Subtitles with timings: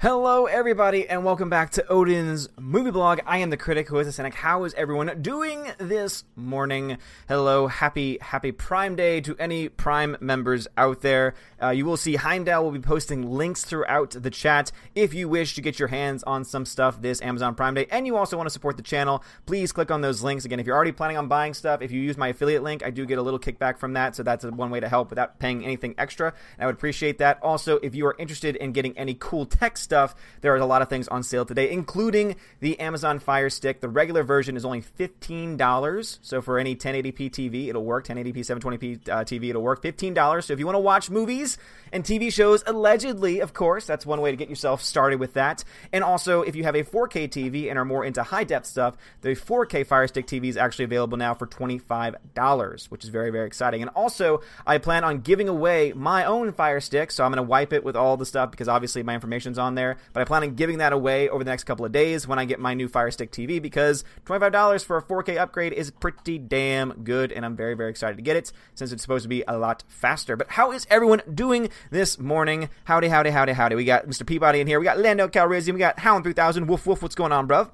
[0.00, 3.18] Hello, everybody, and welcome back to Odin's movie blog.
[3.26, 4.32] I am the critic who is a cynic.
[4.32, 6.98] How is everyone doing this morning?
[7.26, 11.34] Hello, happy happy Prime Day to any Prime members out there.
[11.60, 15.56] Uh, you will see Heimdall will be posting links throughout the chat if you wish
[15.56, 18.46] to get your hands on some stuff this Amazon Prime Day, and you also want
[18.46, 19.24] to support the channel.
[19.46, 20.60] Please click on those links again.
[20.60, 23.04] If you're already planning on buying stuff, if you use my affiliate link, I do
[23.04, 25.96] get a little kickback from that, so that's one way to help without paying anything
[25.98, 26.28] extra.
[26.28, 27.42] And I would appreciate that.
[27.42, 30.14] Also, if you are interested in getting any cool text stuff.
[30.42, 33.80] There are a lot of things on sale today, including the Amazon Fire Stick.
[33.80, 36.18] The regular version is only $15.
[36.20, 38.06] So for any 1080p TV, it'll work.
[38.06, 39.82] 1080p, 720p uh, TV, it'll work.
[39.82, 40.44] $15.
[40.44, 41.56] So if you want to watch movies
[41.90, 45.64] and TV shows, allegedly, of course, that's one way to get yourself started with that.
[45.90, 48.96] And also, if you have a 4K TV and are more into high depth stuff,
[49.22, 53.46] the 4K Fire Stick TV is actually available now for $25, which is very, very
[53.46, 53.80] exciting.
[53.80, 57.10] And also, I plan on giving away my own Fire Stick.
[57.10, 59.74] So I'm going to wipe it with all the stuff because obviously my information's on
[59.74, 59.77] there
[60.12, 62.44] but I plan on giving that away over the next couple of days when I
[62.44, 67.04] get my new Fire Stick TV because $25 for a 4K upgrade is pretty damn
[67.04, 69.56] good, and I'm very, very excited to get it since it's supposed to be a
[69.56, 70.36] lot faster.
[70.36, 72.68] But how is everyone doing this morning?
[72.84, 73.76] Howdy, howdy, howdy, howdy.
[73.76, 74.26] We got Mr.
[74.26, 74.78] Peabody in here.
[74.78, 75.74] We got Lando Calrissian.
[75.74, 76.66] We got Hound 3000.
[76.66, 77.02] Woof, woof.
[77.02, 77.70] What's going on, bruv?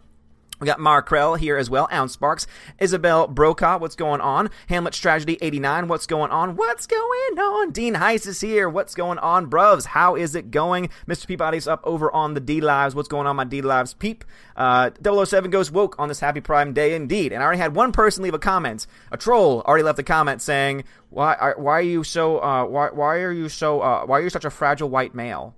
[0.61, 2.47] We got Markrell here as well, Ounce Sparks,
[2.79, 4.51] Isabel Brokaw, what's going on?
[4.69, 6.55] Hamlet's Tragedy 89, what's going on?
[6.55, 7.73] What's going on?
[7.73, 9.51] Dean Heiss is here, what's going on?
[9.51, 10.91] Bruvs, how is it going?
[11.09, 11.27] Mr.
[11.27, 14.25] Peabody's up over on the D Lives, what's going on, my D Lives peep?
[14.55, 17.33] Uh, 007 goes woke on this happy Prime Day indeed.
[17.33, 18.87] And I already had one person leave a comment.
[19.11, 22.91] A troll already left a comment saying, why are, why are you so, uh, why,
[22.91, 25.57] why are you so, uh, why are you such a fragile white male?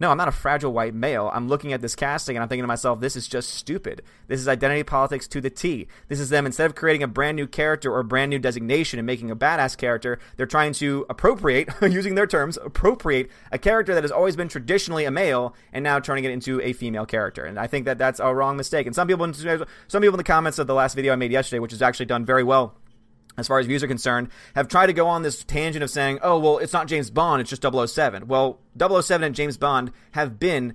[0.00, 1.30] No, I'm not a fragile white male.
[1.32, 4.02] I'm looking at this casting and I'm thinking to myself, this is just stupid.
[4.28, 5.88] This is identity politics to the T.
[6.08, 8.98] This is them, instead of creating a brand new character or a brand new designation
[8.98, 13.94] and making a badass character, they're trying to appropriate, using their terms, appropriate a character
[13.94, 17.44] that has always been traditionally a male and now turning it into a female character.
[17.44, 18.86] And I think that that's a wrong mistake.
[18.86, 21.58] And some people, some people in the comments of the last video I made yesterday,
[21.58, 22.74] which is actually done very well
[23.38, 26.18] as far as views are concerned, have tried to go on this tangent of saying,
[26.22, 28.26] oh, well, it's not James Bond, it's just 007.
[28.28, 30.74] Well, 007 and James Bond have been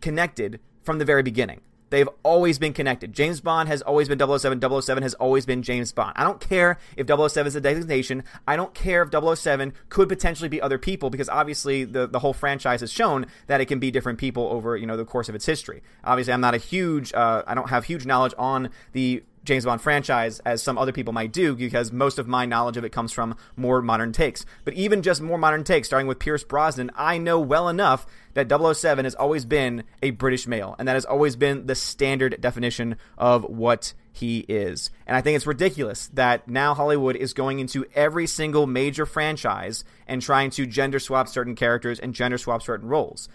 [0.00, 1.60] connected from the very beginning.
[1.90, 3.12] They've always been connected.
[3.12, 4.60] James Bond has always been 007.
[4.60, 6.12] 007 has always been James Bond.
[6.16, 8.22] I don't care if 007 is a designation.
[8.46, 12.32] I don't care if 007 could potentially be other people because obviously the, the whole
[12.32, 15.34] franchise has shown that it can be different people over, you know, the course of
[15.34, 15.82] its history.
[16.04, 19.80] Obviously, I'm not a huge, uh, I don't have huge knowledge on the James Bond
[19.80, 23.12] franchise as some other people might do because most of my knowledge of it comes
[23.12, 24.44] from more modern takes.
[24.64, 28.50] But even just more modern takes, starting with Pierce Brosnan, I know well enough that
[28.50, 32.96] 007 has always been a British male, and that has always been the standard definition
[33.18, 34.90] of what he is.
[35.06, 39.84] And I think it's ridiculous that now Hollywood is going into every single major franchise
[40.06, 43.28] and trying to gender swap certain characters and gender swap certain roles.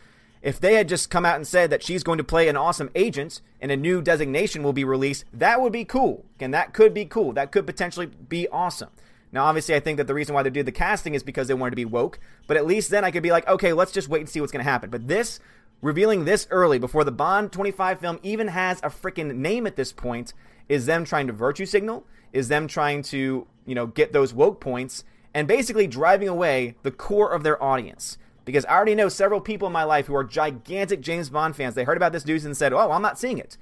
[0.46, 2.92] If they had just come out and said that she's going to play an awesome
[2.94, 6.24] agent and a new designation will be released, that would be cool.
[6.40, 7.34] And that could be cool.
[7.34, 8.90] That could potentially be awesome.
[9.32, 11.56] Now, obviously, I think that the reason why they did the casting is because they
[11.56, 12.20] wanted to be woke.
[12.46, 14.52] But at least then I could be like, okay, let's just wait and see what's
[14.52, 14.92] going to happen.
[14.92, 15.40] But this,
[15.82, 19.92] revealing this early before the Bond 25 film even has a freaking name at this
[19.92, 20.36] point,
[20.70, 24.62] is them trying to virtue signal, is them trying to, you know, get those woke
[24.62, 29.42] points, and basically driving away the core of their audience because I already know several
[29.42, 31.76] people in my life who are gigantic James Bond fans.
[31.76, 33.58] They heard about this news and said, "Oh, I'm not seeing it."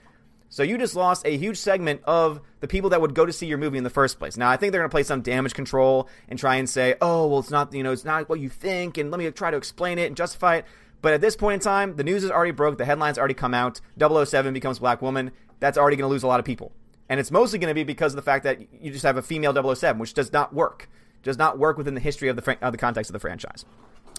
[0.50, 3.48] So you just lost a huge segment of the people that would go to see
[3.48, 4.38] your movie in the first place.
[4.38, 7.28] Now I think they're going to play some damage control and try and say, "Oh,
[7.28, 9.58] well, it's not you know it's not what you think," and let me try to
[9.58, 10.66] explain it and justify it.
[11.02, 12.78] But at this point in time, the news is already broke.
[12.78, 13.82] The headlines already come out.
[14.00, 15.32] 007 becomes Black Woman.
[15.60, 16.72] That's already going to lose a lot of people.
[17.10, 19.22] And it's mostly going to be because of the fact that you just have a
[19.22, 20.90] female 007, which does not work.
[21.22, 23.66] Does not work within the history of the, fran- of the context of the franchise.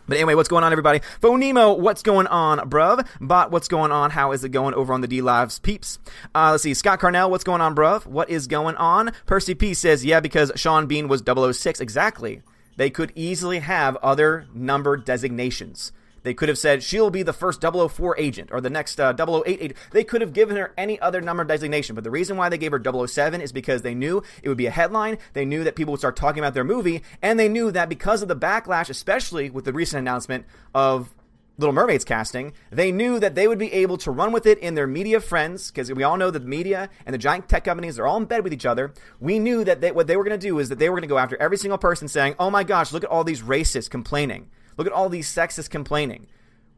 [0.06, 1.00] But anyway, what's going on, everybody?
[1.22, 3.06] Phonemo, what's going on, bruv?
[3.20, 4.10] Bot, what's going on?
[4.10, 5.98] How is it going over on the D Lives peeps?
[6.34, 6.74] Uh, let's see.
[6.74, 8.04] Scott Carnell, what's going on, bruv?
[8.06, 9.12] What is going on?
[9.26, 11.80] Percy P says, yeah, because Sean Bean was 006.
[11.80, 12.42] Exactly.
[12.76, 15.92] They could easily have other number designations.
[16.24, 19.44] They could have said she'll be the first 004 agent or the next uh, 008
[19.46, 19.78] agent.
[19.92, 21.94] They could have given her any other number designation.
[21.94, 24.66] But the reason why they gave her 007 is because they knew it would be
[24.66, 25.18] a headline.
[25.34, 27.02] They knew that people would start talking about their movie.
[27.22, 31.14] And they knew that because of the backlash, especially with the recent announcement of
[31.56, 34.74] Little Mermaid's casting, they knew that they would be able to run with it in
[34.74, 37.96] their media friends, because we all know that the media and the giant tech companies
[37.98, 38.92] are all in bed with each other.
[39.20, 41.02] We knew that they, what they were going to do is that they were going
[41.02, 43.88] to go after every single person saying, oh my gosh, look at all these racists
[43.88, 44.50] complaining.
[44.76, 46.26] Look at all these sexists complaining.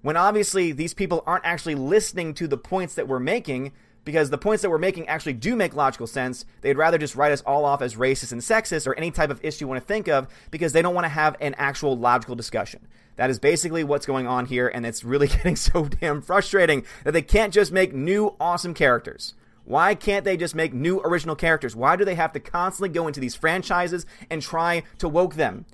[0.02, 3.72] When obviously these people aren't actually listening to the points that we're making
[4.06, 6.46] because the points that we're making actually do make logical sense.
[6.62, 9.44] They'd rather just write us all off as racist and sexist or any type of
[9.44, 12.36] issue you want to think of because they don't want to have an actual logical
[12.36, 12.86] discussion.
[13.16, 17.12] That is basically what's going on here, and it's really getting so damn frustrating that
[17.12, 19.34] they can't just make new awesome characters.
[19.64, 21.74] Why can't they just make new original characters?
[21.74, 25.66] Why do they have to constantly go into these franchises and try to woke them?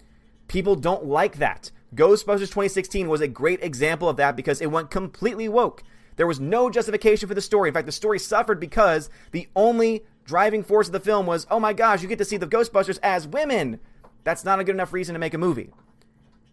[0.48, 1.70] People don't like that.
[1.94, 5.83] Ghostbusters 2016 was a great example of that because it went completely woke.
[6.17, 7.69] There was no justification for the story.
[7.69, 11.61] In fact, the story suffered because the only driving force of the film was, oh
[11.61, 13.81] my gosh, you get to see the Ghostbusters as women.
[14.25, 15.71] That's not a good enough reason to make a movie.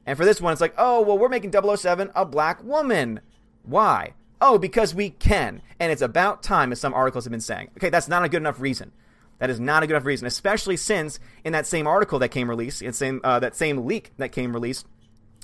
[0.06, 3.22] And for this one, it's like, oh, well, we're making 007 a black woman.
[3.64, 4.14] Why?
[4.42, 5.62] Oh, because we can.
[5.80, 7.70] And it's about time, as some articles have been saying.
[7.78, 8.92] Okay, that's not a good enough reason.
[9.38, 12.50] That is not a good enough reason, especially since in that same article that came
[12.50, 14.86] released, in same, uh, that same leak that came released,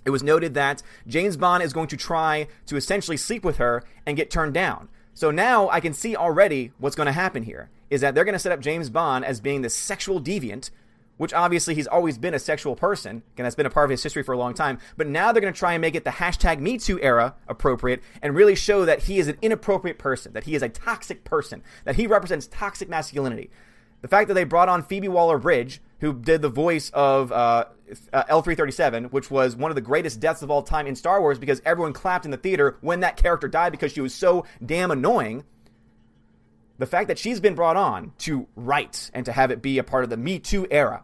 [0.06, 3.84] it was noted that James Bond is going to try to essentially sleep with her
[4.06, 4.88] and get turned down.
[5.14, 8.34] So now I can see already what's going to happen here is that they're going
[8.34, 10.70] to set up James Bond as being the sexual deviant,
[11.18, 14.04] which obviously he's always been a sexual person, and that's been a part of his
[14.04, 14.78] history for a long time.
[14.98, 18.36] But now they're going to try and make it the hashtag MeToo era appropriate and
[18.36, 21.96] really show that he is an inappropriate person, that he is a toxic person, that
[21.96, 23.50] he represents toxic masculinity.
[24.02, 27.66] The fact that they brought on Phoebe Waller Bridge, who did the voice of uh,
[28.14, 31.40] uh, L337, which was one of the greatest deaths of all time in Star Wars
[31.40, 34.92] because everyone clapped in the theater when that character died because she was so damn
[34.92, 35.44] annoying.
[36.78, 39.84] The fact that she's been brought on to write and to have it be a
[39.84, 41.04] part of the Me Too era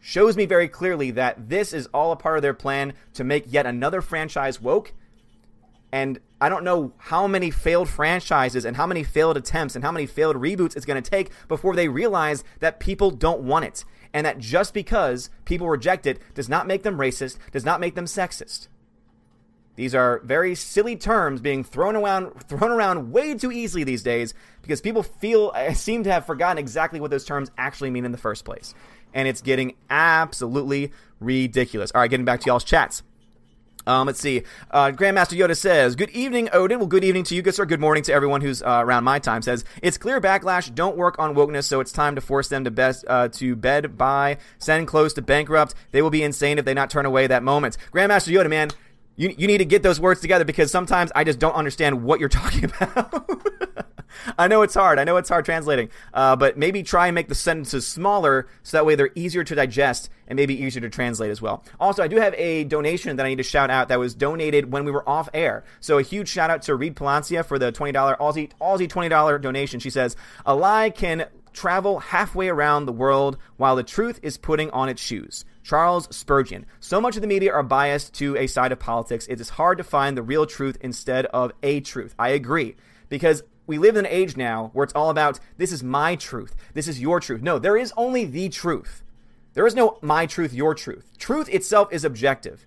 [0.00, 3.44] shows me very clearly that this is all a part of their plan to make
[3.48, 4.92] yet another franchise woke.
[5.92, 9.92] And I don't know how many failed franchises and how many failed attempts and how
[9.92, 13.84] many failed reboots it's going to take before they realize that people don't want it
[14.14, 17.96] and that just because people reject it does not make them racist, does not make
[17.96, 18.68] them sexist.
[19.76, 24.32] These are very silly terms being thrown around thrown around way too easily these days
[24.62, 28.18] because people feel seem to have forgotten exactly what those terms actually mean in the
[28.18, 28.72] first place.
[29.12, 31.90] And it's getting absolutely ridiculous.
[31.94, 33.02] All right, getting back to y'all's chats.
[33.86, 34.42] Um, let's see.
[34.70, 36.78] Uh, Grandmaster Yoda says, "Good evening, Odin.
[36.78, 37.66] Well, good evening to you, good sir.
[37.66, 41.18] Good morning to everyone who's uh, around my time." Says it's clear backlash don't work
[41.18, 44.88] on wokeness, so it's time to force them to best uh, to bed by send
[44.88, 45.74] close to bankrupt.
[45.92, 47.76] They will be insane if they not turn away that moment.
[47.92, 48.70] Grandmaster Yoda, man,
[49.16, 52.20] you you need to get those words together because sometimes I just don't understand what
[52.20, 53.30] you're talking about.
[54.38, 54.98] I know it's hard.
[54.98, 55.90] I know it's hard translating.
[56.12, 59.54] Uh, but maybe try and make the sentences smaller so that way they're easier to
[59.54, 61.64] digest and maybe easier to translate as well.
[61.78, 64.72] Also, I do have a donation that I need to shout out that was donated
[64.72, 65.64] when we were off air.
[65.80, 69.80] So a huge shout out to Reed Palancia for the $20 Aussie, Aussie $20 donation.
[69.80, 70.16] She says,
[70.46, 75.00] a lie can travel halfway around the world while the truth is putting on its
[75.00, 75.44] shoes.
[75.62, 76.66] Charles Spurgeon.
[76.80, 79.78] So much of the media are biased to a side of politics, it is hard
[79.78, 82.14] to find the real truth instead of a truth.
[82.18, 82.76] I agree.
[83.08, 86.54] Because we live in an age now where it's all about this is my truth,
[86.74, 87.42] this is your truth.
[87.42, 89.02] No, there is only the truth.
[89.54, 91.10] There is no my truth, your truth.
[91.18, 92.66] Truth itself is objective.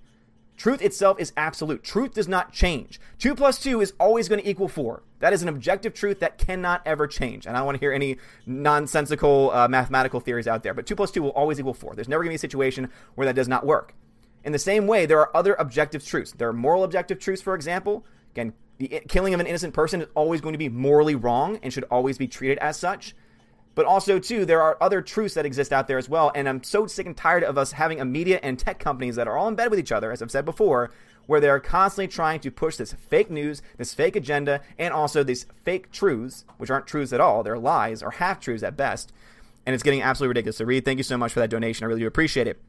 [0.58, 1.84] Truth itself is absolute.
[1.84, 3.00] Truth does not change.
[3.20, 5.04] 2 plus 2 is always going to equal 4.
[5.20, 7.46] That is an objective truth that cannot ever change.
[7.46, 8.18] And I don't want to hear any
[8.48, 11.94] nonsensical uh, mathematical theories out there, but 2 plus 2 will always equal 4.
[11.94, 13.94] There's never going to be a situation where that does not work.
[14.44, 16.32] In the same way, there are other objective truths.
[16.32, 18.04] There are moral objective truths, for example.
[18.32, 21.74] Again, the killing of an innocent person is always going to be morally wrong and
[21.74, 23.16] should always be treated as such.
[23.76, 26.32] But also, too, there are other truths that exist out there as well.
[26.34, 29.28] And I'm so sick and tired of us having a media and tech companies that
[29.28, 30.90] are all in bed with each other, as I've said before,
[31.28, 35.46] where they're constantly trying to push this fake news, this fake agenda, and also these
[35.64, 37.44] fake truths, which aren't truths at all.
[37.44, 39.14] They're lies or half truths at best.
[39.68, 40.58] And it's getting absolutely ridiculous.
[40.58, 41.84] So, Reed, thank you so much for that donation.
[41.84, 42.60] I really do appreciate it.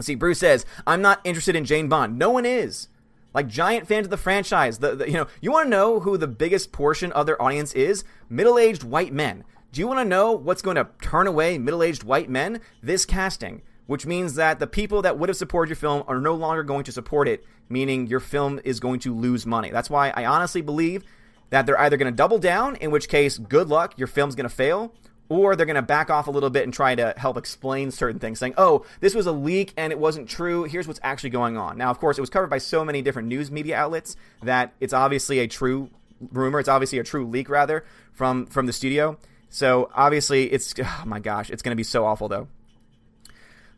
[0.00, 2.18] See, Bruce says, I'm not interested in Jane Bond.
[2.18, 2.88] No one is
[3.34, 4.78] like giant fans of the franchise.
[4.78, 7.72] The, the you know, you want to know who the biggest portion of their audience
[7.74, 8.04] is?
[8.28, 9.44] Middle-aged white men.
[9.72, 12.60] Do you want to know what's going to turn away middle-aged white men?
[12.82, 16.34] This casting, which means that the people that would have supported your film are no
[16.34, 19.70] longer going to support it, meaning your film is going to lose money.
[19.70, 21.04] That's why I honestly believe
[21.50, 24.48] that they're either going to double down, in which case, good luck, your film's going
[24.48, 24.92] to fail,
[25.30, 28.18] or they're going to back off a little bit and try to help explain certain
[28.18, 30.64] things, saying, oh, this was a leak and it wasn't true.
[30.64, 31.78] Here's what's actually going on.
[31.78, 34.92] Now, of course, it was covered by so many different news media outlets that it's
[34.92, 35.88] obviously a true
[36.32, 36.58] rumor.
[36.58, 39.16] It's obviously a true leak, rather, from, from the studio.
[39.48, 42.48] So obviously, it's, oh my gosh, it's going to be so awful, though.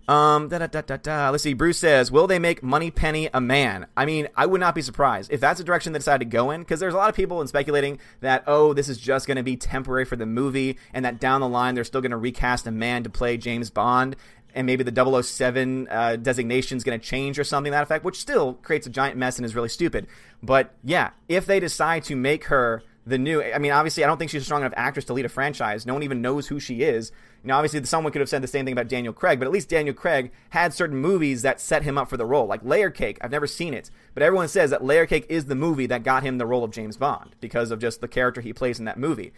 [0.08, 1.30] Um, da, da, da, da, da.
[1.30, 1.54] Let's see.
[1.54, 5.30] Bruce says, "Will they make Moneypenny a man?" I mean, I would not be surprised
[5.32, 7.40] if that's the direction they decide to go in, because there's a lot of people
[7.40, 11.04] in speculating that oh, this is just going to be temporary for the movie, and
[11.04, 14.16] that down the line they're still going to recast a man to play James Bond,
[14.54, 18.18] and maybe the 007 uh, designation is going to change or something that effect, which
[18.18, 20.08] still creates a giant mess and is really stupid.
[20.42, 23.42] But yeah, if they decide to make her the new.
[23.42, 25.86] I mean, obviously, I don't think she's a strong enough actress to lead a franchise.
[25.86, 27.12] No one even knows who she is.
[27.44, 29.68] Know, obviously, someone could have said the same thing about Daniel Craig, but at least
[29.68, 33.18] Daniel Craig had certain movies that set him up for the role, like Layer Cake.
[33.20, 36.22] I've never seen it, but everyone says that Layer Cake is the movie that got
[36.22, 38.98] him the role of James Bond because of just the character he plays in that
[38.98, 39.32] movie.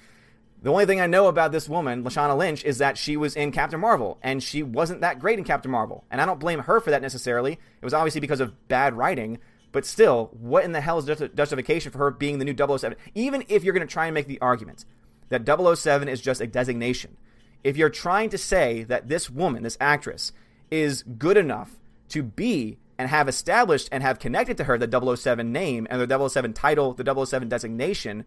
[0.62, 3.52] The only thing I know about this woman, Lashana Lynch, is that she was in
[3.52, 6.04] Captain Marvel, and she wasn't that great in Captain Marvel.
[6.10, 7.52] And I don't blame her for that necessarily.
[7.52, 9.38] It was obviously because of bad writing,
[9.72, 12.96] but still, what in the hell is justification for her being the new 007?
[13.14, 14.84] Even if you're going to try and make the argument
[15.30, 17.16] that 007 is just a designation,
[17.64, 20.32] if you're trying to say that this woman, this actress,
[20.70, 21.72] is good enough
[22.10, 26.28] to be and have established and have connected to her the 007 name and the
[26.28, 28.24] 007 title, the 007 designation,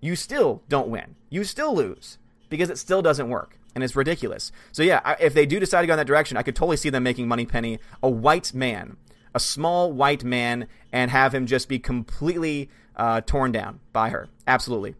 [0.00, 1.14] you still don't win.
[1.28, 2.18] You still lose
[2.48, 4.50] because it still doesn't work and it's ridiculous.
[4.72, 6.90] So yeah, if they do decide to go in that direction, I could totally see
[6.90, 8.96] them making Moneypenny a white man,
[9.34, 14.28] a small white man, and have him just be completely uh, torn down by her.
[14.46, 14.96] Absolutely.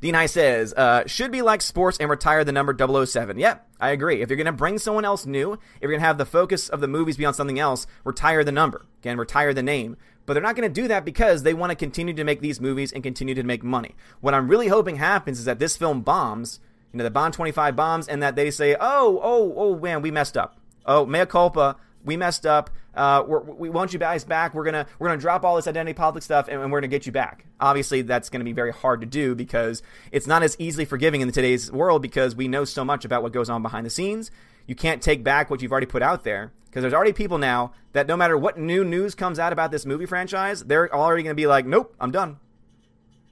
[0.00, 2.74] Dean High says, uh, should be like sports and retire the number
[3.06, 3.38] 007.
[3.38, 4.22] Yep, I agree.
[4.22, 6.68] If you're going to bring someone else new, if you're going to have the focus
[6.68, 8.86] of the movies be on something else, retire the number.
[9.02, 9.96] Again, retire the name.
[10.26, 12.60] But they're not going to do that because they want to continue to make these
[12.60, 13.94] movies and continue to make money.
[14.20, 16.60] What I'm really hoping happens is that this film bombs,
[16.92, 20.10] you know, the Bond 25 bombs, and that they say, oh, oh, oh, man, we
[20.10, 20.58] messed up.
[20.86, 21.76] Oh, mea culpa.
[22.04, 22.70] We messed up.
[22.94, 24.54] Uh, we want you guys back.
[24.54, 27.06] We're gonna we're gonna drop all this identity politics stuff, and, and we're gonna get
[27.06, 27.44] you back.
[27.60, 29.82] Obviously, that's gonna be very hard to do because
[30.12, 33.32] it's not as easily forgiving in today's world because we know so much about what
[33.32, 34.30] goes on behind the scenes.
[34.66, 37.72] You can't take back what you've already put out there because there's already people now
[37.92, 41.34] that no matter what new news comes out about this movie franchise, they're already to
[41.34, 42.38] be like, "Nope, I'm done.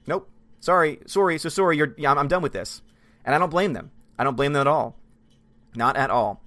[0.05, 0.29] Nope,
[0.59, 1.77] sorry, sorry, so sorry.
[1.77, 2.81] You're, yeah, I'm, I'm done with this,"
[3.23, 3.91] and I don't blame them.
[4.19, 4.97] I don't blame them at all,
[5.75, 6.42] not at all.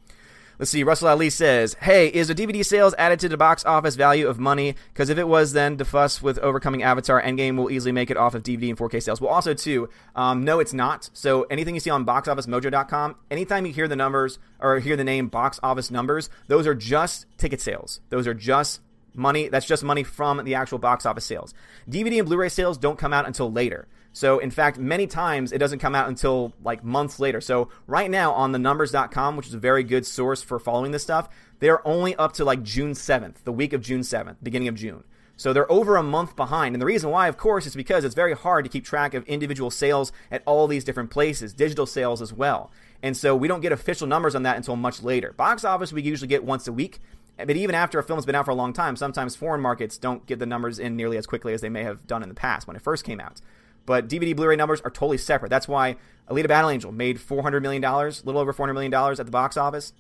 [0.59, 0.83] Let's see.
[0.85, 4.39] Russell Ali says, "Hey, is the DVD sales added to the box office value of
[4.39, 4.75] money?
[4.93, 8.17] Because if it was, then the fuss with overcoming Avatar Endgame will easily make it
[8.17, 9.21] off of DVD and 4K sales.
[9.21, 11.11] Well, also too, um, no, it's not.
[11.13, 15.29] So anything you see on BoxOfficeMojo.com, anytime you hear the numbers or hear the name
[15.29, 18.01] box office numbers, those are just ticket sales.
[18.09, 18.81] Those are just
[19.15, 19.49] money.
[19.49, 21.55] That's just money from the actual box office sales.
[21.89, 23.89] DVD and Blu-ray sales don't come out until later.
[24.17, 27.43] So, in fact, many times it doesn't come out until like months later.
[27.43, 31.03] So, right now on the numbers.com, which is a very good source for following this
[31.03, 34.75] stuff, they're only up to like June 7th, the week of June 7th, beginning of
[34.75, 35.05] June.
[35.37, 36.75] So they're over a month behind.
[36.75, 39.23] And the reason why, of course, is because it's very hard to keep track of
[39.27, 42.71] individual sales at all these different places, digital sales as well.
[43.03, 45.33] And so we don't get official numbers on that until much later.
[45.33, 47.01] Box office, we usually get once a week.
[47.37, 50.25] But even after a film's been out for a long time, sometimes foreign markets don't
[50.25, 52.67] get the numbers in nearly as quickly as they may have done in the past
[52.67, 53.43] when it first came out.
[53.87, 55.49] But DVD Blu-ray numbers are totally separate.
[55.49, 55.97] That's why
[56.29, 59.93] Alita Battle Angel made $400 million, a little over $400 million at the box office.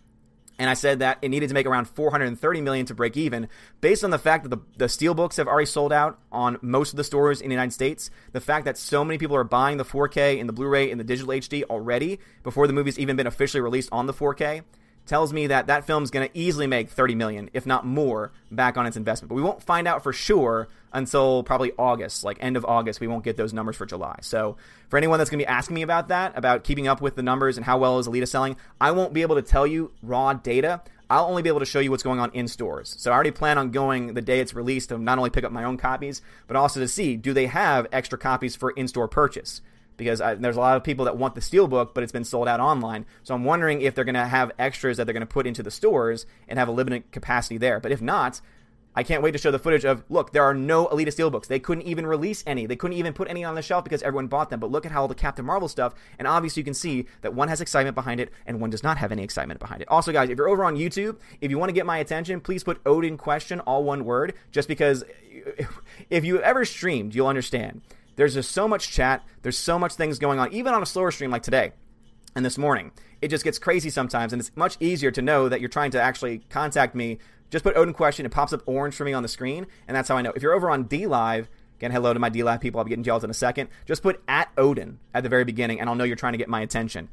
[0.58, 3.48] And I said that it needed to make around 430 million to break even,
[3.80, 6.96] based on the fact that the, the steelbooks have already sold out on most of
[6.96, 8.10] the stores in the United States.
[8.32, 11.04] The fact that so many people are buying the 4K and the Blu-ray and the
[11.04, 14.62] digital HD already before the movie's even been officially released on the 4K
[15.06, 18.76] tells me that that film's going to easily make 30 million, if not more, back
[18.76, 19.28] on its investment.
[19.28, 23.00] But we won't find out for sure until probably August, like end of August.
[23.00, 24.18] We won't get those numbers for July.
[24.22, 24.56] So
[24.88, 27.22] for anyone that's going to be asking me about that, about keeping up with the
[27.22, 30.32] numbers and how well is Alita selling, I won't be able to tell you raw
[30.32, 30.82] data.
[31.08, 32.96] I'll only be able to show you what's going on in stores.
[32.98, 35.52] So I already plan on going the day it's released to not only pick up
[35.52, 39.60] my own copies, but also to see do they have extra copies for in-store purchase
[39.96, 42.48] because I, there's a lot of people that want the steelbook, but it's been sold
[42.48, 43.06] out online.
[43.22, 45.62] So I'm wondering if they're going to have extras that they're going to put into
[45.62, 47.80] the stores and have a limited capacity there.
[47.80, 48.40] But if not,
[48.98, 51.48] I can't wait to show the footage of look, there are no Alita Steelbooks.
[51.48, 52.64] They couldn't even release any.
[52.64, 54.58] They couldn't even put any on the shelf because everyone bought them.
[54.58, 57.34] But look at how all the Captain Marvel stuff, and obviously you can see that
[57.34, 59.88] one has excitement behind it and one does not have any excitement behind it.
[59.88, 62.64] Also, guys, if you're over on YouTube, if you want to get my attention, please
[62.64, 65.04] put Odin question, all one word, just because
[66.10, 67.82] if you ever streamed, you'll understand.
[68.16, 69.24] There's just so much chat.
[69.42, 71.72] There's so much things going on, even on a slower stream like today
[72.34, 72.92] and this morning.
[73.22, 76.02] It just gets crazy sometimes, and it's much easier to know that you're trying to
[76.02, 77.18] actually contact me.
[77.50, 80.08] Just put Odin question, it pops up orange for me on the screen, and that's
[80.08, 80.32] how I know.
[80.34, 82.90] If you're over on D Live, again, hello to my D Live people, I'll be
[82.90, 83.68] getting yelled in a second.
[83.86, 86.48] Just put at Odin at the very beginning, and I'll know you're trying to get
[86.48, 87.08] my attention.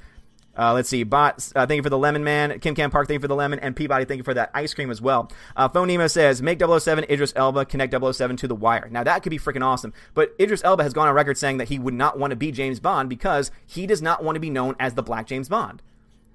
[0.57, 1.03] Uh, let's see.
[1.03, 2.59] Bot, uh, thank you for the lemon, man.
[2.59, 3.59] Kim Cam Park, thank you for the lemon.
[3.59, 5.31] And Peabody, thank you for that ice cream as well.
[5.55, 8.87] Uh, Phone Nemo says, make 007 Idris Elba connect 007 to the wire.
[8.91, 9.93] Now, that could be freaking awesome.
[10.13, 12.51] But Idris Elba has gone on record saying that he would not want to be
[12.51, 15.81] James Bond because he does not want to be known as the Black James Bond.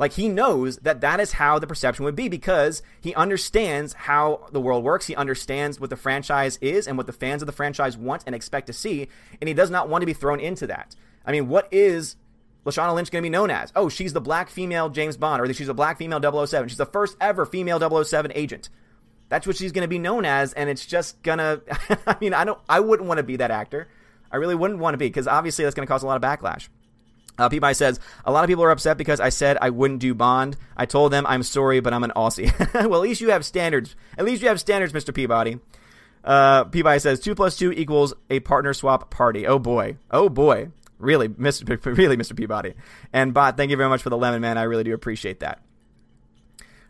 [0.01, 4.47] Like, he knows that that is how the perception would be because he understands how
[4.53, 5.07] the world works.
[5.07, 8.35] He understands what the franchise is and what the fans of the franchise want and
[8.35, 9.09] expect to see.
[9.41, 10.95] And he does not want to be thrown into that.
[11.27, 12.17] I mean, what is
[12.65, 13.73] Lashana Lynch going to be known as?
[13.75, 16.69] Oh, she's the black female James Bond, or she's a black female 007.
[16.69, 18.69] She's the first ever female 007 agent.
[19.29, 21.61] That's what she's going to be known as, and it's just gonna.
[22.07, 22.59] I mean, I don't.
[22.69, 23.89] I wouldn't want to be that actor.
[24.31, 26.23] I really wouldn't want to be because obviously that's going to cause a lot of
[26.23, 26.69] backlash.
[27.39, 30.13] Uh, Peabody says, a lot of people are upset because I said I wouldn't do
[30.13, 30.57] Bond.
[30.77, 32.53] I told them I'm sorry, but I'm an Aussie.
[32.75, 33.95] well, at least you have standards.
[34.19, 35.15] At least you have standards, Mr.
[35.15, 35.61] Peabody.
[36.25, 39.47] Uh, Peabody says, 2 plus 2 equals a partner swap party.
[39.47, 39.97] Oh boy.
[40.11, 40.71] Oh boy.
[40.99, 41.85] Really, Mr.
[41.97, 42.37] Really, Mr.
[42.37, 42.75] Peabody.
[43.13, 44.59] And Bot, thank you very much for the lemon, man.
[44.59, 45.63] I really do appreciate that.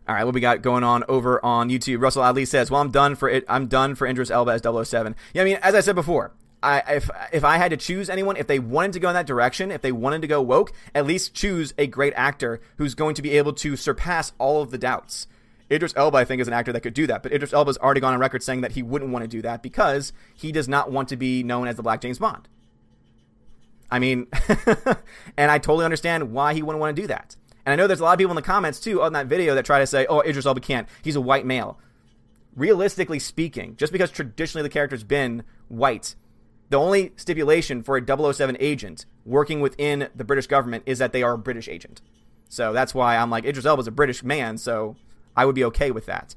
[0.09, 2.00] All right, what we got going on over on YouTube?
[2.00, 3.45] Russell Ali says, "Well, I'm done for it.
[3.47, 6.83] I'm done for Idris Elba as 007." Yeah, I mean, as I said before, I,
[6.88, 9.71] if if I had to choose anyone, if they wanted to go in that direction,
[9.71, 13.23] if they wanted to go woke, at least choose a great actor who's going to
[13.23, 15.27] be able to surpass all of the doubts.
[15.71, 18.00] Idris Elba, I think, is an actor that could do that, but Idris Elba's already
[18.00, 20.91] gone on record saying that he wouldn't want to do that because he does not
[20.91, 22.49] want to be known as the Black James Bond.
[23.90, 24.26] I mean,
[25.37, 27.37] and I totally understand why he wouldn't want to do that.
[27.64, 29.54] And I know there's a lot of people in the comments too on that video
[29.54, 30.88] that try to say, "Oh, Idris Elba can't.
[31.02, 31.78] He's a white male."
[32.57, 36.16] Realistically speaking, just because traditionally the character's been white,
[36.71, 41.23] the only stipulation for a 007 agent working within the British government is that they
[41.23, 42.00] are a British agent.
[42.49, 44.97] So that's why I'm like Idris Elba's a British man, so
[45.37, 46.35] I would be okay with that.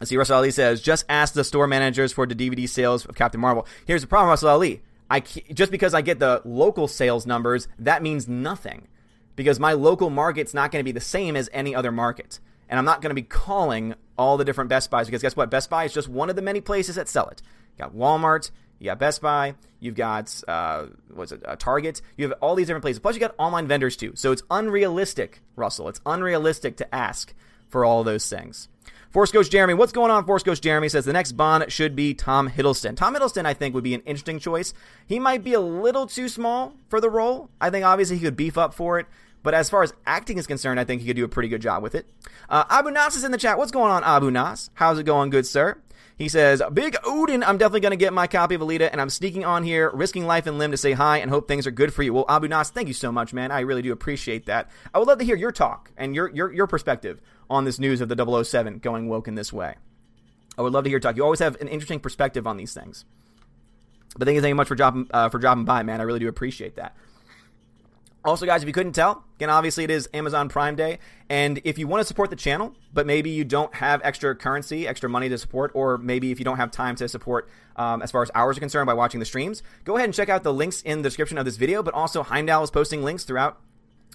[0.00, 3.14] Let's see, Russell Ali says, just ask the store managers for the DVD sales of
[3.14, 3.66] Captain Marvel.
[3.86, 4.82] Here's the problem, Russell Ali.
[5.12, 8.88] I just because I get the local sales numbers, that means nothing.
[9.36, 12.40] Because my local market's not going to be the same as any other market.
[12.68, 15.50] And I'm not going to be calling all the different Best Buys because guess what?
[15.50, 17.42] Best Buy is just one of the many places that sell it.
[17.76, 22.00] You got Walmart, you got Best Buy, you've got uh, what's it, uh, Target.
[22.16, 23.00] You have all these different places.
[23.00, 24.12] Plus, you got online vendors too.
[24.14, 25.88] So it's unrealistic, Russell.
[25.88, 27.34] It's unrealistic to ask
[27.68, 28.68] for all those things.
[29.12, 30.24] Force Ghost Jeremy, what's going on?
[30.24, 32.96] Force Ghost Jeremy says the next Bond should be Tom Hiddleston.
[32.96, 34.72] Tom Hiddleston, I think, would be an interesting choice.
[35.06, 37.50] He might be a little too small for the role.
[37.60, 39.06] I think obviously he could beef up for it.
[39.42, 41.60] But as far as acting is concerned, I think he could do a pretty good
[41.60, 42.06] job with it.
[42.48, 43.58] Uh, Abu Nas is in the chat.
[43.58, 44.70] What's going on, Abu Nas?
[44.74, 45.76] How's it going, good sir?
[46.18, 49.10] He says, Big Odin, I'm definitely going to get my copy of Alita, and I'm
[49.10, 51.92] sneaking on here, risking life and limb to say hi and hope things are good
[51.92, 52.12] for you.
[52.12, 53.50] Well, Abu Nas, thank you so much, man.
[53.50, 54.70] I really do appreciate that.
[54.94, 58.00] I would love to hear your talk and your, your, your perspective on this news
[58.00, 59.76] of the 007 going woke in this way.
[60.56, 61.16] I would love to hear your talk.
[61.16, 63.04] You always have an interesting perspective on these things.
[64.16, 66.00] But thank you so much for dropping, uh, for dropping by, man.
[66.00, 66.94] I really do appreciate that.
[68.24, 71.00] Also, guys, if you couldn't tell, again, obviously it is Amazon Prime Day.
[71.28, 74.86] And if you want to support the channel, but maybe you don't have extra currency,
[74.86, 78.12] extra money to support, or maybe if you don't have time to support um, as
[78.12, 80.54] far as hours are concerned by watching the streams, go ahead and check out the
[80.54, 81.82] links in the description of this video.
[81.82, 83.58] But also, Heimdall is posting links throughout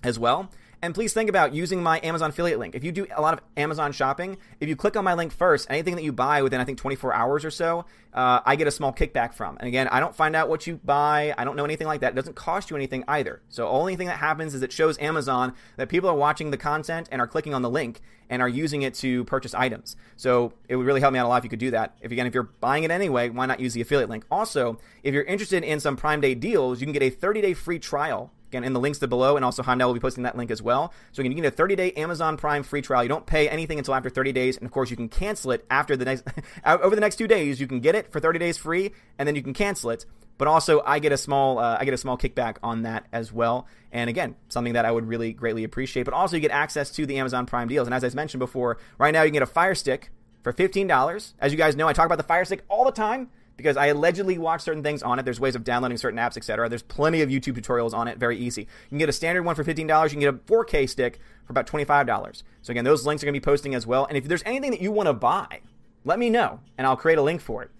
[0.03, 0.49] as well.
[0.81, 2.75] And please think about using my Amazon affiliate link.
[2.75, 5.65] If you do a lot of Amazon shopping, if you click on my link first,
[5.71, 8.71] anything that you buy within, I think, 24 hours or so, uh, I get a
[8.71, 9.57] small kickback from.
[9.57, 11.33] And again, I don't find out what you buy.
[11.35, 12.13] I don't know anything like that.
[12.13, 13.41] It doesn't cost you anything either.
[13.49, 17.09] So, only thing that happens is it shows Amazon that people are watching the content
[17.11, 19.95] and are clicking on the link and are using it to purchase items.
[20.15, 21.97] So, it would really help me out a lot if you could do that.
[22.01, 24.25] If again, if you're buying it anyway, why not use the affiliate link?
[24.29, 27.53] Also, if you're interested in some Prime Day deals, you can get a 30 day
[27.55, 30.37] free trial Again, in the links to below, and also Heimdall will be posting that
[30.37, 30.93] link as well.
[31.11, 33.03] So again, you can get a 30-day Amazon Prime free trial.
[33.03, 35.65] You don't pay anything until after 30 days, and of course you can cancel it
[35.69, 36.23] after the next
[36.65, 37.59] over the next two days.
[37.59, 40.05] You can get it for 30 days free, and then you can cancel it.
[40.37, 43.33] But also, I get a small uh, I get a small kickback on that as
[43.33, 43.67] well.
[43.91, 46.03] And again, something that I would really greatly appreciate.
[46.03, 47.87] But also, you get access to the Amazon Prime deals.
[47.87, 50.11] And as I mentioned before, right now you can get a Fire Stick
[50.43, 51.33] for $15.
[51.39, 53.87] As you guys know, I talk about the Fire Stick all the time because I
[53.87, 55.23] allegedly watch certain things on it.
[55.23, 56.69] There's ways of downloading certain apps, etc.
[56.69, 58.61] There's plenty of YouTube tutorials on it, very easy.
[58.61, 60.03] You can get a standard one for $15.
[60.03, 62.43] You can get a 4K stick for about $25.
[62.61, 64.05] So again, those links are going to be posting as well.
[64.05, 65.61] And if there's anything that you want to buy,
[66.05, 67.71] let me know and I'll create a link for it.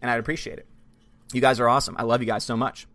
[0.00, 0.66] And I'd appreciate it.
[1.32, 1.96] You guys are awesome.
[1.98, 2.86] I love you guys so much.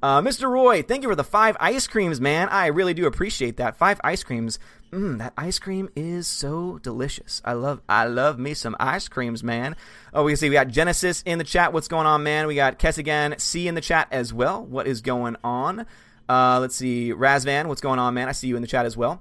[0.00, 0.48] Uh, Mr.
[0.48, 2.48] Roy, thank you for the five ice creams, man.
[2.50, 3.76] I really do appreciate that.
[3.76, 4.58] Five ice creams.
[4.90, 7.42] Mmm, that ice cream is so delicious.
[7.44, 9.76] I love, I love me some ice creams, man.
[10.14, 11.72] Oh, we can see we got Genesis in the chat.
[11.72, 12.46] What's going on, man?
[12.46, 14.64] We got Kessigan C in the chat as well.
[14.64, 15.84] What is going on?
[16.28, 18.28] Uh, let's see, Razvan, what's going on, man?
[18.28, 19.20] I see you in the chat as well.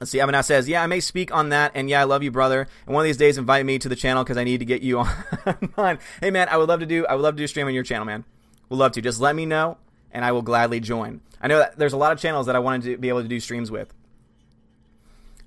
[0.00, 0.18] Let's see.
[0.18, 2.66] Abinah says, "Yeah, I may speak on that, and yeah, I love you, brother.
[2.86, 4.82] And one of these days, invite me to the channel because I need to get
[4.82, 4.98] you
[5.76, 5.98] on.
[6.20, 7.06] hey, man, I would love to do.
[7.06, 8.24] I would love to do a stream on your channel, man.
[8.68, 9.00] Would love to.
[9.00, 9.78] Just let me know
[10.12, 11.20] and I will gladly join.
[11.40, 13.28] I know that there's a lot of channels that I wanted to be able to
[13.28, 13.92] do streams with.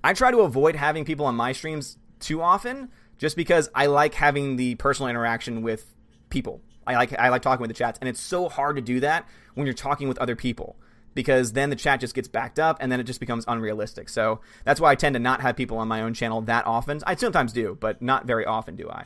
[0.05, 4.13] I try to avoid having people on my streams too often just because I like
[4.13, 5.95] having the personal interaction with
[6.29, 6.61] people.
[6.85, 9.27] I like I like talking with the chats and it's so hard to do that
[9.55, 10.75] when you're talking with other people
[11.15, 14.09] because then the chat just gets backed up and then it just becomes unrealistic.
[14.09, 17.01] So that's why I tend to not have people on my own channel that often.
[17.07, 19.05] I sometimes do, but not very often do I.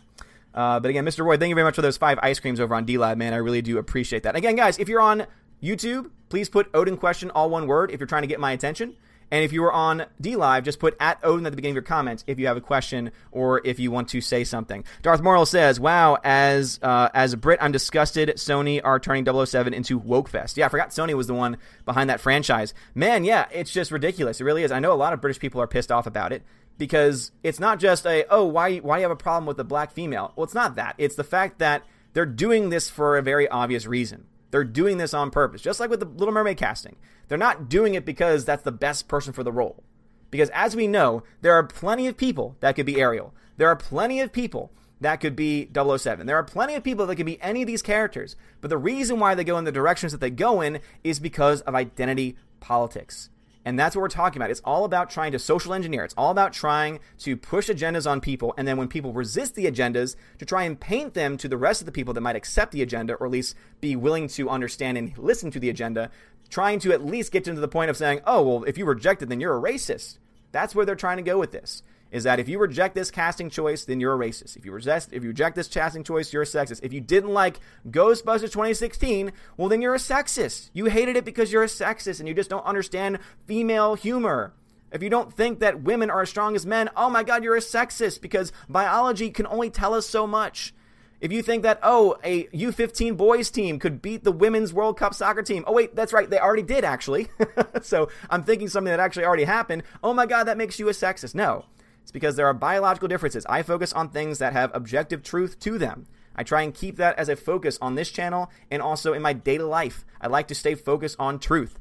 [0.54, 1.24] Uh, but again, Mr.
[1.24, 3.34] Roy, thank you very much for those five ice creams over on DLive, man.
[3.34, 4.36] I really do appreciate that.
[4.36, 5.28] Again, guys, if you're on
[5.64, 8.98] YouTube, please put Odin question all one word if you're trying to get my attention.
[9.32, 11.84] And if you were on D Live, just put at Odin at the beginning of
[11.84, 14.84] your comments if you have a question or if you want to say something.
[15.02, 18.30] Darth Moral says, "Wow, as uh, as a Brit, I'm disgusted.
[18.38, 20.58] Sony are turning 007 into woke fest.
[20.58, 22.74] Yeah, I forgot Sony was the one behind that franchise.
[22.96, 24.42] Man, yeah, it's just ridiculous.
[24.42, 24.72] It really is.
[24.72, 26.44] I know a lot of British people are pissed off about it."
[26.78, 29.66] Because it's not just a oh why why do you have a problem with a
[29.66, 30.32] black female?
[30.38, 30.96] Well, it's not that.
[30.98, 34.26] It's the fact that they're doing this for a very obvious reason.
[34.52, 36.96] They're doing this on purpose, just like with the Little Mermaid casting.
[37.30, 39.84] They're not doing it because that's the best person for the role.
[40.32, 43.34] Because as we know, there are plenty of people that could be Ariel.
[43.58, 46.28] There are plenty of people that could be 007.
[46.28, 48.36] There are plenty of people that could be any of these characters.
[48.62, 51.62] But the reason why they go in the directions that they go in is because
[51.62, 53.30] of identity politics.
[53.66, 54.52] And that's what we're talking about.
[54.52, 56.04] It's all about trying to social engineer.
[56.04, 58.54] It's all about trying to push agendas on people.
[58.58, 61.82] And then when people resist the agendas, to try and paint them to the rest
[61.82, 64.98] of the people that might accept the agenda or at least be willing to understand
[64.98, 66.10] and listen to the agenda,
[66.50, 68.86] trying to at least get them to the point of saying, oh, well, if you
[68.86, 70.18] reject it, then you're a racist.
[70.52, 73.50] That's where they're trying to go with this is that if you reject this casting
[73.50, 74.58] choice, then you're a racist.
[74.58, 76.80] If you reject if you reject this casting choice, you're a sexist.
[76.84, 77.60] If you didn't like
[77.90, 80.70] Ghostbusters 2016, well then you're a sexist.
[80.74, 84.54] You hated it because you're a sexist and you just don't understand female humor.
[84.92, 87.56] If you don't think that women are as strong as men, oh my god, you're
[87.56, 90.74] a sexist because biology can only tell us so much.
[91.22, 95.14] If you think that, oh, a U15 boys team could beat the women's World Cup
[95.14, 95.66] soccer team.
[95.68, 96.30] Oh, wait, that's right.
[96.30, 97.28] They already did, actually.
[97.82, 99.84] so I'm thinking something that actually already happened.
[100.02, 101.36] Oh my God, that makes you a sexist.
[101.36, 101.66] No.
[102.02, 103.46] It's because there are biological differences.
[103.50, 106.08] I focus on things that have objective truth to them.
[106.36, 109.34] I try and keep that as a focus on this channel and also in my
[109.34, 110.06] daily life.
[110.22, 111.78] I like to stay focused on truth.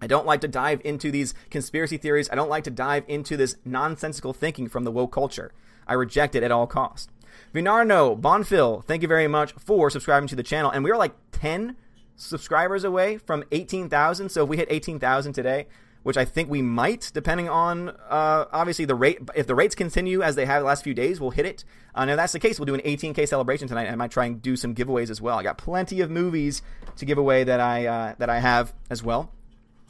[0.00, 2.30] I don't like to dive into these conspiracy theories.
[2.30, 5.52] I don't like to dive into this nonsensical thinking from the woke culture.
[5.86, 7.08] I reject it at all costs.
[7.54, 10.72] Vinarno, Bonfil, thank you very much for subscribing to the channel.
[10.72, 11.76] And we are like 10
[12.16, 14.28] subscribers away from 18,000.
[14.28, 15.68] So if we hit 18,000 today,
[16.02, 19.20] which I think we might, depending on uh, obviously the rate.
[19.36, 21.64] If the rates continue as they have the last few days, we'll hit it.
[21.94, 22.58] Uh, now, that's the case.
[22.58, 23.84] We'll do an 18k celebration tonight.
[23.84, 25.38] and I might try and do some giveaways as well.
[25.38, 26.60] I got plenty of movies
[26.96, 29.32] to give away that I uh, that I have as well.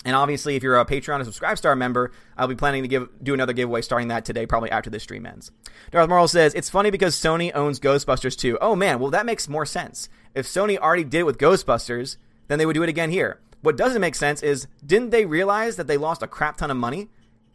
[0.05, 3.09] And obviously, if you're a Patreon or Subscribe Star member, I'll be planning to give
[3.23, 5.51] do another giveaway starting that today, probably after this stream ends.
[5.91, 8.59] Darth Moral says it's funny because Sony owns Ghostbusters too.
[8.61, 10.09] Oh man, well that makes more sense.
[10.35, 13.41] If Sony already did it with Ghostbusters, then they would do it again here.
[13.63, 16.77] What doesn't make sense is didn't they realize that they lost a crap ton of
[16.77, 17.09] money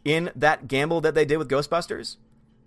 [0.04, 2.16] in that gamble that they did with Ghostbusters?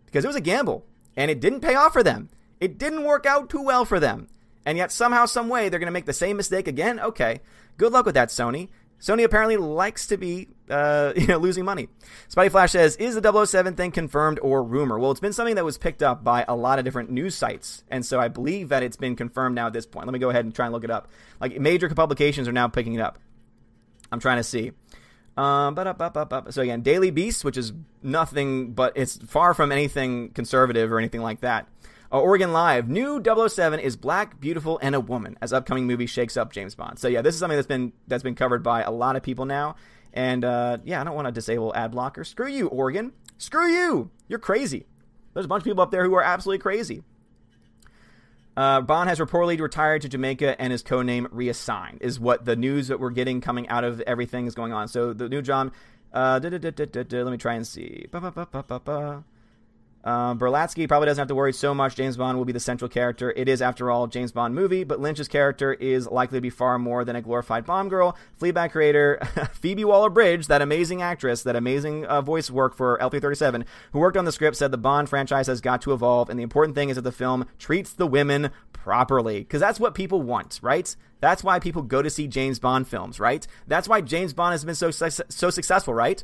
[0.05, 0.85] Because it was a gamble
[1.17, 2.29] and it didn't pay off for them.
[2.61, 4.29] It didn't work out too well for them.
[4.65, 6.99] And yet somehow some way they're going to make the same mistake again?
[6.99, 7.41] Okay.
[7.77, 8.69] Good luck with that, Sony.
[9.03, 11.89] Sony apparently likes to be, uh, you know, losing money.
[12.29, 15.65] Spotty Flash says, "Is the 007 thing confirmed or rumor?" Well, it's been something that
[15.65, 18.81] was picked up by a lot of different news sites, and so I believe that
[18.81, 20.07] it's been confirmed now at this point.
[20.07, 21.09] Let me go ahead and try and look it up.
[21.41, 23.19] Like major publications are now picking it up.
[24.09, 24.71] I'm trying to see.
[25.35, 30.99] Um, so again, Daily Beast, which is nothing but it's far from anything conservative or
[30.99, 31.67] anything like that.
[32.13, 36.37] Uh, Oregon Live, new 007 is black, beautiful, and a woman as upcoming movie shakes
[36.37, 36.99] up James Bond.
[36.99, 39.45] So yeah, this is something that's been that's been covered by a lot of people
[39.45, 39.77] now.
[40.13, 42.23] And uh, yeah, I don't want to disable ad blocker.
[42.23, 43.13] Screw you, Oregon.
[43.39, 44.11] Screw you.
[44.27, 44.85] You're crazy.
[45.33, 47.01] There's a bunch of people up there who are absolutely crazy.
[48.55, 52.89] Uh, Bond has reportedly retired to Jamaica and his codename reassigned, is what the news
[52.89, 54.87] that we're getting coming out of everything is going on.
[54.87, 55.71] So the new John,
[56.13, 58.05] uh, let me try and see.
[58.11, 59.23] Ba-ba-ba-ba-ba-ba.
[60.03, 61.95] Uh, Berlatsky probably doesn't have to worry so much.
[61.95, 63.31] James Bond will be the central character.
[63.31, 66.77] It is, after all, James Bond movie, but Lynch's character is likely to be far
[66.77, 68.17] more than a glorified Bond girl.
[68.39, 69.19] Fleabag creator
[69.53, 74.25] Phoebe Waller-Bridge, that amazing actress, that amazing uh, voice work for L337, who worked on
[74.25, 76.95] the script, said the Bond franchise has got to evolve, and the important thing is
[76.95, 80.93] that the film treats the women properly, because that's what people want, right?
[81.21, 83.47] That's why people go to see James Bond films, right?
[83.65, 86.21] That's why James Bond has been so so successful, right?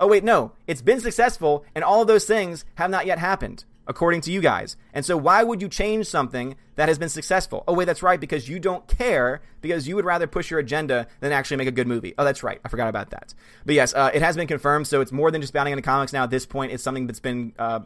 [0.00, 0.52] Oh, wait, no.
[0.66, 4.40] It's been successful, and all of those things have not yet happened, according to you
[4.40, 4.76] guys.
[4.94, 7.64] And so, why would you change something that has been successful?
[7.66, 11.08] Oh, wait, that's right, because you don't care, because you would rather push your agenda
[11.18, 12.14] than actually make a good movie.
[12.16, 12.60] Oh, that's right.
[12.64, 13.34] I forgot about that.
[13.66, 16.12] But yes, uh, it has been confirmed, so it's more than just bounding into comics
[16.12, 16.22] now.
[16.22, 17.80] At this point, it's something that's been uh,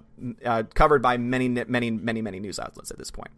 [0.44, 3.30] uh, covered by many, many, many, many news outlets at this point.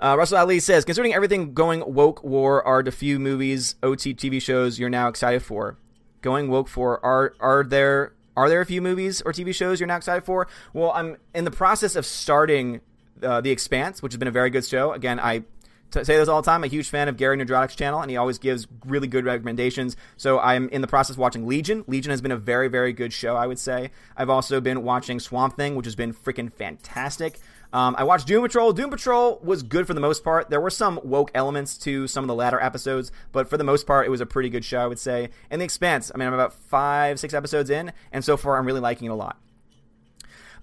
[0.00, 4.40] Uh, Russell Ali says, considering everything going woke war are the few movies, OT TV
[4.40, 5.76] shows you're now excited for
[6.20, 9.86] going woke for are are there are there a few movies or TV shows you're
[9.86, 10.46] now excited for?
[10.72, 12.80] Well, I'm in the process of starting
[13.22, 14.92] uh, The Expanse, which has been a very good show.
[14.92, 15.42] Again, I
[15.90, 16.60] t- say this all the time.
[16.60, 19.96] I'm a huge fan of Gary Nerdrotic's channel, and he always gives really good recommendations.
[20.16, 21.84] So I'm in the process of watching Legion.
[21.86, 23.90] Legion has been a very, very good show, I would say.
[24.16, 27.40] I've also been watching Swamp Thing, which has been freaking fantastic.
[27.72, 28.72] Um, I watched Doom Patrol.
[28.72, 30.48] Doom Patrol was good for the most part.
[30.48, 33.86] There were some woke elements to some of the latter episodes, but for the most
[33.86, 35.28] part, it was a pretty good show, I would say.
[35.50, 38.66] And The Expanse, I mean, I'm about five, six episodes in, and so far I'm
[38.66, 39.38] really liking it a lot.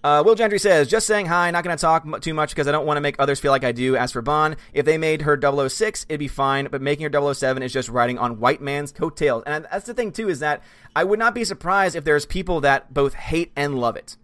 [0.04, 2.68] Uh, Will Gentry says, just saying hi, not going to talk m- too much because
[2.68, 3.96] I don't want to make others feel like I do.
[3.96, 7.64] As for Bond, if they made her 006, it'd be fine, but making her 007
[7.64, 9.42] is just riding on white man's coattails.
[9.48, 10.62] And that's the thing, too, is that
[10.96, 14.16] I would not be surprised if there's people that both hate and love it.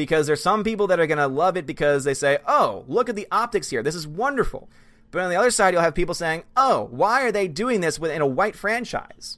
[0.00, 3.10] Because there's some people that are going to love it because they say, oh, look
[3.10, 3.82] at the optics here.
[3.82, 4.70] This is wonderful.
[5.10, 7.98] But on the other side, you'll have people saying, oh, why are they doing this
[7.98, 9.36] within a white franchise?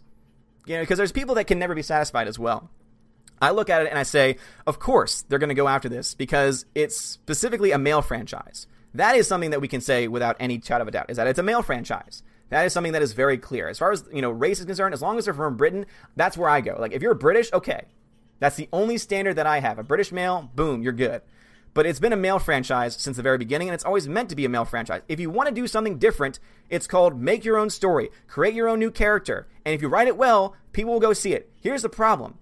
[0.65, 2.71] You know, because there's people that can never be satisfied as well.
[3.41, 6.15] I look at it and I say, of course they're going to go after this
[6.15, 8.69] because it's specifically a male franchise.
[8.95, 11.27] That is something that we can say without any shadow of a doubt, is that
[11.27, 12.23] it's a male franchise.
[12.51, 13.69] That is something that is very clear.
[13.69, 16.37] As far as, you know, race is concerned, as long as they're from Britain, that's
[16.37, 16.77] where I go.
[16.79, 17.87] Like, if you're British, okay.
[18.43, 19.79] That's the only standard that I have.
[19.79, 21.23] A British male, boom, you're good.
[21.75, 24.35] But it's been a male franchise since the very beginning, and it's always meant to
[24.35, 25.03] be a male franchise.
[25.09, 28.67] If you want to do something different, it's called make your own story, create your
[28.67, 29.47] own new character.
[29.65, 31.53] And if you write it well, people will go see it.
[31.61, 32.41] Here's the problem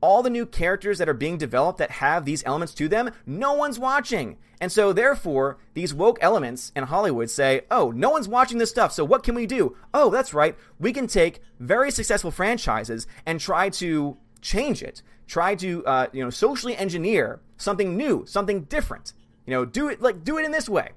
[0.00, 3.52] all the new characters that are being developed that have these elements to them, no
[3.52, 4.38] one's watching.
[4.60, 8.92] And so, therefore, these woke elements in Hollywood say, oh, no one's watching this stuff,
[8.92, 9.76] so what can we do?
[9.94, 15.54] Oh, that's right, we can take very successful franchises and try to change it, try
[15.56, 19.12] to, uh, you know, socially engineer something new, something different.
[19.46, 20.90] You know, do it like do it in this way,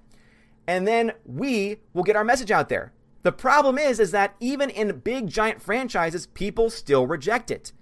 [0.68, 2.94] and then we will get our message out there.
[3.22, 7.74] The problem is, is that even in big giant franchises, people still reject it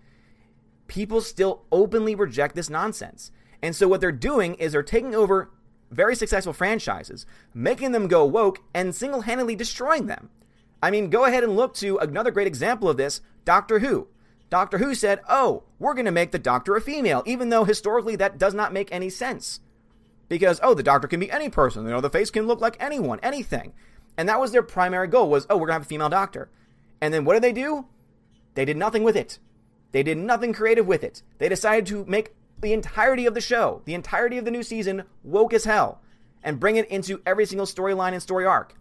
[0.87, 3.31] people still openly reject this nonsense.
[3.61, 5.51] And so what they're doing is they're taking over
[5.91, 10.29] very successful franchises, making them go woke, and single handedly destroying them.
[10.81, 14.07] I mean, go ahead and look to another great example of this Doctor Who.
[14.49, 18.15] Doctor Who said, oh, we're going to make the Doctor a female, even though historically
[18.15, 19.59] that does not make any sense.
[20.29, 21.83] Because, oh, the Doctor can be any person.
[21.83, 23.73] You know, the face can look like anyone, anything.
[24.17, 26.49] And that was their primary goal was, oh, we're going to have a female Doctor.
[27.01, 27.85] And then what did they do?
[28.55, 29.39] They did nothing with it.
[29.91, 31.21] They did nothing creative with it.
[31.37, 35.03] They decided to make the entirety of the show, the entirety of the new season,
[35.23, 36.01] woke as hell,
[36.43, 38.73] and bring it into every single storyline and story arc.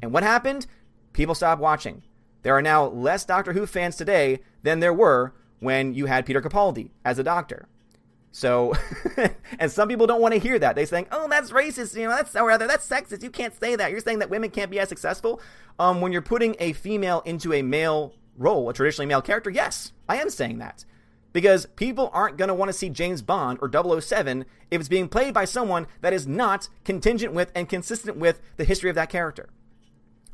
[0.00, 0.66] And what happened?
[1.12, 2.02] People stopped watching.
[2.44, 6.40] There are now less Doctor Who fans today than there were when you had Peter
[6.40, 7.66] Capaldi as a doctor.
[8.30, 8.74] So,
[9.58, 10.76] and some people don't want to hear that.
[10.76, 11.96] They saying, "Oh, that's racist.
[11.96, 13.22] You know, that's or rather that's sexist.
[13.22, 13.90] You can't say that.
[13.90, 15.40] You're saying that women can't be as successful."
[15.78, 19.92] Um, when you're putting a female into a male role, a traditionally male character, yes,
[20.08, 20.84] I am saying that.
[21.32, 25.08] Because people aren't going to want to see James Bond or 007 if it's being
[25.08, 29.10] played by someone that is not contingent with and consistent with the history of that
[29.10, 29.48] character.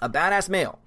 [0.00, 0.78] A badass male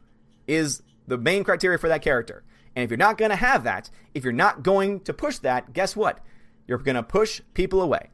[0.45, 2.43] is the main criteria for that character.
[2.75, 5.73] And if you're not going to have that, if you're not going to push that,
[5.73, 6.19] guess what?
[6.67, 8.09] You're going to push people away.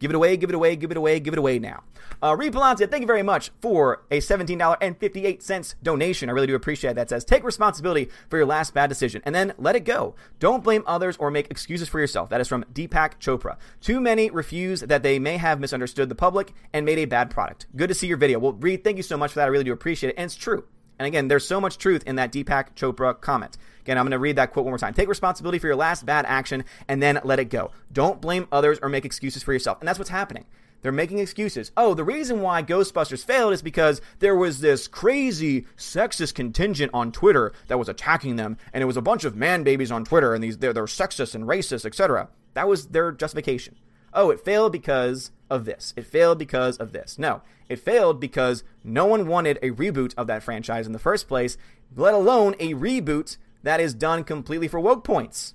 [0.00, 1.82] Give it away, give it away, give it away, give it away now.
[2.22, 6.28] Uh, Reed Palancia, thank you very much for a $17.58 donation.
[6.28, 7.02] I really do appreciate that.
[7.02, 10.14] It says, take responsibility for your last bad decision and then let it go.
[10.40, 12.28] Don't blame others or make excuses for yourself.
[12.28, 13.56] That is from Deepak Chopra.
[13.80, 17.66] Too many refuse that they may have misunderstood the public and made a bad product.
[17.76, 18.38] Good to see your video.
[18.38, 19.44] Well, Reed, thank you so much for that.
[19.44, 20.16] I really do appreciate it.
[20.18, 20.64] And it's true.
[20.98, 23.56] And again, there's so much truth in that Deepak Chopra comment.
[23.82, 24.94] Again, I'm going to read that quote one more time.
[24.94, 27.70] Take responsibility for your last bad action and then let it go.
[27.92, 29.78] Don't blame others or make excuses for yourself.
[29.80, 30.46] And that's what's happening.
[30.84, 31.72] They're making excuses.
[31.78, 37.10] Oh, the reason why Ghostbusters failed is because there was this crazy sexist contingent on
[37.10, 40.34] Twitter that was attacking them, and it was a bunch of man babies on Twitter,
[40.34, 42.28] and these they're, they're sexist and racist, etc.
[42.52, 43.76] That was their justification.
[44.14, 45.92] Oh, it failed because of this.
[45.96, 47.18] It failed because of this.
[47.18, 51.26] No, it failed because no one wanted a reboot of that franchise in the first
[51.28, 51.56] place,
[51.96, 55.54] let alone a reboot that is done completely for woke points.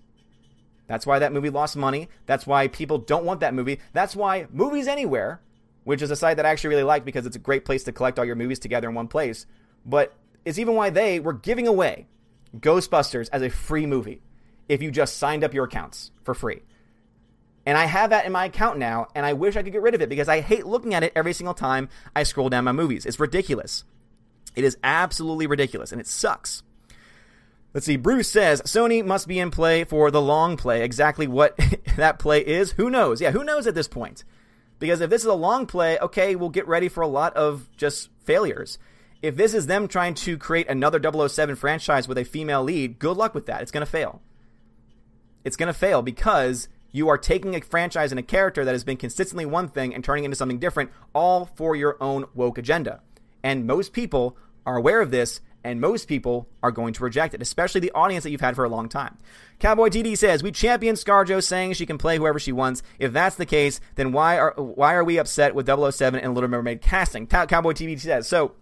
[0.87, 2.09] That's why that movie lost money.
[2.25, 3.79] That's why people don't want that movie.
[3.93, 5.39] That's why Movies Anywhere,
[5.83, 7.91] which is a site that I actually really like because it's a great place to
[7.91, 9.45] collect all your movies together in one place,
[9.85, 12.07] but it's even why they were giving away
[12.57, 14.23] Ghostbusters as a free movie
[14.67, 16.63] if you just signed up your accounts for free.
[17.69, 19.93] And I have that in my account now, and I wish I could get rid
[19.93, 22.71] of it because I hate looking at it every single time I scroll down my
[22.71, 23.05] movies.
[23.05, 23.83] It's ridiculous.
[24.55, 26.63] It is absolutely ridiculous, and it sucks.
[27.75, 27.95] Let's see.
[27.95, 30.81] Bruce says Sony must be in play for the long play.
[30.81, 31.59] Exactly what
[31.95, 33.21] that play is, who knows?
[33.21, 34.23] Yeah, who knows at this point?
[34.79, 37.69] Because if this is a long play, okay, we'll get ready for a lot of
[37.77, 38.79] just failures.
[39.21, 43.15] If this is them trying to create another 007 franchise with a female lead, good
[43.15, 43.61] luck with that.
[43.61, 44.23] It's going to fail.
[45.43, 48.83] It's going to fail because you are taking a franchise and a character that has
[48.83, 52.57] been consistently one thing and turning it into something different, all for your own woke
[52.57, 53.01] agenda.
[53.43, 57.41] And most people are aware of this and most people are going to reject it,
[57.41, 59.17] especially the audience that you've had for a long time.
[59.59, 62.81] Cowboy TD says, "We champion ScarJo saying she can play whoever she wants.
[62.97, 66.49] If that's the case, then why are why are we upset with 007 and Little
[66.49, 68.27] Mermaid casting?" Cowboy TV says.
[68.27, 68.53] So,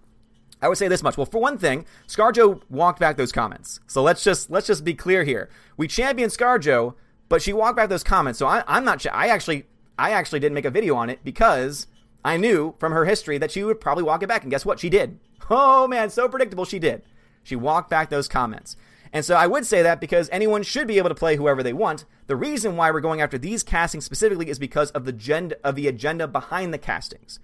[0.61, 1.17] I would say this much.
[1.17, 3.79] Well, for one thing, ScarJo walked back those comments.
[3.85, 5.49] So let's just let's just be clear here.
[5.77, 6.95] We champion ScarJo,
[7.29, 8.39] but she walked back those comments.
[8.39, 9.05] So I, I'm not.
[9.11, 9.65] I actually
[9.97, 11.87] I actually didn't make a video on it because
[12.23, 14.43] I knew from her history that she would probably walk it back.
[14.43, 14.79] And guess what?
[14.79, 15.19] She did.
[15.49, 16.65] Oh man, so predictable.
[16.65, 17.03] She did.
[17.41, 18.75] She walked back those comments.
[19.13, 21.71] And so I would say that because anyone should be able to play whoever they
[21.71, 22.03] want.
[22.27, 25.75] The reason why we're going after these castings specifically is because of the agenda of
[25.75, 27.39] the agenda behind the castings.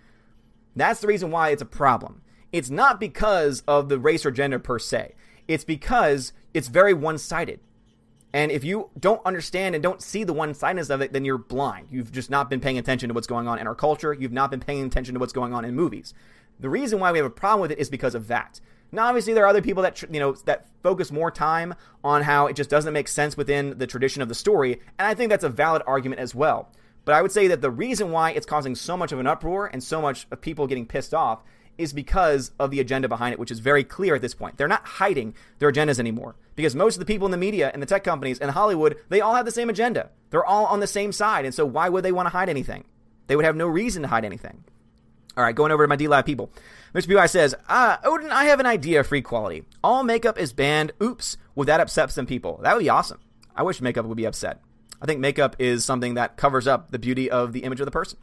[0.76, 2.22] That's the reason why it's a problem.
[2.52, 5.16] It's not because of the race or gender per se.
[5.48, 7.62] It's because it's very one-sided.
[8.34, 11.38] And if you don't understand and don't see the one sidedness of it, then you're
[11.38, 11.88] blind.
[11.92, 14.12] You've just not been paying attention to what's going on in our culture.
[14.12, 16.16] You've not been paying attention to what's going on in movies.
[16.60, 18.60] The reason why we have a problem with it is because of that.
[18.92, 22.48] Now, obviously, there are other people that you know that focus more time on how
[22.48, 25.44] it just doesn't make sense within the tradition of the story, and I think that's
[25.44, 26.72] a valid argument as well.
[27.04, 29.66] But I would say that the reason why it's causing so much of an uproar
[29.66, 31.44] and so much of people getting pissed off
[31.78, 34.58] is because of the agenda behind it, which is very clear at this point.
[34.58, 37.82] They're not hiding their agendas anymore because most of the people in the media and
[37.82, 40.10] the tech companies and Hollywood, they all have the same agenda.
[40.30, 41.46] They're all on the same side.
[41.46, 42.84] And so why would they want to hide anything?
[43.28, 44.64] They would have no reason to hide anything.
[45.36, 46.52] All right, going over to my DLive people.
[46.94, 47.16] Mr.
[47.16, 49.64] BY says, uh, Odin, I have an idea for equality.
[49.84, 50.92] All makeup is banned.
[51.02, 51.38] Oops.
[51.56, 52.60] Would that upset some people?
[52.62, 53.20] That would be awesome.
[53.56, 54.62] I wish makeup would be upset.
[55.02, 57.92] I think makeup is something that covers up the beauty of the image of the
[57.92, 58.20] person.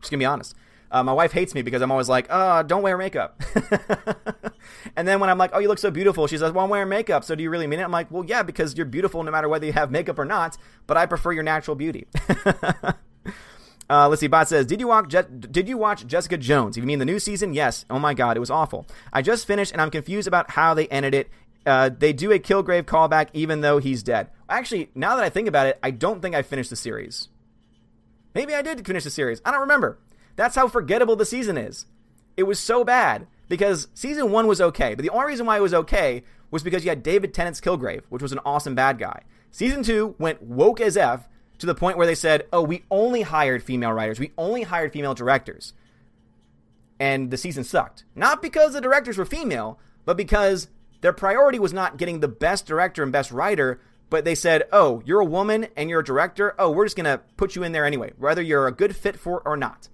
[0.00, 0.54] Just gonna be honest.
[0.90, 3.40] Uh, my wife hates me because I'm always like, uh, don't wear makeup.
[4.96, 6.88] and then when I'm like, oh, you look so beautiful, she says, well, I'm wearing
[6.88, 7.24] makeup.
[7.24, 7.84] So do you really mean it?
[7.84, 10.56] I'm like, well, yeah, because you're beautiful no matter whether you have makeup or not,
[10.86, 12.06] but I prefer your natural beauty.
[13.90, 14.28] Uh, let's see.
[14.28, 15.08] Bot says, "Did you watch?
[15.08, 16.76] Je- did you watch Jessica Jones?
[16.76, 17.84] You mean the new season, yes.
[17.90, 18.86] Oh my god, it was awful.
[19.12, 21.28] I just finished and I'm confused about how they ended it.
[21.66, 24.28] Uh, they do a Kilgrave callback even though he's dead.
[24.48, 27.28] Actually, now that I think about it, I don't think I finished the series.
[28.32, 29.42] Maybe I did finish the series.
[29.44, 29.98] I don't remember.
[30.36, 31.86] That's how forgettable the season is.
[32.36, 35.62] It was so bad because season one was okay, but the only reason why it
[35.62, 39.22] was okay was because you had David Tennant's Kilgrave, which was an awesome bad guy.
[39.50, 43.22] Season two went woke as F to the point where they said, oh, we only
[43.22, 45.74] hired female writers, we only hired female directors.
[46.98, 48.04] And the season sucked.
[48.14, 50.68] Not because the directors were female, but because
[51.00, 55.02] their priority was not getting the best director and best writer, but they said, oh,
[55.04, 56.54] you're a woman and you're a director.
[56.58, 59.18] Oh, we're just going to put you in there anyway, whether you're a good fit
[59.18, 59.88] for it or not.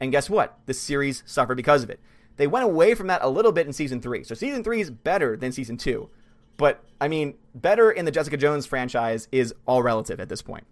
[0.00, 0.58] And guess what?
[0.66, 2.00] The series suffered because of it.
[2.36, 4.24] They went away from that a little bit in season three.
[4.24, 6.08] So season three is better than season two.
[6.56, 10.64] But, I mean, better in the Jessica Jones franchise is all relative at this point.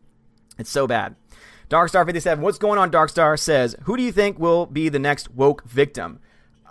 [0.58, 1.14] It's so bad.
[1.70, 3.38] Darkstar57, what's going on, Darkstar?
[3.38, 6.20] Says, who do you think will be the next woke victim?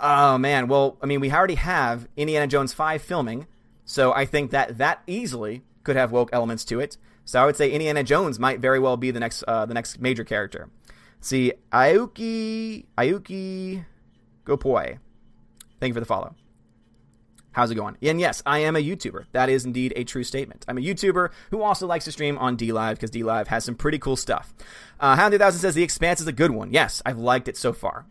[0.01, 0.67] Oh, man.
[0.67, 3.47] Well, I mean, we already have Indiana Jones 5 filming.
[3.85, 6.97] So I think that that easily could have woke elements to it.
[7.23, 9.99] So I would say Indiana Jones might very well be the next uh, the next
[9.99, 10.69] major character.
[11.21, 13.85] See, Ayuki, Ayuki
[14.45, 14.99] Gopoi.
[15.79, 16.35] Thank you for the follow.
[17.51, 17.97] How's it going?
[18.03, 19.25] And yes, I am a YouTuber.
[19.31, 20.63] That is indeed a true statement.
[20.67, 23.97] I'm a YouTuber who also likes to stream on DLive because DLive has some pretty
[23.97, 24.53] cool stuff.
[24.99, 26.71] Uh, Hound 2000 says The Expanse is a good one.
[26.71, 28.05] Yes, I've liked it so far.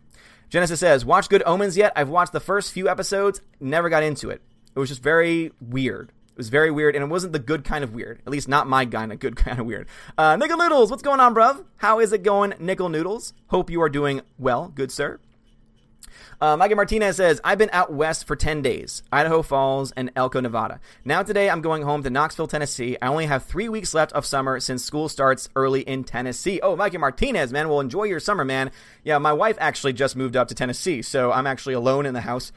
[0.49, 1.93] Genesis says, Watch Good Omens yet?
[1.95, 4.41] I've watched the first few episodes, never got into it.
[4.75, 6.11] It was just very weird.
[6.37, 8.21] It was very weird, and it wasn't the good kind of weird.
[8.23, 9.87] At least not my kind of good kind of weird.
[10.19, 11.65] Uh, Nickel Noodles, what's going on, bruv?
[11.77, 13.33] How is it going, Nickel Noodles?
[13.47, 15.19] Hope you are doing well, good sir.
[16.39, 20.79] Uh, Martinez says, I've been out west for 10 days, Idaho Falls and Elko, Nevada.
[21.03, 22.95] Now today I'm going home to Knoxville, Tennessee.
[23.01, 26.59] I only have three weeks left of summer since school starts early in Tennessee.
[26.61, 28.69] Oh, Mikey Martinez, man, well, enjoy your summer, man.
[29.03, 32.21] Yeah, my wife actually just moved up to Tennessee, so I'm actually alone in the
[32.21, 32.51] house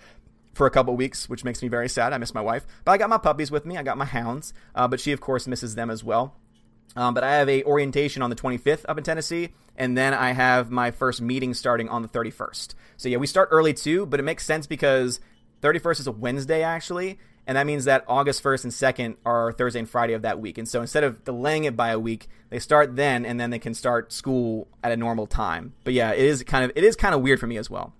[0.54, 2.12] for a couple weeks, which makes me very sad.
[2.12, 3.76] I miss my wife, but I got my puppies with me.
[3.76, 6.36] I got my hounds, uh, but she of course misses them as well.
[6.96, 10.32] Um, but I have a orientation on the 25th up in Tennessee, and then I
[10.32, 12.74] have my first meeting starting on the 31st.
[12.96, 15.20] So yeah, we start early too, but it makes sense because
[15.62, 19.78] 31st is a Wednesday actually, and that means that August 1st and 2nd are Thursday
[19.78, 20.58] and Friday of that week.
[20.58, 23.58] And so instead of delaying it by a week, they start then, and then they
[23.58, 25.74] can start school at a normal time.
[25.84, 27.92] But yeah, it is kind of it is kind of weird for me as well.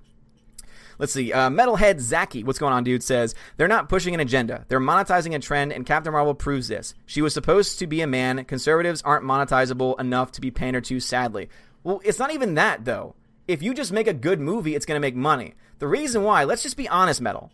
[1.00, 1.32] Let's see.
[1.32, 3.02] Uh, Metalhead Zaki, what's going on, dude?
[3.02, 4.66] Says they're not pushing an agenda.
[4.68, 6.92] They're monetizing a trend, and Captain Marvel proves this.
[7.06, 8.44] She was supposed to be a man.
[8.44, 11.48] Conservatives aren't monetizable enough to be pandered to, sadly.
[11.82, 13.14] Well, it's not even that though.
[13.48, 15.54] If you just make a good movie, it's going to make money.
[15.78, 17.50] The reason why, let's just be honest, Metal.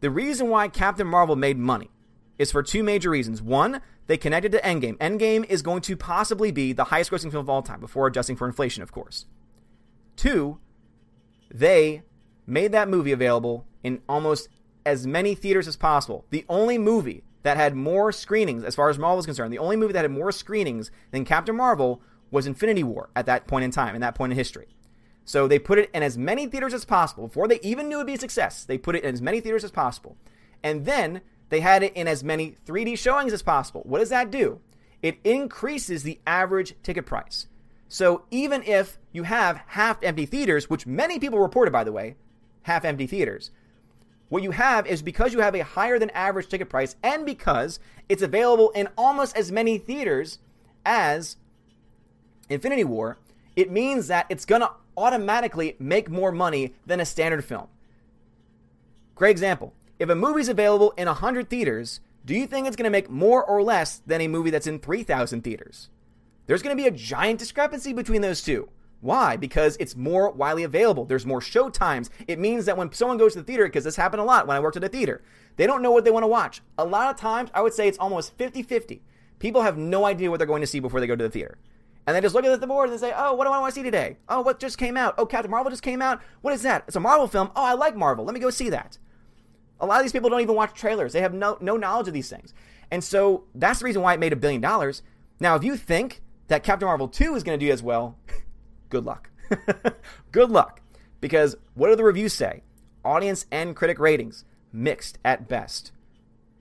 [0.00, 1.88] The reason why Captain Marvel made money
[2.38, 3.40] is for two major reasons.
[3.40, 4.98] One, they connected to Endgame.
[4.98, 8.36] Endgame is going to possibly be the highest grossing film of all time, before adjusting
[8.36, 9.24] for inflation, of course.
[10.16, 10.58] Two,
[11.52, 12.02] they
[12.50, 14.48] made that movie available in almost
[14.84, 16.24] as many theaters as possible.
[16.30, 19.76] The only movie that had more screenings, as far as Marvel is concerned, the only
[19.76, 23.70] movie that had more screenings than Captain Marvel was Infinity War at that point in
[23.70, 24.68] time, in that point in history.
[25.24, 28.06] So they put it in as many theaters as possible before they even knew it'd
[28.06, 28.64] be a success.
[28.64, 30.16] They put it in as many theaters as possible.
[30.62, 31.20] And then
[31.50, 33.82] they had it in as many 3D showings as possible.
[33.84, 34.60] What does that do?
[35.02, 37.46] It increases the average ticket price.
[37.88, 42.16] So even if you have half empty theaters, which many people reported, by the way,
[42.62, 43.50] half empty theaters,
[44.30, 47.80] what you have is because you have a higher than average ticket price and because
[48.08, 50.38] it's available in almost as many theaters
[50.86, 51.36] as
[52.48, 53.18] Infinity War,
[53.56, 57.66] it means that it's going to automatically make more money than a standard film.
[59.16, 59.74] Great example.
[59.98, 63.44] If a movie's available in 100 theaters, do you think it's going to make more
[63.44, 65.88] or less than a movie that's in 3,000 theaters?
[66.46, 68.68] There's going to be a giant discrepancy between those two.
[69.00, 69.36] Why?
[69.36, 71.06] Because it's more widely available.
[71.06, 72.10] There's more show times.
[72.28, 74.56] It means that when someone goes to the theater, because this happened a lot when
[74.56, 75.22] I worked at a theater,
[75.56, 76.60] they don't know what they want to watch.
[76.76, 79.02] A lot of times, I would say it's almost 50 50.
[79.38, 81.58] People have no idea what they're going to see before they go to the theater.
[82.06, 83.74] And they just look at the board and they say, oh, what do I want
[83.74, 84.16] to see today?
[84.28, 85.14] Oh, what just came out?
[85.16, 86.20] Oh, Captain Marvel just came out?
[86.42, 86.84] What is that?
[86.86, 87.50] It's a Marvel film.
[87.56, 88.24] Oh, I like Marvel.
[88.24, 88.98] Let me go see that.
[89.80, 91.12] A lot of these people don't even watch trailers.
[91.12, 92.52] They have no, no knowledge of these things.
[92.90, 95.02] And so that's the reason why it made a billion dollars.
[95.38, 98.16] Now, if you think that Captain Marvel 2 is going to do as well,
[98.90, 99.30] good luck.
[100.32, 100.80] good luck.
[101.20, 102.62] Because what do the reviews say?
[103.04, 105.92] Audience and critic ratings mixed at best.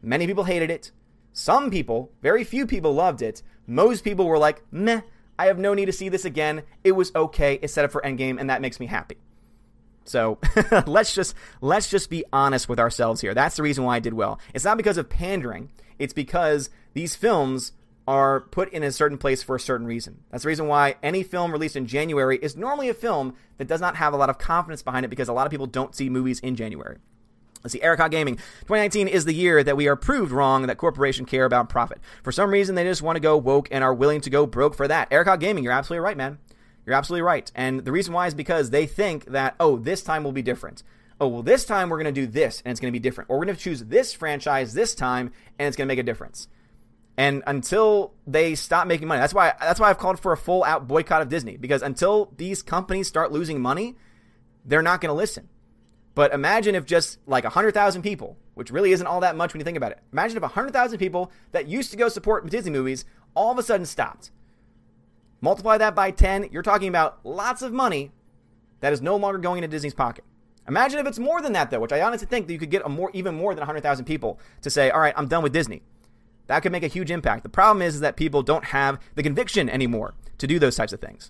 [0.01, 0.91] Many people hated it.
[1.33, 3.43] Some people, very few people loved it.
[3.67, 5.01] Most people were like, meh,
[5.37, 6.63] I have no need to see this again.
[6.83, 7.59] It was okay.
[7.61, 9.17] It's set up for Endgame, and that makes me happy.
[10.05, 10.39] So
[10.87, 13.33] let's just let's just be honest with ourselves here.
[13.33, 14.39] That's the reason why I did well.
[14.53, 15.71] It's not because of pandering.
[15.99, 17.73] It's because these films
[18.09, 20.23] are put in a certain place for a certain reason.
[20.31, 23.79] That's the reason why any film released in January is normally a film that does
[23.79, 26.09] not have a lot of confidence behind it because a lot of people don't see
[26.09, 26.97] movies in January.
[27.63, 28.37] Let's see, Eric Gaming.
[28.37, 31.99] 2019 is the year that we are proved wrong that corporations care about profit.
[32.23, 34.73] For some reason, they just want to go woke and are willing to go broke
[34.73, 35.09] for that.
[35.11, 36.39] Eric Gaming, you're absolutely right, man.
[36.87, 37.51] You're absolutely right.
[37.53, 40.81] And the reason why is because they think that, oh, this time will be different.
[41.21, 43.29] Oh, well, this time we're going to do this and it's going to be different.
[43.29, 46.03] Or we're going to choose this franchise this time and it's going to make a
[46.03, 46.47] difference.
[47.17, 50.63] And until they stop making money, that's why that's why I've called for a full
[50.63, 53.95] out boycott of Disney because until these companies start losing money,
[54.63, 55.49] they're not going to listen.
[56.15, 59.65] But imagine if just like 100,000 people, which really isn't all that much when you
[59.65, 59.99] think about it.
[60.11, 63.05] Imagine if 100,000 people that used to go support Disney movies
[63.35, 64.31] all of a sudden stopped.
[65.41, 68.11] Multiply that by 10, you're talking about lots of money
[68.81, 70.25] that is no longer going into Disney's pocket.
[70.67, 72.85] Imagine if it's more than that, though, which I honestly think that you could get
[72.85, 75.81] a more, even more than 100,000 people to say, all right, I'm done with Disney.
[76.49, 77.43] That could make a huge impact.
[77.43, 80.91] The problem is, is that people don't have the conviction anymore to do those types
[80.91, 81.29] of things.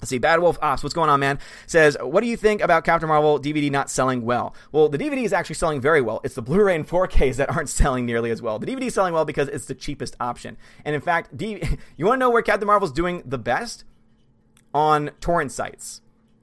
[0.00, 1.38] Let's see, Bad Wolf Ops, what's going on, man?
[1.68, 4.56] Says, what do you think about Captain Marvel DVD not selling well?
[4.72, 6.20] Well, the DVD is actually selling very well.
[6.24, 8.58] It's the Blu-ray and 4Ks that aren't selling nearly as well.
[8.58, 10.56] The DVD is selling well because it's the cheapest option.
[10.84, 11.62] And in fact, D-
[11.96, 13.84] you want to know where Captain Marvel's doing the best?
[14.74, 16.00] On torrent sites,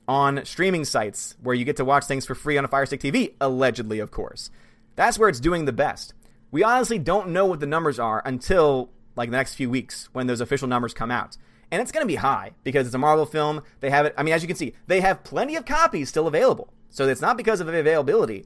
[0.07, 3.01] on streaming sites where you get to watch things for free on a Fire Stick
[3.01, 4.49] TV, allegedly, of course.
[4.95, 6.13] That's where it's doing the best.
[6.51, 10.27] We honestly don't know what the numbers are until like the next few weeks when
[10.27, 11.37] those official numbers come out
[11.71, 13.61] and it's going to be high because it's a Marvel film.
[13.79, 14.13] They have it.
[14.17, 16.73] I mean, as you can see, they have plenty of copies still available.
[16.89, 18.45] So it's not because of availability.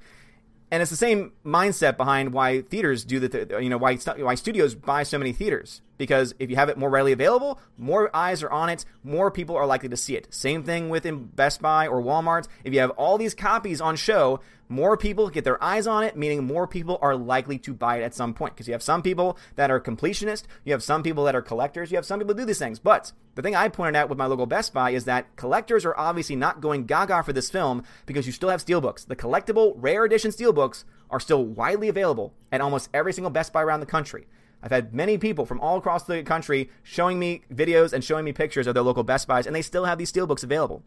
[0.72, 4.74] And it's the same mindset behind why theaters do the, you know, why why studios
[4.74, 8.50] buy so many theaters because if you have it more readily available, more eyes are
[8.50, 10.34] on it, more people are likely to see it.
[10.34, 12.48] Same thing with in Best Buy or Walmart.
[12.64, 14.40] If you have all these copies on show,
[14.72, 18.04] more people get their eyes on it, meaning more people are likely to buy it
[18.04, 18.56] at some point.
[18.56, 21.92] Because you have some people that are completionists, you have some people that are collectors,
[21.92, 22.80] you have some people do these things.
[22.80, 25.98] But the thing I pointed out with my local Best Buy is that collectors are
[25.98, 29.06] obviously not going gaga for this film because you still have steelbooks.
[29.06, 33.62] The collectible, rare edition steelbooks are still widely available at almost every single Best Buy
[33.62, 34.26] around the country.
[34.64, 38.32] I've had many people from all across the country showing me videos and showing me
[38.32, 40.84] pictures of their local Best Buys, and they still have these steelbooks available,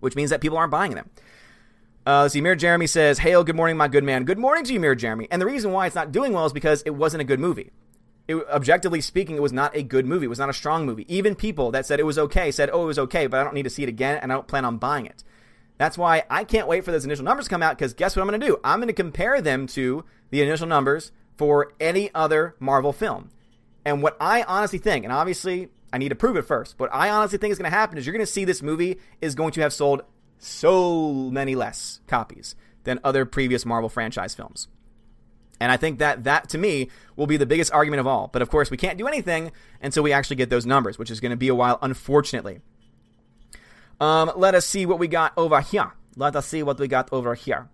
[0.00, 1.08] which means that people aren't buying them.
[2.08, 4.24] Uh, let's see, Mir Jeremy says, Hail, good morning, my good man.
[4.24, 5.28] Good morning to you, Mir Jeremy.
[5.30, 7.70] And the reason why it's not doing well is because it wasn't a good movie.
[8.26, 10.24] It, objectively speaking, it was not a good movie.
[10.24, 11.04] It was not a strong movie.
[11.14, 13.52] Even people that said it was okay said, oh, it was okay, but I don't
[13.52, 15.22] need to see it again, and I don't plan on buying it.
[15.76, 18.22] That's why I can't wait for those initial numbers to come out, because guess what
[18.22, 18.58] I'm going to do?
[18.64, 23.28] I'm going to compare them to the initial numbers for any other Marvel film.
[23.84, 27.10] And what I honestly think, and obviously I need to prove it first, but I
[27.10, 29.52] honestly think is going to happen is you're going to see this movie is going
[29.52, 30.04] to have sold
[30.38, 34.68] so many less copies than other previous Marvel franchise films.
[35.60, 38.28] And I think that that to me will be the biggest argument of all.
[38.32, 39.50] But of course, we can't do anything
[39.82, 42.60] until we actually get those numbers, which is going to be a while, unfortunately.
[44.00, 45.92] Um, let us see what we got over here.
[46.16, 47.68] Let us see what we got over here.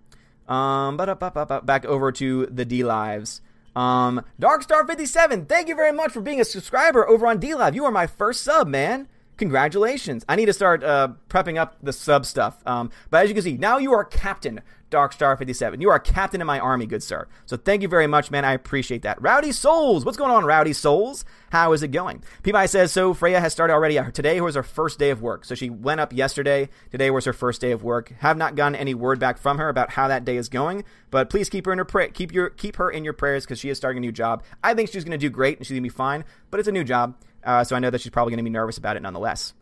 [0.49, 3.41] Um, back over to the DLives.
[3.77, 7.75] Um, Darkstar57, thank you very much for being a subscriber over on DLive.
[7.75, 9.09] You are my first sub, man.
[9.37, 10.25] Congratulations.
[10.29, 12.63] I need to start uh, prepping up the sub stuff.
[12.67, 14.61] Um, but as you can see, now you are Captain
[14.95, 15.81] Darkstar57.
[15.81, 17.27] You are captain in my army, good sir.
[17.47, 18.45] So thank you very much, man.
[18.45, 19.21] I appreciate that.
[19.21, 20.05] Rowdy Souls.
[20.05, 21.25] What's going on, Rowdy Souls?
[21.51, 22.23] How is it going?
[22.45, 23.99] Peabody says, so Freya has started already.
[24.13, 25.45] Today was her first day of work.
[25.45, 26.69] So she went up yesterday.
[26.93, 28.13] Today was her first day of work.
[28.21, 30.85] Have not gotten any word back from her about how that day is going.
[31.11, 33.59] But please keep her in her pra- keep your keep her in your prayers because
[33.59, 34.45] she is starting a new job.
[34.63, 36.25] I think she's going to do great and she's going to be fine.
[36.51, 37.17] But it's a new job.
[37.45, 39.55] Uh, so I know that she's probably going to be nervous about it nonetheless.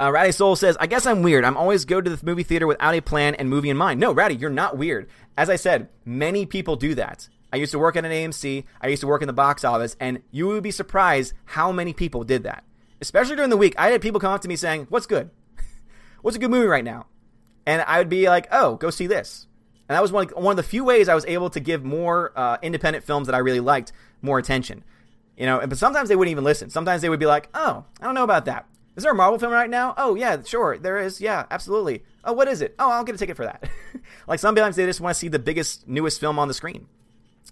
[0.00, 1.44] Uh, Ratty Soul says, I guess I'm weird.
[1.44, 4.00] I'm always go to the movie theater without a plan and movie in mind.
[4.00, 5.08] No, Ratty, you're not weird.
[5.36, 7.28] As I said, many people do that.
[7.52, 8.64] I used to work at an AMC.
[8.80, 11.92] I used to work in the box office, and you would be surprised how many
[11.92, 12.64] people did that.
[13.00, 15.30] Especially during the week, I had people come up to me saying, "What's good?
[16.22, 17.06] What's a good movie right now?"
[17.66, 19.46] And I would be like, "Oh, go see this."
[19.88, 22.32] And that was one, one of the few ways I was able to give more
[22.36, 23.90] uh, independent films that I really liked
[24.22, 24.84] more attention.
[25.40, 26.68] You know, but sometimes they wouldn't even listen.
[26.68, 28.66] Sometimes they would be like, "Oh, I don't know about that.
[28.94, 29.94] Is there a Marvel film right now?
[29.96, 31.18] Oh yeah, sure, there is.
[31.18, 32.04] Yeah, absolutely.
[32.22, 32.74] Oh, what is it?
[32.78, 33.64] Oh, I'll get a ticket for that."
[34.28, 36.88] like sometimes they just want to see the biggest, newest film on the screen.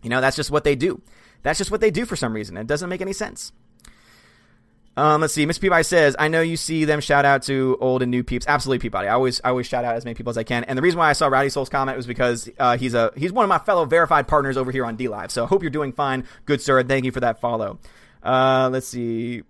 [0.03, 1.01] You know, that's just what they do.
[1.43, 2.59] That's just what they do for some reason.
[2.59, 3.53] It doesn't make any sense.
[4.99, 5.47] Um, let's see.
[5.47, 8.47] Miss Peabody says, "I know you see them shout out to old and new peeps.
[8.49, 9.07] Absolutely, Peabody.
[9.07, 10.65] I always, I always shout out as many people as I can.
[10.65, 13.31] And the reason why I saw Rowdy Soul's comment was because uh, he's a he's
[13.31, 15.31] one of my fellow verified partners over here on DLive.
[15.31, 16.83] So I hope you're doing fine, good sir.
[16.83, 17.79] Thank you for that follow.
[18.25, 19.45] Uh, let's see.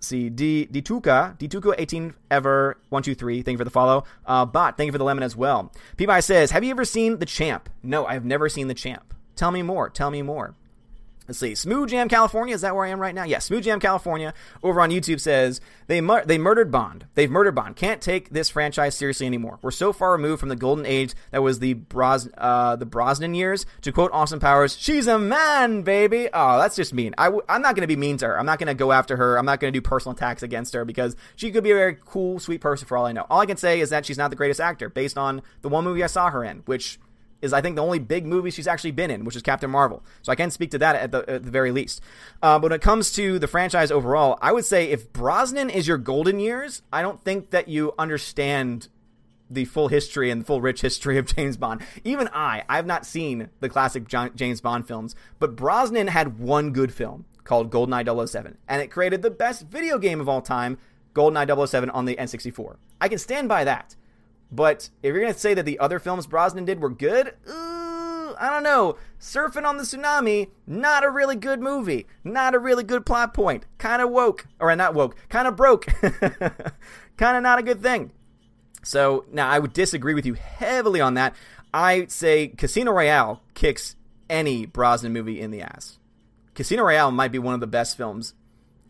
[0.00, 4.02] See, D Dituka, Dituka 18 ever 123, thank you for the follow.
[4.26, 5.72] Uh, Bot, thank you for the lemon as well.
[5.96, 7.68] Peabody says, Have you ever seen The Champ?
[7.84, 9.14] No, I've never seen The Champ.
[9.36, 9.88] Tell me more.
[9.88, 10.56] Tell me more.
[11.28, 11.54] Let's see.
[11.54, 13.24] Smooth Jam California, is that where I am right now?
[13.24, 17.06] Yeah, Smooth Jam California over on YouTube says they mur- they murdered Bond.
[17.14, 17.76] They've murdered Bond.
[17.76, 19.58] Can't take this franchise seriously anymore.
[19.62, 23.34] We're so far removed from the golden age that was the Bros- uh, the Brosnan
[23.34, 23.66] years.
[23.82, 27.14] To quote Austin Powers, "She's a man, baby." Oh, that's just mean.
[27.18, 28.38] i w- I'm not going to be mean to her.
[28.38, 29.38] I'm not going to go after her.
[29.38, 31.96] I'm not going to do personal attacks against her because she could be a very
[32.04, 33.26] cool, sweet person for all I know.
[33.30, 35.84] All I can say is that she's not the greatest actor based on the one
[35.84, 36.98] movie I saw her in, which
[37.42, 40.02] is I think the only big movie she's actually been in, which is Captain Marvel.
[40.22, 42.00] So I can speak to that at the, at the very least.
[42.42, 45.86] Uh, but when it comes to the franchise overall, I would say if Brosnan is
[45.86, 48.88] your golden years, I don't think that you understand
[49.50, 51.82] the full history and the full rich history of James Bond.
[52.04, 56.94] Even I, I've not seen the classic James Bond films, but Brosnan had one good
[56.94, 60.78] film called GoldenEye 007, and it created the best video game of all time,
[61.14, 62.76] GoldenEye 007 on the N64.
[63.00, 63.96] I can stand by that.
[64.52, 68.34] But if you're going to say that the other films Brosnan did were good, uh,
[68.38, 68.96] I don't know.
[69.18, 72.06] Surfing on the Tsunami, not a really good movie.
[72.22, 73.64] Not a really good plot point.
[73.78, 74.46] Kind of woke.
[74.60, 75.16] Or not woke.
[75.30, 75.86] Kind of broke.
[77.16, 78.12] kind of not a good thing.
[78.82, 81.34] So now I would disagree with you heavily on that.
[81.72, 83.96] I say Casino Royale kicks
[84.28, 85.98] any Brosnan movie in the ass.
[86.54, 88.34] Casino Royale might be one of the best films,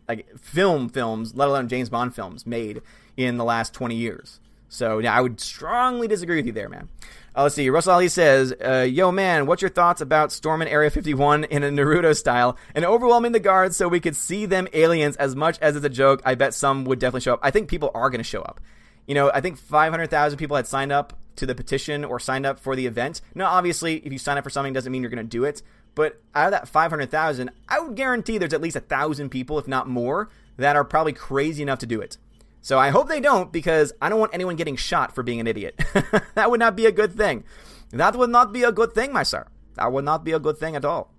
[0.09, 2.81] like film films, let alone James Bond films, made
[3.15, 4.41] in the last 20 years.
[4.73, 6.89] So yeah, I would strongly disagree with you there, man.
[7.35, 7.69] Uh, let's see.
[7.69, 11.69] Russell Ali says, uh, "Yo, man, what's your thoughts about storming Area 51 in a
[11.69, 15.15] Naruto style and overwhelming the guards so we could see them aliens?
[15.17, 17.39] As much as it's a joke, I bet some would definitely show up.
[17.43, 18.59] I think people are going to show up.
[19.07, 22.59] You know, I think 500,000 people had signed up to the petition or signed up
[22.59, 23.21] for the event.
[23.35, 25.61] Now, obviously, if you sign up for something, doesn't mean you're going to do it.
[25.95, 29.67] But out of that 500,000, I would guarantee there's at least a thousand people, if
[29.67, 32.17] not more, that are probably crazy enough to do it.
[32.63, 35.47] So I hope they don't because I don't want anyone getting shot for being an
[35.47, 35.79] idiot.
[36.33, 37.43] that would not be a good thing.
[37.91, 39.45] That would not be a good thing, my sir.
[39.75, 41.11] That would not be a good thing at all.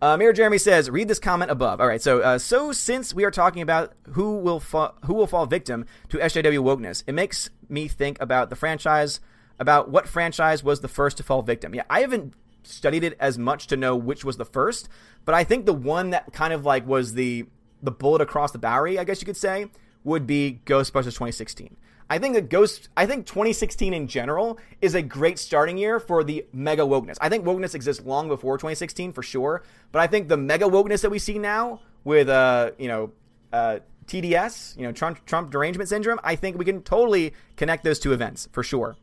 [0.00, 3.24] Uh, Mayor Jeremy says, "Read this comment above." All right, so uh, so since we
[3.24, 7.48] are talking about who will fa- who will fall victim to SJW wokeness, it makes
[7.70, 9.20] me think about the franchise,
[9.58, 11.74] about what franchise was the first to fall victim.
[11.74, 14.90] Yeah, I haven't studied it as much to know which was the first,
[15.24, 17.46] but I think the one that kind of like was the
[17.82, 19.70] the bullet across the Bowery, I guess you could say,
[20.06, 21.76] would be Ghostbusters 2016.
[22.08, 26.22] I think that Ghost, I think 2016 in general is a great starting year for
[26.22, 27.16] the mega wokeness.
[27.20, 31.02] I think wokeness exists long before 2016 for sure, but I think the mega wokeness
[31.02, 33.10] that we see now with, uh, you know,
[33.52, 37.98] uh, TDS, you know, Trump, Trump derangement syndrome, I think we can totally connect those
[37.98, 38.96] two events for sure.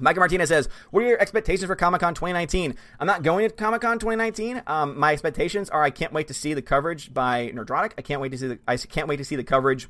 [0.00, 3.52] Michael Martinez says, "What are your expectations for Comic Con 2019?" I'm not going to
[3.52, 4.62] Comic Con 2019.
[4.68, 7.94] Um, my expectations are I can't wait to see the coverage by Nerdrotic.
[7.98, 9.88] I can't wait to see the I can't wait to see the coverage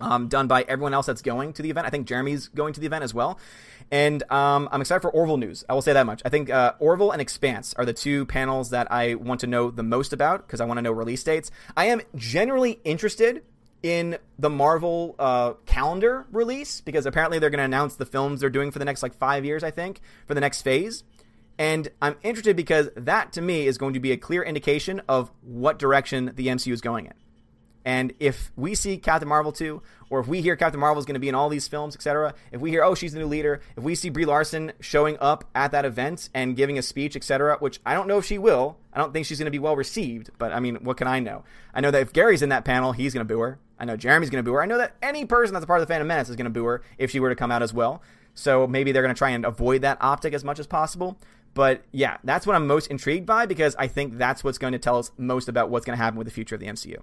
[0.00, 1.86] um, done by everyone else that's going to the event.
[1.86, 3.38] I think Jeremy's going to the event as well.
[3.90, 5.64] And um, I'm excited for Orville news.
[5.68, 6.22] I will say that much.
[6.24, 9.70] I think uh, Orville and Expanse are the two panels that I want to know
[9.70, 11.50] the most about because I want to know release dates.
[11.76, 13.44] I am generally interested
[13.82, 18.50] in the Marvel uh, calendar release because apparently they're going to announce the films they're
[18.50, 21.04] doing for the next like five years, I think, for the next phase.
[21.58, 25.30] And I'm interested because that to me is going to be a clear indication of
[25.42, 27.14] what direction the MCU is going in.
[27.88, 29.80] And if we see Captain Marvel 2,
[30.10, 32.34] or if we hear Captain Marvel is going to be in all these films, etc.,
[32.52, 35.44] if we hear, oh, she's the new leader, if we see Brie Larson showing up
[35.54, 38.76] at that event and giving a speech, etc., which I don't know if she will,
[38.92, 41.18] I don't think she's going to be well received, but I mean, what can I
[41.18, 41.44] know?
[41.72, 43.58] I know that if Gary's in that panel, he's going to boo her.
[43.78, 44.62] I know Jeremy's going to boo her.
[44.62, 46.50] I know that any person that's a part of the Fandom Menace is going to
[46.50, 48.02] boo her if she were to come out as well.
[48.34, 51.16] So maybe they're going to try and avoid that optic as much as possible.
[51.54, 54.78] But yeah, that's what I'm most intrigued by because I think that's what's going to
[54.78, 57.02] tell us most about what's going to happen with the future of the MCU.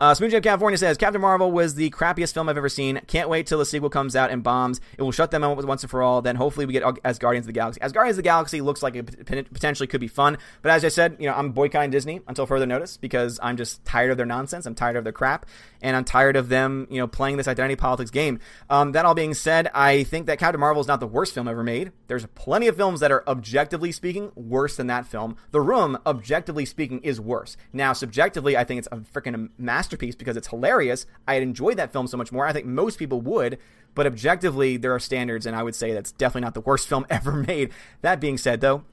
[0.00, 3.00] Uh, Smooth Jam California says Captain Marvel was the crappiest film I've ever seen.
[3.06, 4.80] Can't wait till the sequel comes out and bombs.
[4.98, 6.22] It will shut them out once and for all.
[6.22, 7.80] Then hopefully we get as Guardians of the Galaxy.
[7.80, 10.88] As Guardians of the Galaxy looks like it potentially could be fun, but as I
[10.88, 14.26] said, you know I'm boycotting Disney until further notice because I'm just tired of their
[14.26, 14.66] nonsense.
[14.66, 15.46] I'm tired of their crap,
[15.80, 18.40] and I'm tired of them you know playing this identity politics game.
[18.70, 21.48] Um, that all being said, I think that Captain Marvel is not the worst film
[21.48, 21.92] ever made.
[22.08, 25.36] There's plenty of films that are objectively speaking worse than that film.
[25.50, 27.56] The Room, objectively speaking, is worse.
[27.72, 31.06] Now subjectively, I think it's a freaking masterpiece because it's hilarious.
[31.26, 32.46] I had enjoyed that film so much more.
[32.46, 33.58] I think most people would,
[33.94, 37.06] but objectively, there are standards, and I would say that's definitely not the worst film
[37.08, 37.70] ever made.
[38.02, 38.84] That being said, though,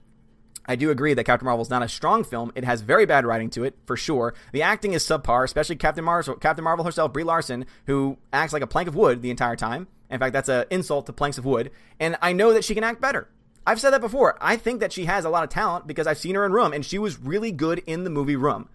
[0.65, 2.51] I do agree that Captain Marvel is not a strong film.
[2.53, 4.35] It has very bad writing to it, for sure.
[4.51, 8.61] The acting is subpar, especially Captain Marvel, Captain Marvel herself, Brie Larson, who acts like
[8.61, 9.87] a plank of wood the entire time.
[10.11, 11.71] In fact, that's an insult to planks of wood.
[11.99, 13.29] And I know that she can act better.
[13.65, 14.37] I've said that before.
[14.41, 16.73] I think that she has a lot of talent because I've seen her in Room,
[16.73, 18.69] and she was really good in the movie Room.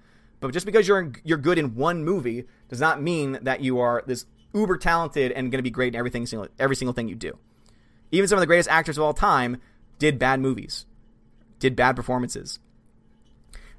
[0.45, 4.05] But just because you're you're good in one movie does not mean that you are
[4.07, 7.15] this uber talented and going to be great in everything single every single thing you
[7.15, 7.39] do.
[8.13, 9.57] Even some of the greatest actors of all time
[9.99, 10.85] did bad movies,
[11.59, 12.59] did bad performances.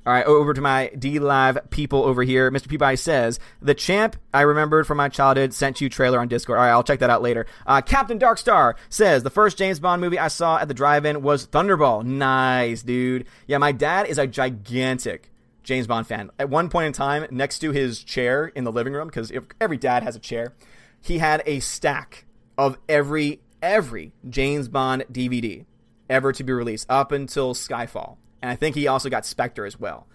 [0.08, 2.52] All right, over to my DLive people over here.
[2.52, 2.68] Mr.
[2.68, 6.60] Peabody says, The champ I remembered from my childhood sent you trailer on Discord.
[6.60, 7.48] All right, I'll check that out later.
[7.66, 11.24] Uh, Captain Darkstar says, The first James Bond movie I saw at the drive in
[11.24, 12.04] was Thunderball.
[12.04, 13.26] Nice, dude.
[13.48, 15.32] Yeah, my dad is a gigantic
[15.66, 16.32] James Bond fan.
[16.40, 19.78] At one point in time, next to his chair in the living room, because every
[19.78, 20.54] dad has a chair,
[21.02, 22.26] he had a stack
[22.58, 25.66] of every every James Bond DVD
[26.10, 29.80] ever to be released up until Skyfall, and I think he also got Spectre as
[29.80, 30.08] well.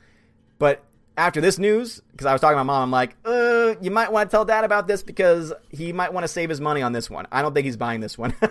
[0.58, 0.84] But
[1.20, 4.10] after this news, because I was talking to my mom, I'm like, uh, you might
[4.10, 6.92] want to tell dad about this because he might want to save his money on
[6.92, 7.26] this one.
[7.30, 8.34] I don't think he's buying this one.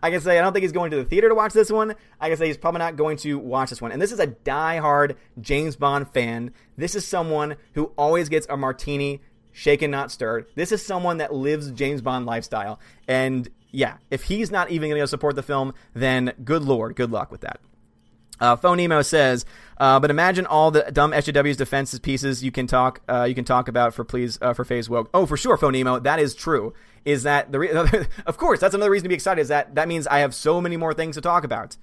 [0.00, 1.96] I can say I don't think he's going to the theater to watch this one.
[2.20, 3.90] I can say he's probably not going to watch this one.
[3.90, 6.52] And this is a die-hard James Bond fan.
[6.76, 9.20] This is someone who always gets a martini
[9.50, 10.46] shaken, not stirred.
[10.54, 12.78] This is someone that lives James Bond lifestyle.
[13.08, 17.10] And yeah, if he's not even going to support the film, then good lord, good
[17.10, 17.58] luck with that.
[18.40, 19.44] Uh, Phone Emo says,
[19.78, 23.44] uh, but imagine all the dumb SJW's defenses pieces you can talk uh, you can
[23.44, 25.10] talk about for please uh, for phase woke.
[25.14, 26.74] Oh, for sure, Phone Emo, that is true.
[27.04, 27.70] Is that the re-
[28.26, 29.40] of course that's another reason to be excited.
[29.40, 31.76] Is that that means I have so many more things to talk about.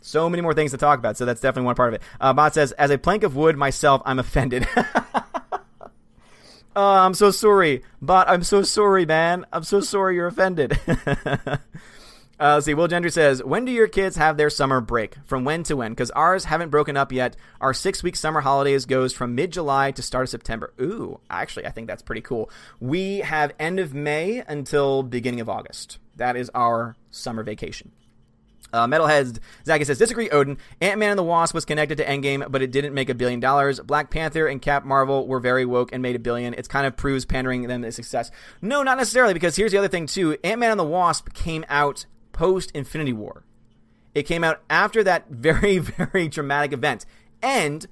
[0.00, 1.16] So many more things to talk about.
[1.16, 2.02] So that's definitely one part of it.
[2.20, 4.66] Uh, Bot says, as a plank of wood myself, I'm offended.
[6.76, 8.28] Oh, I'm so sorry, Bot.
[8.28, 9.44] I'm so sorry, man.
[9.52, 10.78] I'm so sorry you're offended.
[12.40, 12.74] Uh, let's see.
[12.74, 15.16] Will Gender says, "When do your kids have their summer break?
[15.24, 15.90] From when to when?
[15.92, 17.36] Because ours haven't broken up yet.
[17.60, 20.72] Our six-week summer holidays goes from mid-July to start of September.
[20.80, 22.48] Ooh, actually, I think that's pretty cool.
[22.78, 25.98] We have end of May until beginning of August.
[26.14, 27.90] That is our summer vacation."
[28.70, 30.58] Uh, Metalheads, Zach says, disagree, Odin.
[30.82, 33.40] Ant Man and the Wasp was connected to Endgame, but it didn't make a billion
[33.40, 33.80] dollars.
[33.80, 36.52] Black Panther and Cap Marvel were very woke and made a billion.
[36.52, 38.30] It's kind of proves pandering them a success.
[38.60, 40.36] No, not necessarily, because here's the other thing, too.
[40.44, 42.04] Ant Man and the Wasp came out
[42.38, 43.42] post Infinity War.
[44.14, 47.04] It came out after that very, very dramatic event.
[47.42, 47.84] And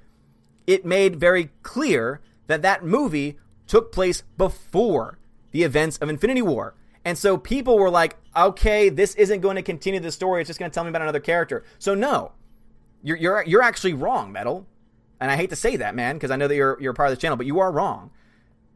[0.69, 5.19] it made very clear that that movie took place before
[5.51, 6.75] the events of Infinity War.
[7.05, 10.43] And so people were like, okay, this isn't going to continue the story.
[10.43, 11.65] It's just going to tell me about another character.
[11.81, 12.31] So no,
[13.03, 14.65] you're, you're, you're actually wrong, Metal.
[15.21, 17.17] And I hate to say that, man, because I know that you're, you're part of
[17.17, 18.13] this channel, but you are wrong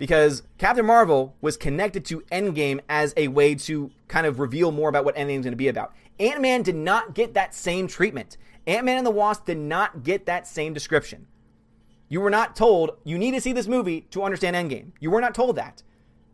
[0.00, 4.88] because Captain Marvel was connected to Endgame as a way to kind of reveal more
[4.88, 5.92] about what Endgame is going to be about.
[6.18, 8.38] Ant Man did not get that same treatment.
[8.66, 11.26] Ant Man and the Wasp did not get that same description.
[12.08, 14.92] You were not told you need to see this movie to understand Endgame.
[15.00, 15.82] You were not told that.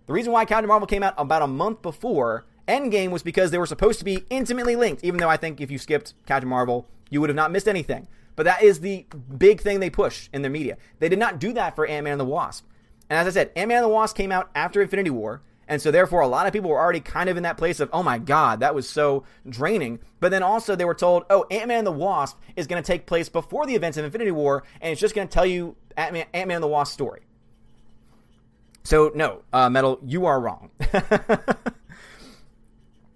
[0.06, 3.58] The reason why Captain Marvel came out about a month before Endgame was because they
[3.58, 6.86] were supposed to be intimately linked, even though I think if you skipped Captain Marvel,
[7.10, 8.06] you would have not missed anything.
[8.36, 9.06] But that is the
[9.36, 10.76] big thing they push in their media.
[11.00, 12.64] They did not do that for Ant Man and the Wasp.
[13.08, 15.42] And as I said, Ant Man and the Wasp came out after Infinity War.
[15.68, 17.90] And so, therefore, a lot of people were already kind of in that place of,
[17.92, 19.98] oh my God, that was so draining.
[20.20, 22.86] But then also, they were told, oh, Ant Man and the Wasp is going to
[22.86, 25.74] take place before the events of Infinity War, and it's just going to tell you
[25.96, 27.22] Ant Man and the Wasp story.
[28.86, 30.70] So no, uh, Metal, you are wrong.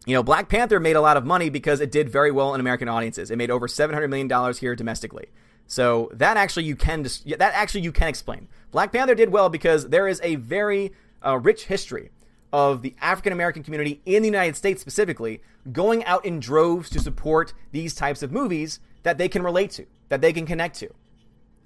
[0.05, 2.61] you know, Black Panther made a lot of money because it did very well in
[2.61, 3.31] American audiences.
[3.31, 5.29] It made over seven hundred million dollars here domestically.
[5.71, 8.49] So that actually you can that actually you can explain.
[8.73, 10.93] Black Panther did well because there is a very
[11.25, 12.11] uh, rich history
[12.53, 15.41] of the African American community in the United States specifically
[15.71, 19.87] going out in droves to support these types of movies that they can relate to,
[20.09, 20.93] that they can connect to.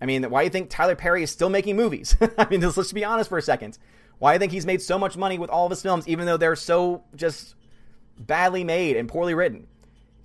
[0.02, 2.14] I mean, why do you think Tyler Perry is still making movies?
[2.38, 3.78] I mean, let's just be honest for a second.
[4.18, 6.26] Why do you think he's made so much money with all of his films, even
[6.26, 7.54] though they're so just
[8.18, 9.66] badly made and poorly written?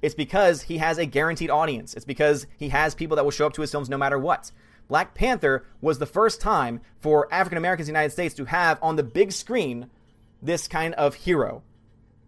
[0.01, 1.93] It's because he has a guaranteed audience.
[1.93, 4.51] It's because he has people that will show up to his films no matter what.
[4.87, 8.79] Black Panther was the first time for African Americans in the United States to have
[8.81, 9.89] on the big screen
[10.41, 11.63] this kind of hero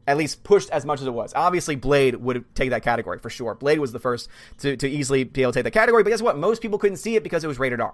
[0.08, 1.34] at least pushed as much as it was.
[1.36, 3.56] Obviously, Blade would take that category for sure.
[3.56, 6.22] Blade was the first to, to easily be able to take that category, but guess
[6.22, 6.38] what?
[6.38, 7.94] Most people couldn't see it because it was rated R.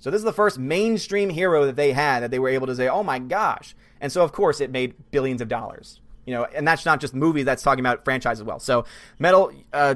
[0.00, 2.76] So this is the first mainstream hero that they had that they were able to
[2.76, 6.00] say, "Oh my gosh!" And so of course it made billions of dollars.
[6.28, 7.46] You know, and that's not just movies.
[7.46, 8.58] That's talking about franchise as well.
[8.58, 8.84] So
[9.18, 9.94] Metal, uh,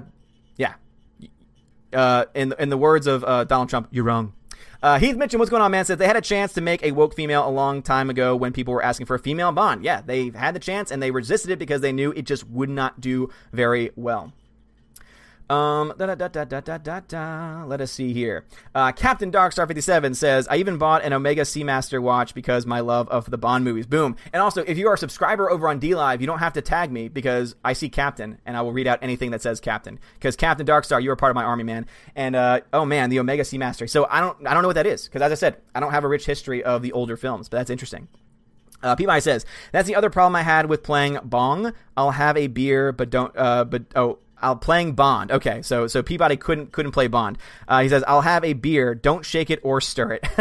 [0.56, 0.72] yeah.
[1.92, 4.32] Uh, in in the words of uh, Donald Trump, you're wrong.
[4.82, 5.84] Uh, Heath Mitchell, what's going on, man?
[5.84, 8.54] Says they had a chance to make a woke female a long time ago when
[8.54, 9.84] people were asking for a female Bond.
[9.84, 12.70] Yeah, they had the chance and they resisted it because they knew it just would
[12.70, 14.32] not do very well.
[15.50, 17.64] Um, da, da, da, da, da, da, da.
[17.64, 18.44] Let us see here.
[18.74, 23.08] Uh, Captain Darkstar 57 says, I even bought an Omega Seamaster watch because my love
[23.08, 23.86] of the Bond movies.
[23.86, 24.16] Boom.
[24.32, 26.90] And also, if you are a subscriber over on DLive, you don't have to tag
[26.90, 29.98] me because I see Captain and I will read out anything that says Captain.
[30.14, 31.86] Because Captain Darkstar, you are part of my army, man.
[32.16, 33.88] And, uh, oh man, the Omega Seamaster.
[33.88, 35.04] So I don't, I don't know what that is.
[35.04, 37.58] Because as I said, I don't have a rich history of the older films, but
[37.58, 38.08] that's interesting.
[38.82, 41.72] Uh, Peabody says that's the other problem I had with playing Bong.
[41.96, 43.36] I'll have a beer, but don't.
[43.36, 45.30] Uh, but oh, I'll playing Bond.
[45.30, 47.38] Okay, so so Peabody couldn't couldn't play Bond.
[47.68, 48.94] Uh, he says, "I'll have a beer.
[48.94, 50.28] Don't shake it or stir it."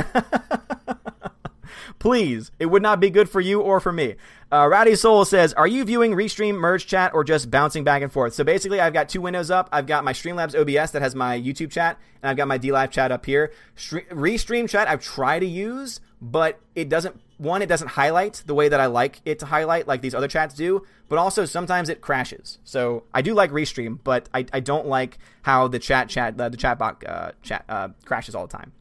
[2.00, 4.16] Please, it would not be good for you or for me.
[4.52, 8.12] Uh, Rowdy Soul says, "Are you viewing Restream Merge Chat or just bouncing back and
[8.12, 9.70] forth?" So basically, I've got two windows up.
[9.72, 12.90] I've got my Streamlabs OBS that has my YouTube chat, and I've got my DLive
[12.90, 13.52] chat up here.
[13.78, 18.70] Restream Chat I've tried to use, but it doesn't one, it doesn't highlight the way
[18.70, 22.00] that I like it to highlight, like these other chats do, but also sometimes it
[22.00, 22.60] crashes.
[22.64, 26.50] So I do like Restream, but I, I don't like how the chat chat uh,
[26.50, 28.72] the chat bot uh, chat uh, crashes all the time.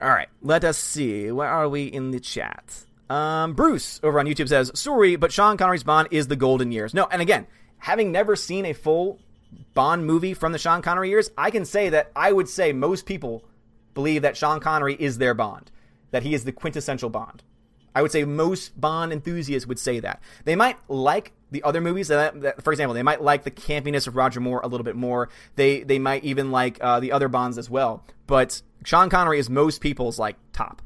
[0.00, 1.30] All right, let us see.
[1.32, 2.84] Where are we in the chat?
[3.10, 6.94] Um, Bruce over on YouTube says, "Sorry, but Sean Connery's Bond is the golden years."
[6.94, 9.18] No, and again, having never seen a full
[9.74, 13.06] Bond movie from the Sean Connery years, I can say that I would say most
[13.06, 13.44] people
[13.94, 15.70] believe that Sean Connery is their Bond
[16.12, 17.42] that he is the quintessential Bond.
[17.94, 20.22] I would say most Bond enthusiasts would say that.
[20.44, 22.08] They might like the other movies.
[22.08, 24.96] That, that, for example, they might like the campiness of Roger Moore a little bit
[24.96, 25.28] more.
[25.56, 28.06] They they might even like uh, the other Bonds as well.
[28.26, 30.80] But Sean Connery is most people's like top.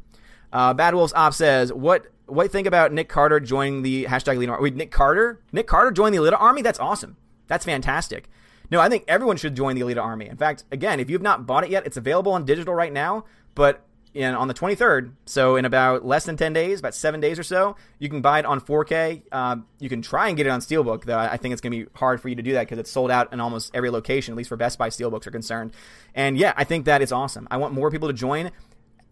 [0.52, 4.48] Uh, Bad Wolves Op says, "What what think about Nick Carter joining the hashtag Elite
[4.48, 4.62] Army?
[4.64, 5.40] Wait, Nick Carter?
[5.52, 6.62] Nick Carter joined the Elite Army?
[6.62, 7.16] That's awesome.
[7.46, 8.28] That's fantastic.
[8.70, 10.26] No, I think everyone should join the Elite Army.
[10.26, 13.24] In fact, again, if you've not bought it yet, it's available on digital right now.
[13.54, 13.86] But
[14.16, 17.42] in, on the 23rd, so in about less than 10 days, about seven days or
[17.42, 19.22] so, you can buy it on 4K.
[19.30, 21.84] Uh, you can try and get it on Steelbook, though I think it's going to
[21.84, 24.32] be hard for you to do that because it's sold out in almost every location,
[24.32, 25.72] at least for Best Buy Steelbooks are concerned.
[26.14, 27.46] And yeah, I think that is awesome.
[27.50, 28.50] I want more people to join.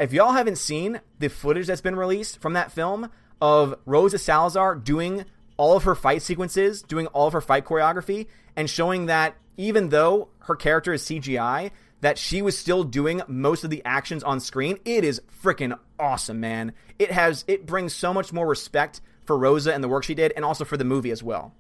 [0.01, 4.75] If y'all haven't seen the footage that's been released from that film of Rosa Salazar
[4.75, 5.27] doing
[5.57, 8.27] all of her fight sequences, doing all of her fight choreography,
[8.57, 13.65] and showing that even though her character is CGI, that she was still doing most
[13.65, 14.79] of the actions on screen.
[14.85, 16.73] It is freaking awesome, man.
[16.99, 20.33] It has it brings so much more respect for Rosa and the work she did,
[20.37, 21.55] and also for the movie as well.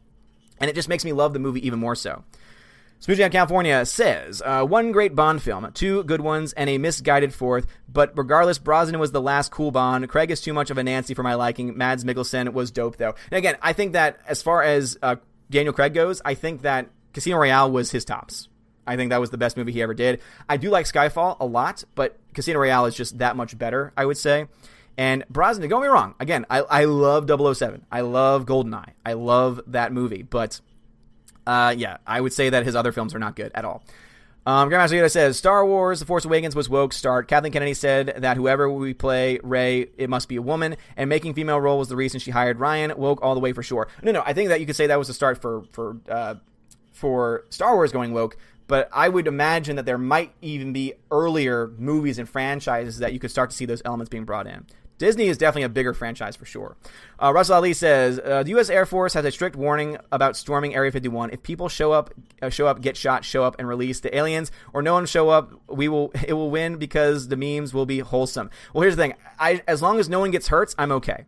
[0.59, 2.24] And it just makes me love the movie even more so.
[3.01, 7.34] Smooth Jam California says, uh, one great Bond film, two good ones, and a misguided
[7.34, 7.66] fourth.
[7.86, 10.09] But regardless, Brosnan was the last cool Bond.
[10.09, 11.76] Craig is too much of a Nancy for my liking.
[11.76, 13.14] Mads Mikkelsen was dope, though.
[13.30, 15.16] And again, I think that as far as uh,
[15.51, 18.48] Daniel Craig goes, I think that Casino Royale was his tops.
[18.86, 20.20] I think that was the best movie he ever did.
[20.48, 24.04] I do like Skyfall a lot, but Casino Royale is just that much better, I
[24.04, 24.46] would say.
[24.96, 26.14] And Brosnan, don't get me wrong.
[26.20, 27.86] Again, I, I love 007.
[27.90, 28.92] I love Goldeneye.
[29.04, 30.22] I love that movie.
[30.22, 30.60] But
[31.46, 33.82] uh, yeah, I would say that his other films are not good at all.
[34.46, 37.28] Um, Grandmaster Yoda says Star Wars: The Force Awakens was woke start.
[37.28, 41.32] Kathleen Kennedy said that whoever we play Rey, it must be a woman, and making
[41.32, 42.92] female role was the reason she hired Ryan.
[42.98, 43.88] Woke all the way for sure.
[44.02, 46.34] No, no, I think that you could say that was the start for for uh,
[46.95, 51.70] for Star Wars going woke but I would imagine that there might even be earlier
[51.78, 54.66] movies and franchises that you could start to see those elements being brought in.
[54.97, 56.76] Disney is definitely a bigger franchise for sure.
[57.20, 58.70] Uh, Russell Ali says uh, the U.S.
[58.70, 61.30] Air Force has a strict warning about storming Area 51.
[61.30, 64.53] If people show up, uh, show up, get shot, show up, and release the aliens,
[64.72, 67.99] or no one show up, we will it will win because the memes will be
[67.99, 68.51] wholesome.
[68.72, 71.24] Well, here's the thing: I, as long as no one gets hurt, I'm okay.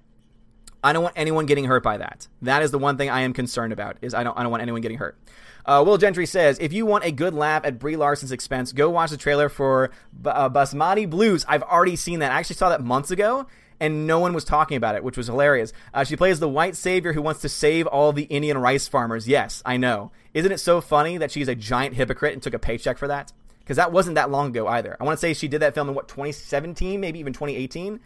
[0.84, 2.28] I don't want anyone getting hurt by that.
[2.42, 3.96] That is the one thing I am concerned about.
[4.00, 5.18] Is I don't I don't want anyone getting hurt.
[5.66, 8.88] Uh, Will Gentry says, if you want a good laugh at Brie Larson's expense, go
[8.88, 9.90] watch the trailer for
[10.22, 11.44] B- uh, Basmati Blues.
[11.48, 12.30] I've already seen that.
[12.30, 13.48] I actually saw that months ago,
[13.80, 15.72] and no one was talking about it, which was hilarious.
[15.92, 19.26] Uh, she plays the white savior who wants to save all the Indian rice farmers.
[19.26, 20.12] Yes, I know.
[20.34, 23.32] Isn't it so funny that she's a giant hypocrite and took a paycheck for that?
[23.58, 24.96] Because that wasn't that long ago either.
[25.00, 27.98] I want to say she did that film in what 2017, maybe even 2018.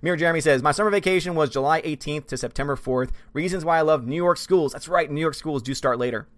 [0.00, 3.10] Mirror Jeremy says, My summer vacation was July 18th to September 4th.
[3.32, 4.72] Reasons why I love New York schools.
[4.72, 6.28] That's right, New York schools do start later.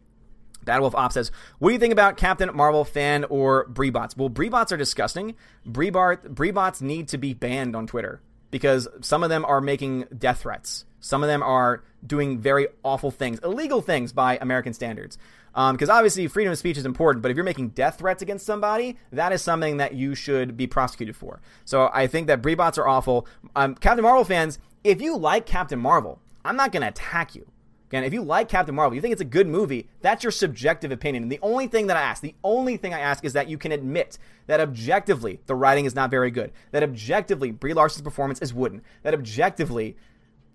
[0.65, 4.17] Bad Wolf Op says, What do you think about Captain Marvel fan or Breebots?
[4.17, 5.35] Well, Breebots are disgusting.
[5.67, 10.85] Breebots need to be banned on Twitter because some of them are making death threats.
[11.01, 15.19] Some of them are doing very awful things, illegal things by American standards.
[15.53, 18.47] Because um, obviously, freedom of speech is important, but if you're making death threats against
[18.47, 21.43] somebody, that is something that you should be prosecuted for.
[21.65, 23.27] So I think that Breebots are awful.
[23.55, 27.52] Um, Captain Marvel fans, if you like Captain Marvel, I'm not going to attack you.
[27.93, 30.91] Again, if you like Captain Marvel, you think it's a good movie, that's your subjective
[30.91, 31.25] opinion.
[31.25, 33.59] And the only thing that I ask, the only thing I ask is that you
[33.59, 34.17] can admit
[34.47, 38.81] that objectively the writing is not very good, that objectively Brie Larson's performance is wooden,
[39.03, 39.95] that objectively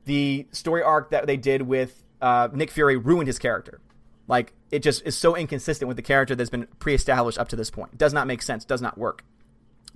[0.05, 3.81] the story arc that they did with uh, Nick Fury ruined his character.
[4.27, 7.69] Like, it just is so inconsistent with the character that's been pre-established up to this
[7.69, 7.91] point.
[7.93, 8.65] It does not make sense.
[8.65, 9.23] Does not work.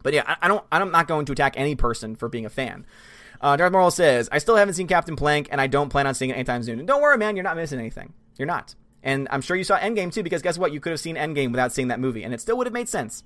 [0.03, 0.63] But yeah, I, I don't.
[0.71, 2.85] I'm not going to attack any person for being a fan.
[3.41, 6.13] Uh, Darth Morrill says, I still haven't seen Captain Plank, and I don't plan on
[6.13, 6.85] seeing it anytime soon.
[6.85, 8.13] Don't worry, man, you're not missing anything.
[8.37, 8.75] You're not.
[9.03, 10.71] And I'm sure you saw Endgame too, because guess what?
[10.71, 12.87] You could have seen Endgame without seeing that movie, and it still would have made
[12.87, 13.23] sense.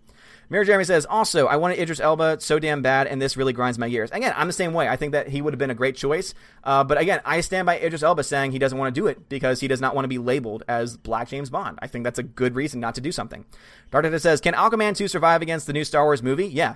[0.50, 3.78] Mirror Jeremy says, also, I wanted Idris Elba so damn bad, and this really grinds
[3.78, 4.12] my gears.
[4.12, 4.88] Again, I'm the same way.
[4.88, 6.34] I think that he would have been a great choice.
[6.64, 9.28] Uh, but again, I stand by Idris Elba saying he doesn't want to do it
[9.28, 11.80] because he does not want to be labeled as Black James Bond.
[11.82, 13.44] I think that's a good reason not to do something.
[13.92, 16.48] Dark says, Can Aquaman 2 survive against the new Star Wars movie?
[16.48, 16.76] Yeah.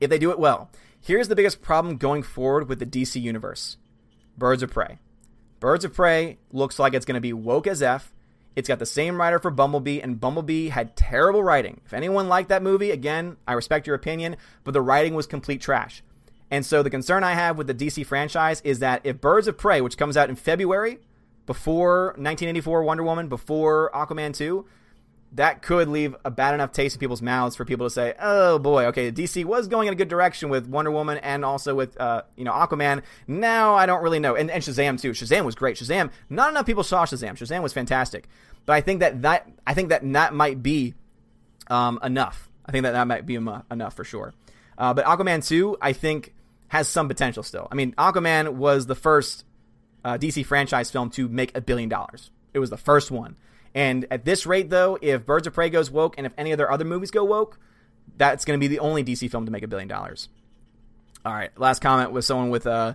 [0.00, 0.70] If they do it well.
[1.06, 3.76] Here's the biggest problem going forward with the DC universe
[4.38, 5.00] Birds of Prey.
[5.60, 8.14] Birds of Prey looks like it's going to be woke as F.
[8.56, 11.82] It's got the same writer for Bumblebee, and Bumblebee had terrible writing.
[11.84, 15.60] If anyone liked that movie, again, I respect your opinion, but the writing was complete
[15.60, 16.02] trash.
[16.50, 19.58] And so the concern I have with the DC franchise is that if Birds of
[19.58, 21.00] Prey, which comes out in February,
[21.44, 24.64] before 1984 Wonder Woman, before Aquaman 2,
[25.34, 28.58] that could leave a bad enough taste in people's mouths for people to say, "Oh
[28.58, 32.00] boy, okay, DC was going in a good direction with Wonder Woman and also with
[32.00, 33.02] uh, you know Aquaman.
[33.26, 35.10] Now I don't really know." And, and Shazam too.
[35.10, 35.76] Shazam was great.
[35.76, 36.10] Shazam.
[36.30, 37.32] Not enough people saw Shazam.
[37.32, 38.28] Shazam was fantastic,
[38.64, 40.94] but I think that that I think that that might be
[41.68, 42.48] um, enough.
[42.64, 44.32] I think that that might be enough for sure.
[44.78, 46.32] Uh, but Aquaman two, I think,
[46.68, 47.66] has some potential still.
[47.70, 49.44] I mean, Aquaman was the first
[50.04, 52.30] uh, DC franchise film to make a billion dollars.
[52.52, 53.36] It was the first one.
[53.74, 56.58] And at this rate, though, if Birds of Prey goes woke and if any of
[56.58, 57.58] their other movies go woke,
[58.16, 60.28] that's going to be the only DC film to make a billion dollars.
[61.24, 62.94] All right, last comment was someone with uh,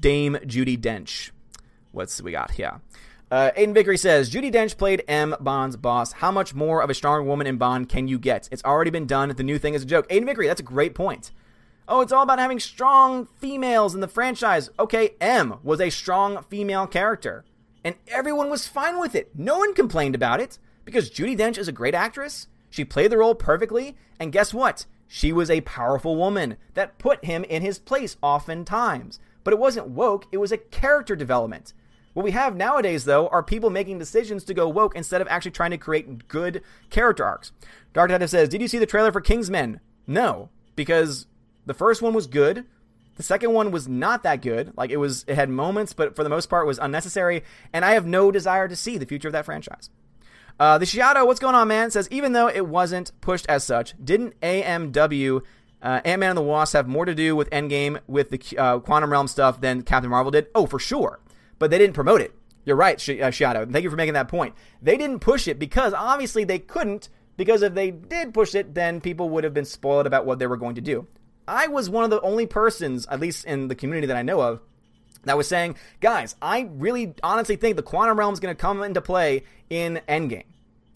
[0.00, 1.30] Dame Judi Dench.
[1.92, 2.80] What's we got here?
[3.30, 6.12] Uh, Aiden Vickery says Judi Dench played M Bond's boss.
[6.12, 8.48] How much more of a strong woman in Bond can you get?
[8.52, 9.30] It's already been done.
[9.36, 10.08] The new thing is a joke.
[10.08, 11.32] Aiden Vickery, that's a great point.
[11.88, 14.70] Oh, it's all about having strong females in the franchise.
[14.78, 17.44] Okay, M was a strong female character
[17.86, 19.30] and everyone was fine with it.
[19.36, 22.48] No one complained about it because Judi Dench is a great actress.
[22.68, 24.86] She played the role perfectly, and guess what?
[25.06, 29.20] She was a powerful woman that put him in his place oftentimes.
[29.44, 31.74] But it wasn't woke, it was a character development.
[32.12, 35.52] What we have nowadays, though, are people making decisions to go woke instead of actually
[35.52, 37.52] trying to create good character arcs.
[37.92, 39.78] Dark Detective says, Did you see the trailer for Kingsman?
[40.08, 41.28] No, because
[41.66, 42.64] the first one was good.
[43.16, 44.72] The second one was not that good.
[44.76, 47.44] Like it was, it had moments, but for the most part, was unnecessary.
[47.72, 49.90] And I have no desire to see the future of that franchise.
[50.58, 51.90] Uh, the Shiato, what's going on, man?
[51.90, 55.42] Says even though it wasn't pushed as such, didn't AMW
[55.82, 58.78] uh, Ant Man and the Wasp have more to do with Endgame with the uh,
[58.78, 60.48] Quantum Realm stuff than Captain Marvel did?
[60.54, 61.20] Oh, for sure.
[61.58, 62.34] But they didn't promote it.
[62.64, 63.70] You're right, Sh- uh, Shiato.
[63.70, 64.54] Thank you for making that point.
[64.82, 67.08] They didn't push it because obviously they couldn't.
[67.36, 70.46] Because if they did push it, then people would have been spoiled about what they
[70.46, 71.06] were going to do.
[71.48, 74.40] I was one of the only persons, at least in the community that I know
[74.40, 74.60] of,
[75.24, 78.82] that was saying, guys, I really honestly think the quantum realm is going to come
[78.82, 80.44] into play in Endgame.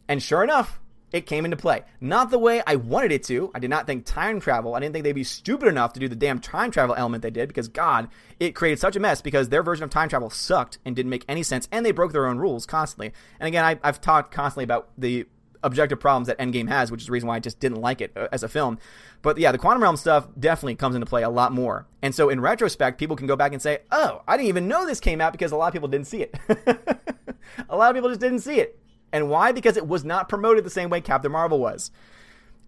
[0.08, 0.80] And sure enough,
[1.12, 1.82] it came into play.
[2.00, 3.50] Not the way I wanted it to.
[3.54, 6.08] I did not think time travel, I didn't think they'd be stupid enough to do
[6.08, 9.48] the damn time travel element they did because, God, it created such a mess because
[9.48, 12.26] their version of time travel sucked and didn't make any sense and they broke their
[12.26, 13.12] own rules constantly.
[13.40, 15.26] And again, I, have talked constantly about the
[15.62, 18.12] objective problems that Endgame has, which is the reason why I just didn't like it
[18.16, 18.78] uh, as a film.
[19.22, 21.86] But yeah, the quantum realm stuff definitely comes into play a lot more.
[22.02, 24.86] And so in retrospect, people can go back and say, "Oh, I didn't even know
[24.86, 26.34] this came out because a lot of people didn't see it."
[27.68, 28.78] a lot of people just didn't see it.
[29.12, 29.52] And why?
[29.52, 31.90] Because it was not promoted the same way Captain Marvel was.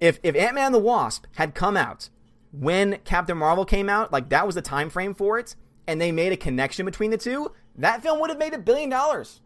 [0.01, 2.09] If if Ant Man and the Wasp had come out
[2.53, 6.13] when Captain Marvel came out, like that was the time frame for it, and they
[6.13, 9.41] made a connection between the two, that film would have made a billion dollars.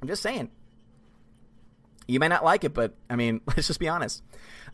[0.00, 0.50] I'm just saying.
[2.08, 4.22] You may not like it, but I mean, let's just be honest.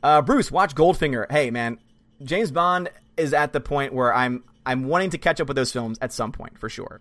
[0.02, 1.30] Uh, Bruce, watch Goldfinger.
[1.30, 1.78] Hey, man,
[2.22, 5.72] James Bond is at the point where I'm I'm wanting to catch up with those
[5.72, 7.00] films at some point for sure.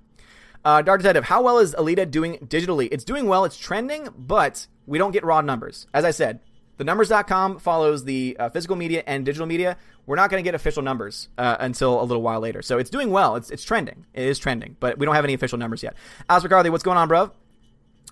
[0.66, 2.90] Uh, Dark Detective, how well is Alita doing digitally?
[2.92, 3.46] It's doing well.
[3.46, 5.88] It's trending, but we don't get raw numbers.
[5.94, 6.40] As I said,
[6.78, 9.78] the numbers.com follows the uh, physical media and digital media.
[10.06, 12.62] We're not going to get official numbers uh, until a little while later.
[12.62, 13.36] So it's doing well.
[13.36, 14.06] It's, it's trending.
[14.14, 15.96] It is trending, but we don't have any official numbers yet.
[16.30, 17.32] McCarthy, what's going on, bro?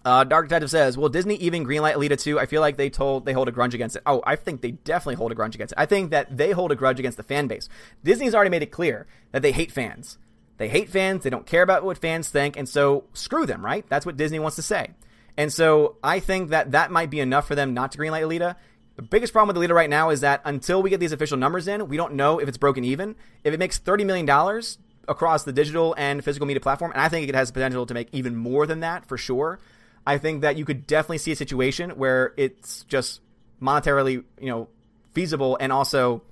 [0.04, 2.40] Uh, Dark Detective says, "Will Disney even greenlight Alita 2?
[2.40, 4.02] I feel like they told they hold a grudge against it.
[4.06, 5.78] Oh, I think they definitely hold a grudge against it.
[5.78, 7.70] I think that they hold a grudge against the fan base.
[8.04, 10.18] Disney's already made it clear that they hate fans.
[10.58, 11.24] They hate fans.
[11.24, 13.64] They don't care about what fans think, and so screw them.
[13.64, 13.86] Right?
[13.90, 14.92] That's what Disney wants to say.
[15.38, 18.56] And so I think that that might be enough for them not to greenlight Alita.
[18.96, 21.68] The biggest problem with Alita right now is that until we get these official numbers
[21.68, 23.16] in, we don't know if it's broken even.
[23.44, 27.08] If it makes thirty million dollars across the digital and physical media platform, and I
[27.08, 29.60] think it has the potential to make even more than that for sure."
[30.06, 33.22] I think that you could definitely see a situation where it's just
[33.62, 34.68] monetarily, you know,
[35.14, 36.24] feasible and also,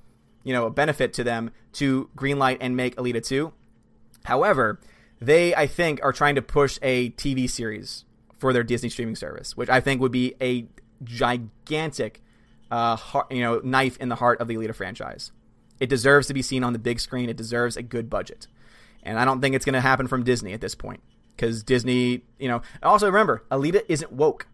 [0.44, 3.54] you know, a benefit to them to greenlight and make Alita 2.
[4.24, 4.80] However,
[5.22, 8.06] they I think are trying to push a TV series
[8.38, 10.68] for their Disney streaming service, which I think would be a
[11.04, 12.22] gigantic
[12.72, 12.98] uh,
[13.30, 15.32] you know, knife in the heart of the Alita franchise.
[15.80, 17.30] It deserves to be seen on the big screen.
[17.30, 18.48] It deserves a good budget.
[19.04, 21.02] And I don't think it's going to happen from Disney at this point
[21.40, 22.62] because Disney, you know.
[22.84, 24.48] Also remember, Alita isn't woke.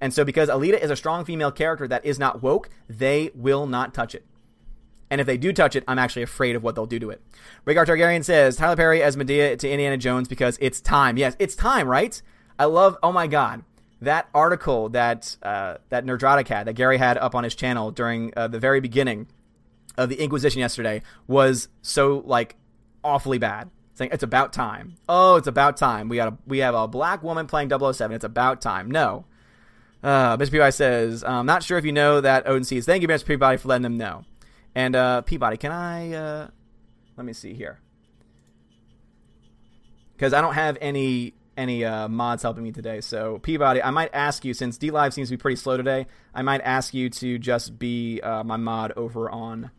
[0.00, 3.66] And so because Alita is a strong female character that is not woke, they will
[3.66, 4.26] not touch it.
[5.10, 7.22] And if they do touch it, I'm actually afraid of what they'll do to it.
[7.66, 11.16] Rhaegar Targaryen says Tyler Perry as Madea to Indiana Jones because it's time.
[11.16, 12.20] Yes, it's time, right?
[12.58, 12.96] I love.
[13.02, 13.62] Oh my god,
[14.00, 18.32] that article that uh, that Nerdrotic had, that Gary had up on his channel during
[18.36, 19.28] uh, the very beginning
[19.96, 22.56] of the Inquisition yesterday was so like
[23.04, 24.96] awfully bad saying it's about time.
[25.08, 26.08] Oh, it's about time.
[26.08, 28.14] We got a we have a black woman playing 007.
[28.14, 28.90] It's about time.
[28.90, 29.24] No.
[30.02, 30.50] Uh, Mr.
[30.50, 32.84] Peabody says, I'm not sure if you know that Odin sees.
[32.84, 33.24] Thank you, Mr.
[33.24, 34.24] Peabody, for letting them know.
[34.74, 36.12] And uh, Peabody, can I?
[36.12, 36.48] Uh,
[37.16, 37.78] let me see here,
[40.14, 43.00] because I don't have any any uh, mods helping me today.
[43.00, 46.06] So Peabody, I might ask you since DLive seems to be pretty slow today.
[46.34, 49.70] I might ask you to just be uh, my mod over on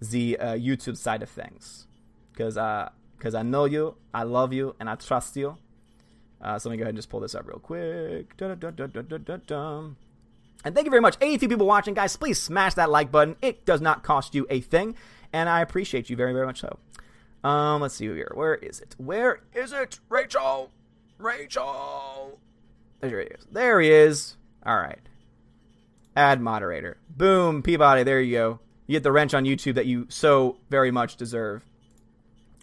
[0.00, 1.86] the uh, YouTube side of things,
[2.32, 2.90] because uh,
[3.24, 5.56] because I know you, I love you, and I trust you.
[6.42, 8.34] Uh, so let me go ahead and just pull this up real quick.
[8.38, 8.60] And
[10.74, 11.16] thank you very much.
[11.22, 12.18] 82 people watching, guys.
[12.18, 13.36] Please smash that like button.
[13.40, 14.94] It does not cost you a thing,
[15.32, 16.78] and I appreciate you very, very much so.
[17.48, 18.30] Um, let's see here.
[18.34, 18.94] Where is it?
[18.98, 20.00] Where is it?
[20.10, 20.70] Rachel!
[21.16, 22.38] Rachel!
[23.00, 23.46] There he is.
[23.50, 24.36] There he is.
[24.66, 25.00] All right.
[26.14, 26.98] Add moderator.
[27.08, 28.02] Boom, Peabody.
[28.02, 28.60] There you go.
[28.86, 31.64] You get the wrench on YouTube that you so very much deserve.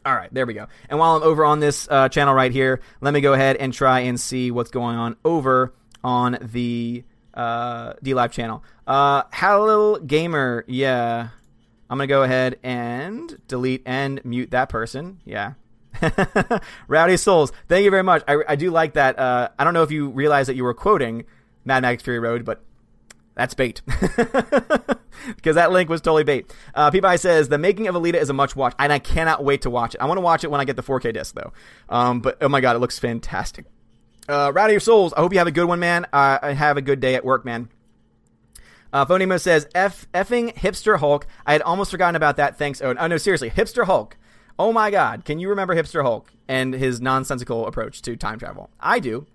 [0.04, 0.68] All right, there we go.
[0.90, 3.72] And while I'm over on this uh, channel right here, let me go ahead and
[3.72, 5.74] try and see what's going on over
[6.04, 7.04] on the
[7.36, 8.64] uh, DLive channel.
[8.88, 11.30] Uh, Hello Gamer, yeah.
[11.90, 15.20] I'm gonna go ahead and delete and mute that person.
[15.24, 15.54] Yeah.
[16.88, 18.24] Rowdy Souls, thank you very much.
[18.28, 19.20] I, I do like that.
[19.20, 21.26] Uh, I don't know if you realize that you were quoting
[21.64, 22.64] Mad Max Fury Road, but
[23.36, 23.82] that's bait.
[23.86, 26.54] because that link was totally bait.
[26.76, 29.62] Uh, Peabody says the making of Alita is a much watch, and I cannot wait
[29.64, 30.02] to watch it.
[30.02, 31.54] I want to watch it when I get the 4K disc though.
[31.90, 33.66] Um, but oh my god, it looks fantastic.
[34.28, 36.06] Uh, Rowdy Your Souls, I hope you have a good one, man.
[36.14, 37.70] Uh, have a good day at work, man.
[38.94, 41.26] Uh, Phonemo says, F effing hipster Hulk.
[41.46, 42.58] I had almost forgotten about that.
[42.58, 42.98] Thanks, Odin.
[43.02, 43.50] Oh, no, seriously.
[43.50, 44.18] Hipster Hulk.
[44.60, 45.26] Oh my god.
[45.26, 48.70] Can you remember hipster Hulk and his nonsensical approach to time travel?
[48.80, 49.26] I do.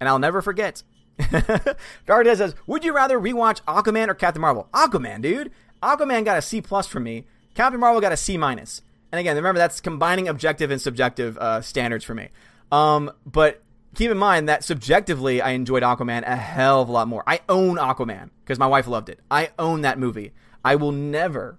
[0.00, 0.82] And I'll never forget.
[2.06, 5.50] Dark says, "Would you rather rewatch Aquaman or Captain Marvel?" Aquaman, dude.
[5.82, 7.24] Aquaman got a C plus from me.
[7.54, 8.82] Captain Marvel got a C minus.
[9.12, 12.28] And again, remember that's combining objective and subjective uh, standards for me.
[12.70, 13.62] Um, but
[13.94, 17.22] keep in mind that subjectively, I enjoyed Aquaman a hell of a lot more.
[17.26, 19.20] I own Aquaman because my wife loved it.
[19.30, 20.32] I own that movie.
[20.64, 21.58] I will never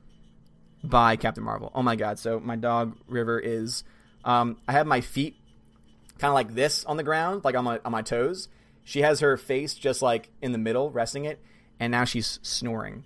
[0.83, 1.71] buy Captain Marvel.
[1.73, 2.19] Oh my god!
[2.19, 3.83] So my dog River is.
[4.25, 5.37] Um, I have my feet
[6.19, 8.49] kind of like this on the ground, like on my on my toes,
[8.87, 11.41] she has her face just like in the middle, resting it,
[11.77, 13.03] and now she's snoring.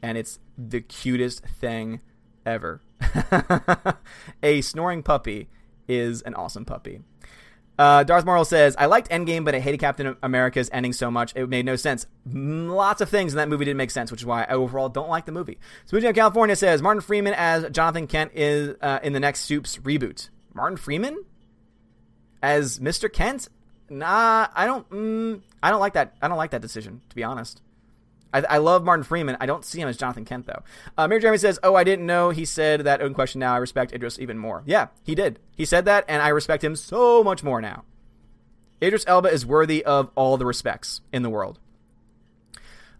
[0.00, 2.00] And it's the cutest thing
[2.46, 2.80] ever.
[4.44, 5.48] a snoring puppy
[5.88, 7.00] is an awesome puppy.
[7.76, 11.34] Uh, Darth Marl says, I liked Endgame, but I hated Captain America's ending so much.
[11.34, 12.06] It made no sense.
[12.24, 15.08] Lots of things in that movie didn't make sense, which is why I overall don't
[15.10, 15.58] like the movie.
[15.86, 19.78] Smooth Jam California says, Martin Freeman as Jonathan Kent is uh, in the next Soups
[19.78, 20.28] reboot.
[20.54, 21.24] Martin Freeman?
[22.40, 23.12] As Mr.
[23.12, 23.48] Kent?
[23.88, 24.88] Nah, I don't.
[24.90, 26.16] Mm, I don't like that.
[26.20, 27.62] I don't like that decision, to be honest.
[28.34, 29.36] I, I, love Martin Freeman.
[29.40, 30.62] I don't see him as Jonathan Kent though.
[30.98, 33.38] Uh, Mary Jeremy says, "Oh, I didn't know." He said that own question.
[33.38, 34.62] Now I respect Idris even more.
[34.66, 35.38] Yeah, he did.
[35.54, 37.84] He said that, and I respect him so much more now.
[38.82, 41.58] Idris Elba is worthy of all the respects in the world.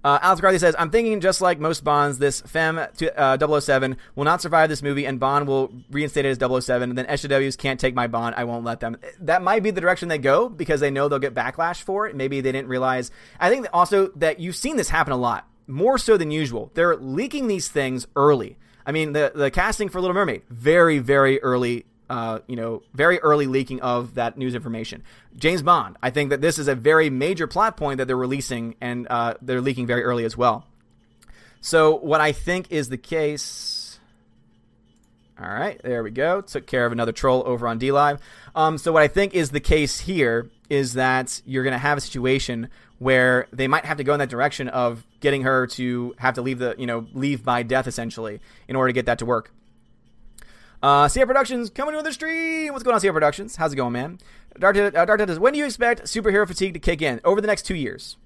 [0.06, 4.22] Uh, Alex McCarthy says, I'm thinking just like most Bonds, this Femme uh, 007 will
[4.22, 7.80] not survive this movie, and Bond will reinstate it as 007, and then SJWs can't
[7.80, 8.36] take my Bond.
[8.36, 8.98] I won't let them.
[9.18, 12.14] That might be the direction they go because they know they'll get backlash for it.
[12.14, 13.10] Maybe they didn't realize.
[13.40, 16.70] I think also that you've seen this happen a lot, more so than usual.
[16.74, 18.58] They're leaking these things early.
[18.86, 23.18] I mean, the, the casting for Little Mermaid, very, very early uh, you know, very
[23.20, 25.02] early leaking of that news information.
[25.36, 28.76] James Bond, I think that this is a very major plot point that they're releasing
[28.80, 30.66] and uh, they're leaking very early as well.
[31.60, 33.98] So, what I think is the case.
[35.38, 36.40] All right, there we go.
[36.40, 38.20] Took care of another troll over on DLive.
[38.54, 41.98] Um, so, what I think is the case here is that you're going to have
[41.98, 46.14] a situation where they might have to go in that direction of getting her to
[46.18, 49.18] have to leave the, you know, leave by death essentially in order to get that
[49.18, 49.50] to work.
[50.86, 52.72] Uh, Sierra Productions coming to the stream.
[52.72, 53.56] What's going on, Sierra Productions?
[53.56, 54.20] How's it going, man?
[54.56, 57.20] Dart, uh, Dart says, when do you expect superhero fatigue to kick in?
[57.24, 58.16] Over the next two years.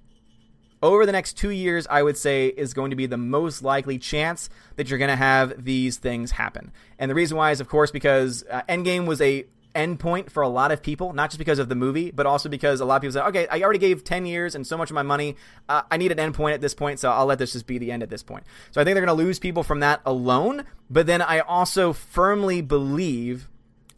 [0.83, 3.97] Over the next two years, I would say is going to be the most likely
[3.97, 6.71] chance that you're going to have these things happen.
[6.99, 10.49] And the reason why is, of course, because uh, Endgame was a endpoint for a
[10.49, 13.03] lot of people, not just because of the movie, but also because a lot of
[13.03, 15.37] people say, okay, I already gave 10 years and so much of my money.
[15.69, 17.93] Uh, I need an endpoint at this point, so I'll let this just be the
[17.93, 18.45] end at this point.
[18.71, 20.65] So I think they're going to lose people from that alone.
[20.89, 23.49] But then I also firmly believe,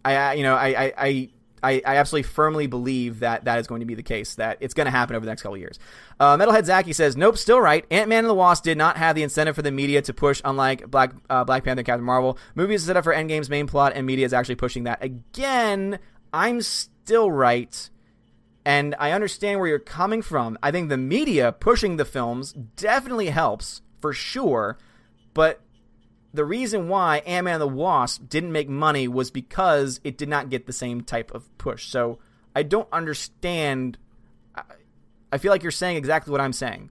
[0.04, 1.28] I, you know, I, I, I
[1.62, 4.74] I, I, absolutely firmly believe that that is going to be the case, that it's
[4.74, 5.78] going to happen over the next couple years.
[6.18, 7.84] Uh, Metalhead Zaki says, nope, still right.
[7.90, 10.40] Ant Man and the Wasp did not have the incentive for the media to push,
[10.44, 12.38] unlike Black uh, Black Panther and Captain Marvel.
[12.54, 15.02] Movies set up for Endgame's main plot, and media is actually pushing that.
[15.02, 15.98] Again,
[16.32, 17.90] I'm still right.
[18.64, 20.56] And I understand where you're coming from.
[20.62, 24.78] I think the media pushing the films definitely helps, for sure.
[25.34, 25.60] But
[26.34, 30.50] the reason why Ant Man the Wasp didn't make money was because it did not
[30.50, 31.86] get the same type of push.
[31.86, 32.18] So
[32.54, 33.98] I don't understand.
[35.30, 36.90] I feel like you're saying exactly what I'm saying,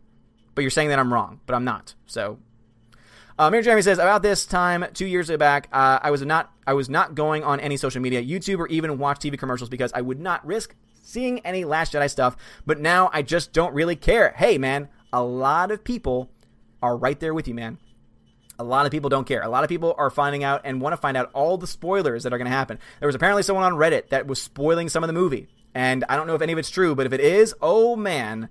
[0.56, 1.96] but you're saying that I'm wrong, but I'm not.
[2.06, 2.40] So.
[3.40, 6.74] Uh, Mary Jeremy says about this time two years back, uh, I was not I
[6.74, 10.02] was not going on any social media, YouTube, or even watch TV commercials because I
[10.02, 12.38] would not risk seeing any Last Jedi stuff.
[12.68, 14.36] But now I just don't really care.
[14.38, 16.30] Hey, man, a lot of people
[16.84, 17.80] are right there with you, man.
[18.62, 19.42] A lot of people don't care.
[19.42, 22.24] A lot of people are finding out and want to find out all the spoilers
[22.24, 22.78] that are going to happen.
[23.00, 25.48] There was apparently someone on Reddit that was spoiling some of the movie.
[25.74, 28.50] And I don't know if any of it's true, but if it is, oh man,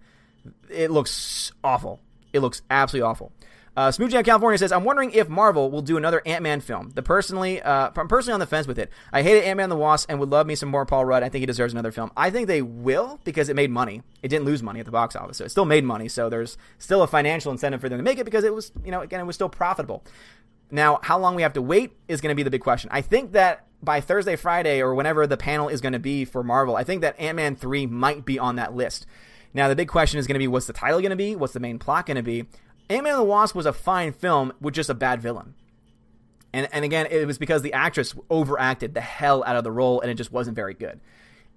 [0.68, 2.00] it looks awful.
[2.32, 3.30] It looks absolutely awful.
[3.76, 6.90] Uh, Jam California says, "I'm wondering if Marvel will do another Ant Man film.
[6.94, 8.90] The personally, uh, I'm personally on the fence with it.
[9.12, 11.22] I hated Ant Man the Wasp and would love me some more Paul Rudd.
[11.22, 12.10] I think he deserves another film.
[12.16, 14.02] I think they will because it made money.
[14.22, 16.08] It didn't lose money at the box office, so it still made money.
[16.08, 18.90] So there's still a financial incentive for them to make it because it was, you
[18.90, 20.04] know, again, it was still profitable.
[20.72, 22.90] Now, how long we have to wait is going to be the big question.
[22.92, 26.42] I think that by Thursday, Friday, or whenever the panel is going to be for
[26.42, 29.06] Marvel, I think that Ant Man three might be on that list."
[29.52, 31.34] Now, the big question is going to be what's the title going to be?
[31.34, 32.46] What's the main plot going to be?
[32.90, 35.54] Ant-Man and the Wasp was a fine film with just a bad villain.
[36.52, 40.00] And, and again, it was because the actress overacted the hell out of the role
[40.00, 41.00] and it just wasn't very good.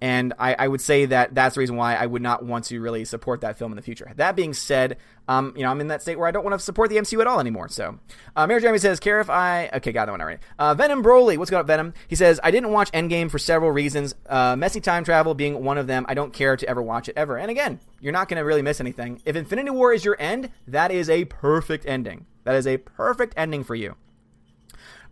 [0.04, 2.78] And I, I, would say that that's the reason why I would not want to
[2.78, 4.12] really support that film in the future.
[4.16, 4.98] That being said,
[5.28, 7.22] um, you know, I'm in that state where I don't want to support the MCU
[7.22, 7.70] at all anymore.
[7.70, 7.98] So,
[8.36, 9.70] uh, Mary Jeremy says, care if I.
[9.72, 10.42] Okay, got that one already.
[10.58, 11.94] Uh, Venom Broly, what's going on, Venom?
[12.06, 15.78] He says, I didn't watch Endgame for several reasons, uh, messy time travel being one
[15.78, 16.04] of them.
[16.06, 17.38] I don't care to ever watch it ever.
[17.38, 19.22] And again, you're not going to really miss anything.
[19.24, 22.26] If Infinity War is your end, that is a perfect ending.
[22.42, 23.96] That is a perfect ending for you.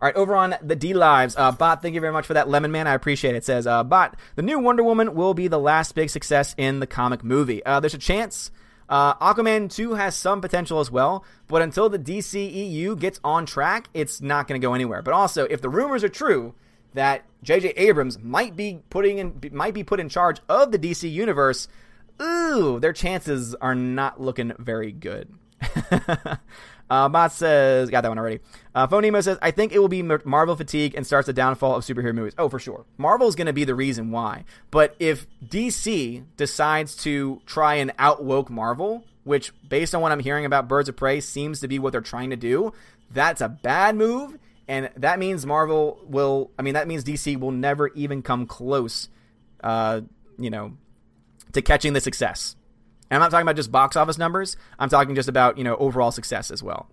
[0.03, 2.73] All right, over on the DLives, uh, Bot, thank you very much for that Lemon
[2.73, 2.87] Man.
[2.87, 3.37] I appreciate it.
[3.37, 6.81] it says, uh, Bot, the new Wonder Woman will be the last big success in
[6.81, 7.65] the comic movie.
[7.65, 8.51] Uh, there's a chance.
[8.89, 13.87] Uh, Aquaman 2 has some potential as well, but until the DCEU gets on track,
[13.93, 15.01] it's not going to go anywhere.
[15.01, 16.53] But also, if the rumors are true
[16.95, 17.69] that J.J.
[17.77, 21.69] Abrams might be putting in might be put in charge of the DC universe,
[22.21, 25.33] ooh, their chances are not looking very good.
[26.93, 28.39] Uh, Bot says, got that one already.
[28.75, 31.83] Uh, Phonemo says, I think it will be Marvel fatigue and starts the downfall of
[31.83, 32.35] superhero movies.
[32.37, 32.85] Oh, for sure.
[32.99, 34.45] Marvel is going to be the reason why.
[34.69, 40.45] But if DC decides to try and outwoke Marvel, which, based on what I'm hearing
[40.45, 42.73] about Birds of Prey, seems to be what they're trying to do,
[43.09, 44.37] that's a bad move.
[44.67, 49.09] And that means Marvel will, I mean, that means DC will never even come close
[49.63, 50.01] uh,
[50.37, 50.73] you know,
[51.53, 52.55] to catching the success.
[53.13, 54.57] And I'm not talking about just box office numbers.
[54.79, 56.89] I'm talking just about, you know, overall success as well.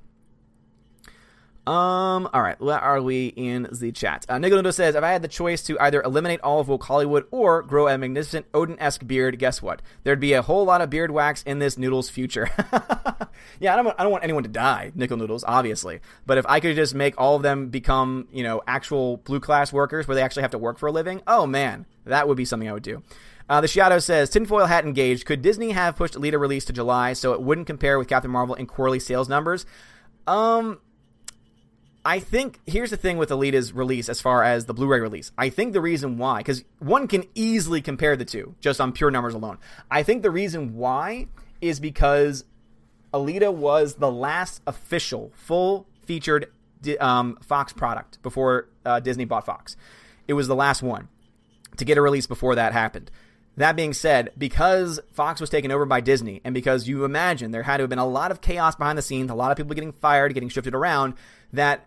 [1.67, 4.27] Um, all right, where are we in the chat?
[4.29, 7.27] Uh, Nicolundo says, if I had the choice to either eliminate all of woke Hollywood
[7.31, 9.81] or grow a magnificent Odin-esque beard, guess what?
[10.03, 12.51] There'd be a whole lot of beard wax in this noodle's future.
[13.59, 16.01] yeah, I don't, I don't want anyone to die, Nickel Noodles, obviously.
[16.27, 19.73] But if I could just make all of them become, you know, actual blue class
[19.73, 22.45] workers where they actually have to work for a living, oh man, that would be
[22.45, 23.03] something I would do.
[23.51, 25.27] Uh, the Shiato says, tinfoil hat engaged.
[25.27, 28.55] Could Disney have pushed Alita release to July so it wouldn't compare with Captain Marvel
[28.55, 29.67] in quarterly sales numbers?
[30.29, 30.79] Um,
[32.05, 35.33] I think here's the thing with Alita's release as far as the Blu-ray release.
[35.37, 39.11] I think the reason why, because one can easily compare the two just on pure
[39.11, 39.59] numbers alone.
[39.91, 41.27] I think the reason why
[41.61, 42.45] is because
[43.13, 46.53] Alita was the last official full featured
[47.01, 49.77] um, Fox product before uh, Disney bought Fox.
[50.29, 51.09] It was the last one
[51.77, 53.11] to get a release before that happened.
[53.57, 57.65] That being said, because Fox was taken over by Disney, and because you imagine there
[57.65, 59.75] had to have been a lot of chaos behind the scenes, a lot of people
[59.75, 61.15] getting fired, getting shifted around,
[61.53, 61.87] that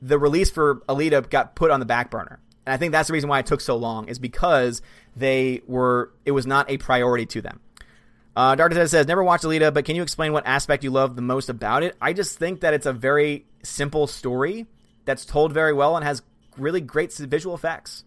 [0.00, 2.40] the release for Alita got put on the back burner.
[2.64, 4.80] And I think that's the reason why it took so long, is because
[5.16, 7.60] they were it was not a priority to them.
[8.36, 11.22] Uh, Darta says, never watched Alita, but can you explain what aspect you love the
[11.22, 11.96] most about it?
[12.00, 14.66] I just think that it's a very simple story
[15.04, 16.22] that's told very well and has
[16.56, 18.04] really great visual effects.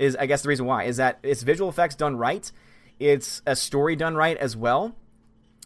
[0.00, 2.50] Is I guess the reason why is that it's visual effects done right,
[2.98, 4.96] it's a story done right as well,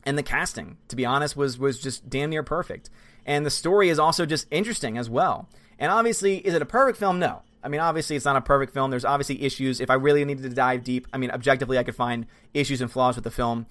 [0.05, 2.91] and the casting, to be honest, was was just damn near perfect.
[3.25, 5.49] And the story is also just interesting as well.
[5.79, 7.19] And obviously, is it a perfect film?
[7.19, 7.43] No.
[7.63, 8.91] I mean, obviously, it's not a perfect film.
[8.91, 9.81] There's obviously issues.
[9.81, 12.91] If I really needed to dive deep, I mean, objectively, I could find issues and
[12.91, 13.67] flaws with the film.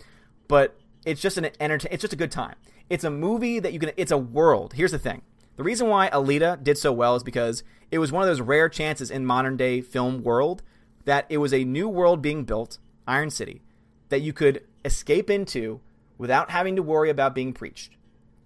[0.48, 0.76] But
[1.06, 1.92] it's just an entertain.
[1.92, 2.56] It's just a good time.
[2.90, 3.92] It's a movie that you can.
[3.98, 4.74] It's a world.
[4.74, 5.22] Here's the thing.
[5.56, 7.64] The reason why Alita did so well is because
[7.94, 10.64] it was one of those rare chances in modern day film world
[11.06, 13.62] that it was a new world being built, Iron City,
[14.10, 15.80] that you could escape into
[16.18, 17.96] without having to worry about being preached.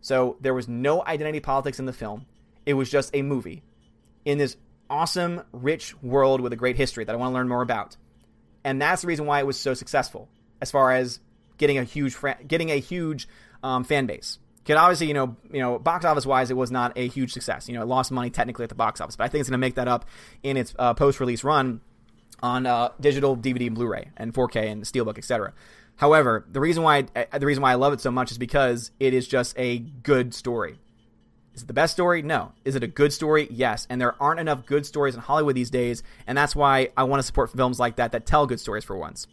[0.01, 2.25] So there was no identity politics in the film.
[2.65, 3.63] It was just a movie
[4.25, 4.57] in this
[4.89, 7.95] awesome, rich world with a great history that I want to learn more about.
[8.65, 10.27] And that's the reason why it was so successful
[10.59, 11.21] as far as
[11.57, 13.29] getting a huge getting a huge
[13.63, 14.39] um, fan base.
[14.75, 17.69] Obviously, you know, you know, box office wise, it was not a huge success.
[17.69, 19.59] You know, it lost money technically at the box office, but I think it's going
[19.59, 20.05] to make that up
[20.43, 21.81] in its uh, post release run
[22.41, 25.53] on uh, digital DVD and Blu-ray and 4K and Steelbook, etc.
[25.95, 28.91] However, the reason why I, the reason why I love it so much is because
[28.99, 30.79] it is just a good story.
[31.55, 32.21] Is it the best story?
[32.21, 32.51] No.
[32.65, 33.47] Is it a good story?
[33.49, 33.87] Yes.
[33.89, 37.19] And there aren't enough good stories in Hollywood these days, and that's why I want
[37.19, 39.25] to support films like that that tell good stories for once.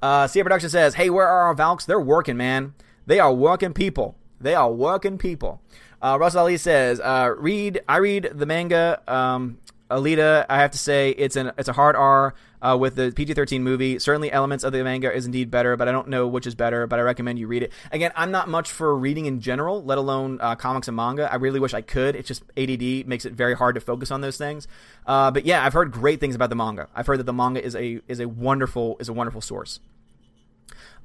[0.00, 1.86] Uh, Cia Production says, "Hey, where are our Valks?
[1.86, 2.74] They're working, man.
[3.08, 4.16] They are working people.
[4.40, 5.60] They are working people."
[6.00, 7.80] Uh, Russell Ali says, uh, "Read.
[7.88, 9.02] I read the manga.
[9.08, 9.58] Um,
[9.90, 13.62] Alita, I have to say it's an it's a hard R uh, with the PG-13
[13.62, 13.98] movie.
[13.98, 16.86] Certainly, elements of the manga is indeed better, but I don't know which is better.
[16.86, 17.72] But I recommend you read it.
[17.90, 21.32] Again, I'm not much for reading in general, let alone uh, comics and manga.
[21.32, 22.16] I really wish I could.
[22.16, 24.68] It's just ADD makes it very hard to focus on those things.
[25.06, 26.88] Uh, but yeah, I've heard great things about the manga.
[26.94, 29.80] I've heard that the manga is a is a wonderful is a wonderful source.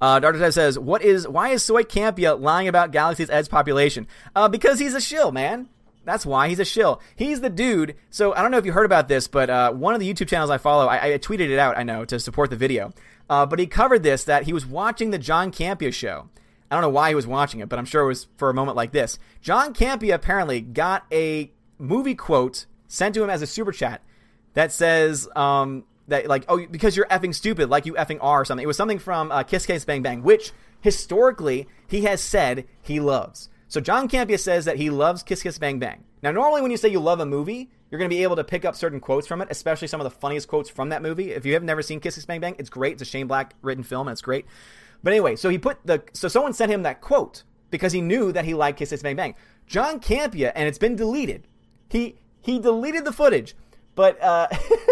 [0.01, 4.07] Uh, Darter says, "What is why is Soy Campea lying about Galaxy's Edge population?
[4.35, 5.69] Uh, because he's a shill, man.
[6.05, 7.01] That's why he's a shill.
[7.15, 7.95] He's the dude.
[8.09, 10.27] So I don't know if you heard about this, but uh, one of the YouTube
[10.27, 11.77] channels I follow, I, I tweeted it out.
[11.77, 12.93] I know to support the video,
[13.29, 16.29] uh, but he covered this that he was watching the John Campea show.
[16.69, 18.53] I don't know why he was watching it, but I'm sure it was for a
[18.53, 19.19] moment like this.
[19.41, 24.01] John Campea apparently got a movie quote sent to him as a super chat
[24.53, 28.45] that says um, that like oh because you're effing stupid like you effing are or
[28.45, 28.63] something.
[28.63, 30.51] It was something from uh, Kiss Kiss Bang Bang, which
[30.81, 33.49] historically he has said he loves.
[33.67, 36.03] So John Campea says that he loves Kiss Kiss Bang Bang.
[36.21, 38.43] Now, normally when you say you love a movie, you're going to be able to
[38.43, 41.31] pick up certain quotes from it, especially some of the funniest quotes from that movie.
[41.31, 42.93] If you have never seen Kiss Kiss Bang Bang, it's great.
[42.93, 44.45] It's a Shane Black written film, and it's great.
[45.01, 48.31] But anyway, so he put the so someone sent him that quote because he knew
[48.31, 49.35] that he liked Kiss Kiss Bang Bang.
[49.65, 51.47] John Campea, and it's been deleted.
[51.89, 53.55] He he deleted the footage,
[53.95, 54.47] but uh,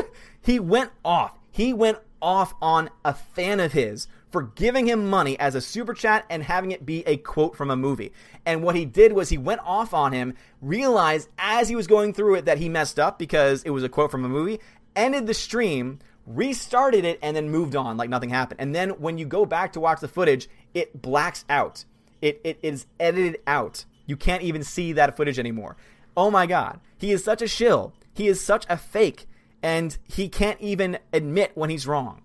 [0.42, 1.38] he went off.
[1.52, 5.94] He went off on a fan of his for giving him money as a super
[5.94, 8.14] chat and having it be a quote from a movie.
[8.46, 12.14] And what he did was he went off on him, realized as he was going
[12.14, 14.60] through it that he messed up because it was a quote from a movie,
[14.96, 18.62] ended the stream, restarted it, and then moved on like nothing happened.
[18.62, 21.84] And then when you go back to watch the footage, it blacks out.
[22.22, 23.86] It, it is edited out.
[24.06, 25.76] You can't even see that footage anymore.
[26.16, 26.80] Oh my god.
[26.98, 27.94] He is such a shill.
[28.14, 29.26] He is such a fake.
[29.64, 32.22] And he can't even admit when he's wrong.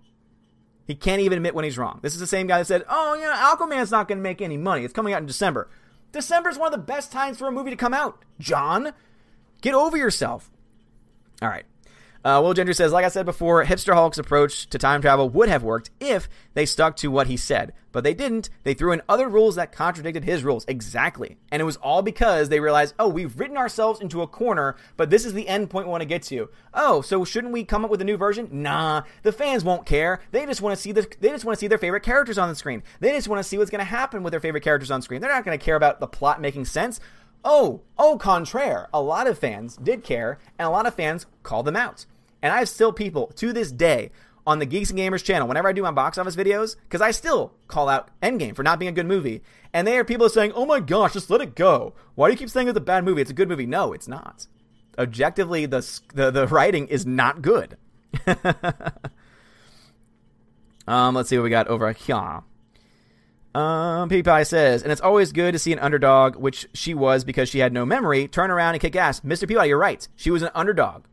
[0.87, 1.99] He can't even admit when he's wrong.
[2.03, 4.41] This is the same guy that said, "Oh, you know, Aquaman's not going to make
[4.41, 4.85] any money.
[4.85, 5.69] It's coming out in December."
[6.13, 8.25] December is one of the best times for a movie to come out.
[8.39, 8.93] John,
[9.61, 10.51] get over yourself.
[11.43, 11.67] All right.
[12.27, 15.49] Uh, Will Gentry says, like I said before, Hipster Hulk's approach to time travel would
[15.49, 17.73] have worked if they stuck to what he said.
[17.93, 18.51] But they didn't.
[18.65, 20.65] They threw in other rules that contradicted his rules.
[20.67, 21.37] Exactly.
[21.53, 25.09] And it was all because they realized, oh, we've written ourselves into a corner, but
[25.09, 26.51] this is the end point we want to get to.
[26.75, 28.49] Oh, so shouldn't we come up with a new version?
[28.51, 30.21] Nah, the fans won't care.
[30.33, 32.49] They just want to see the, they just want to see their favorite characters on
[32.49, 32.83] the screen.
[32.99, 35.21] They just want to see what's going to happen with their favorite characters on screen.
[35.21, 36.99] They're not going to care about the plot making sense.
[37.45, 41.67] Oh, au contraire, a lot of fans did care, and a lot of fans called
[41.67, 42.05] them out.
[42.47, 44.13] And I have still people to this day
[44.47, 47.11] on the Geeks and Gamers channel, whenever I do my box office videos, because I
[47.11, 49.43] still call out Endgame for not being a good movie.
[49.73, 51.95] And they are people saying, oh my gosh, just let it go.
[52.15, 53.21] Why do you keep saying it's a bad movie?
[53.21, 53.67] It's a good movie.
[53.67, 54.47] No, it's not.
[54.97, 57.77] Objectively, the, the, the writing is not good.
[60.87, 62.45] um, let's see what we got over here.
[63.57, 67.49] Um, Pie says, and it's always good to see an underdog, which she was because
[67.49, 69.19] she had no memory, turn around and kick ass.
[69.23, 69.49] Mr.
[69.49, 70.07] Peabody, you're right.
[70.15, 71.07] She was an underdog.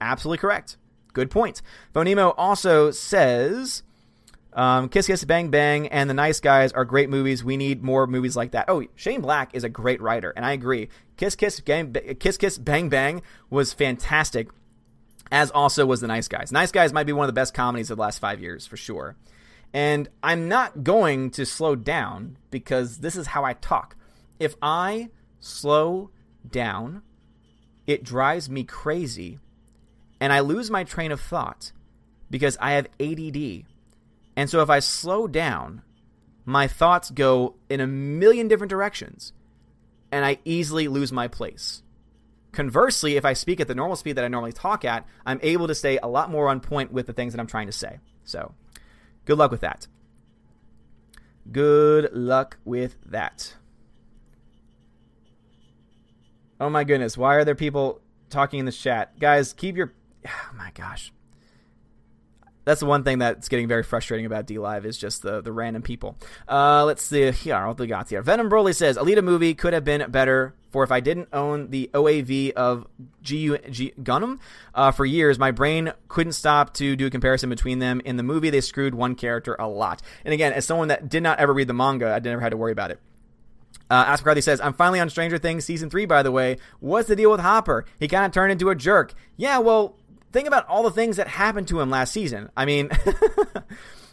[0.00, 0.76] Absolutely correct.
[1.12, 1.62] Good point.
[1.94, 3.82] Phonemo also says,
[4.52, 7.44] um, Kiss Kiss Bang Bang and The Nice Guys are great movies.
[7.44, 8.66] We need more movies like that.
[8.68, 10.88] Oh, Shane Black is a great writer, and I agree.
[11.16, 14.48] Kiss Kiss Kiss Kiss Bang Bang was fantastic,
[15.30, 16.50] as also was The Nice Guys.
[16.50, 18.76] Nice Guys might be one of the best comedies of the last five years, for
[18.76, 19.16] sure.
[19.72, 23.94] And I'm not going to slow down because this is how I talk.
[24.40, 26.10] If I slow
[26.48, 27.02] down,
[27.86, 29.38] it drives me crazy
[30.20, 31.72] and I lose my train of thought
[32.30, 33.64] because I have ADD.
[34.36, 35.82] And so if I slow down,
[36.44, 39.32] my thoughts go in a million different directions
[40.12, 41.82] and I easily lose my place.
[42.52, 45.68] Conversely, if I speak at the normal speed that I normally talk at, I'm able
[45.68, 48.00] to stay a lot more on point with the things that I'm trying to say.
[48.24, 48.54] So,
[49.30, 49.86] Good luck with that.
[51.52, 53.54] Good luck with that.
[56.58, 59.18] Oh my goodness, why are there people talking in the chat?
[59.18, 59.94] Guys, keep your
[60.26, 61.12] oh my gosh.
[62.64, 65.82] That's the one thing that's getting very frustrating about DLive is just the, the random
[65.82, 66.16] people.
[66.46, 68.22] Uh, let's see here what we got here.
[68.22, 71.90] Venom Broly says Alita movie could have been better for if I didn't own the
[71.92, 72.86] OAV of
[73.28, 74.38] GU, G, Gundam
[74.74, 78.00] uh, for years, my brain couldn't stop to do a comparison between them.
[78.04, 80.00] In the movie, they screwed one character a lot.
[80.24, 82.56] And again, as someone that did not ever read the manga, I never had to
[82.56, 83.00] worry about it.
[83.90, 86.58] Uh, Ask McCarthy says, I'm finally on Stranger Things season three, by the way.
[86.78, 87.84] What's the deal with Hopper?
[87.98, 89.14] He kind of turned into a jerk.
[89.36, 89.96] Yeah, well,
[90.32, 92.50] think about all the things that happened to him last season.
[92.56, 92.90] I mean,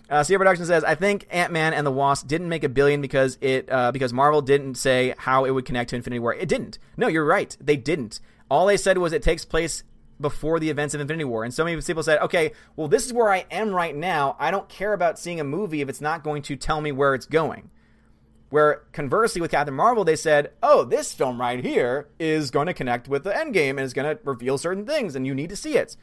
[0.10, 3.02] Uh, Sierra Production says, "I think Ant Man and the Wasp didn't make a billion
[3.02, 6.34] because it uh, because Marvel didn't say how it would connect to Infinity War.
[6.34, 6.80] It didn't.
[6.96, 7.56] No, you're right.
[7.60, 8.22] They didn't.
[8.50, 9.84] All they said was it takes place
[10.20, 11.44] before the events of Infinity War.
[11.44, 14.36] And so many people said, okay, well, this is where I am right now.
[14.40, 17.14] I don't care about seeing a movie if it's not going to tell me where
[17.14, 17.70] it's going.
[18.50, 22.74] Where conversely with Captain Marvel, they said, oh, this film right here is going to
[22.74, 25.56] connect with the Endgame and is going to reveal certain things, and you need to
[25.56, 25.98] see it.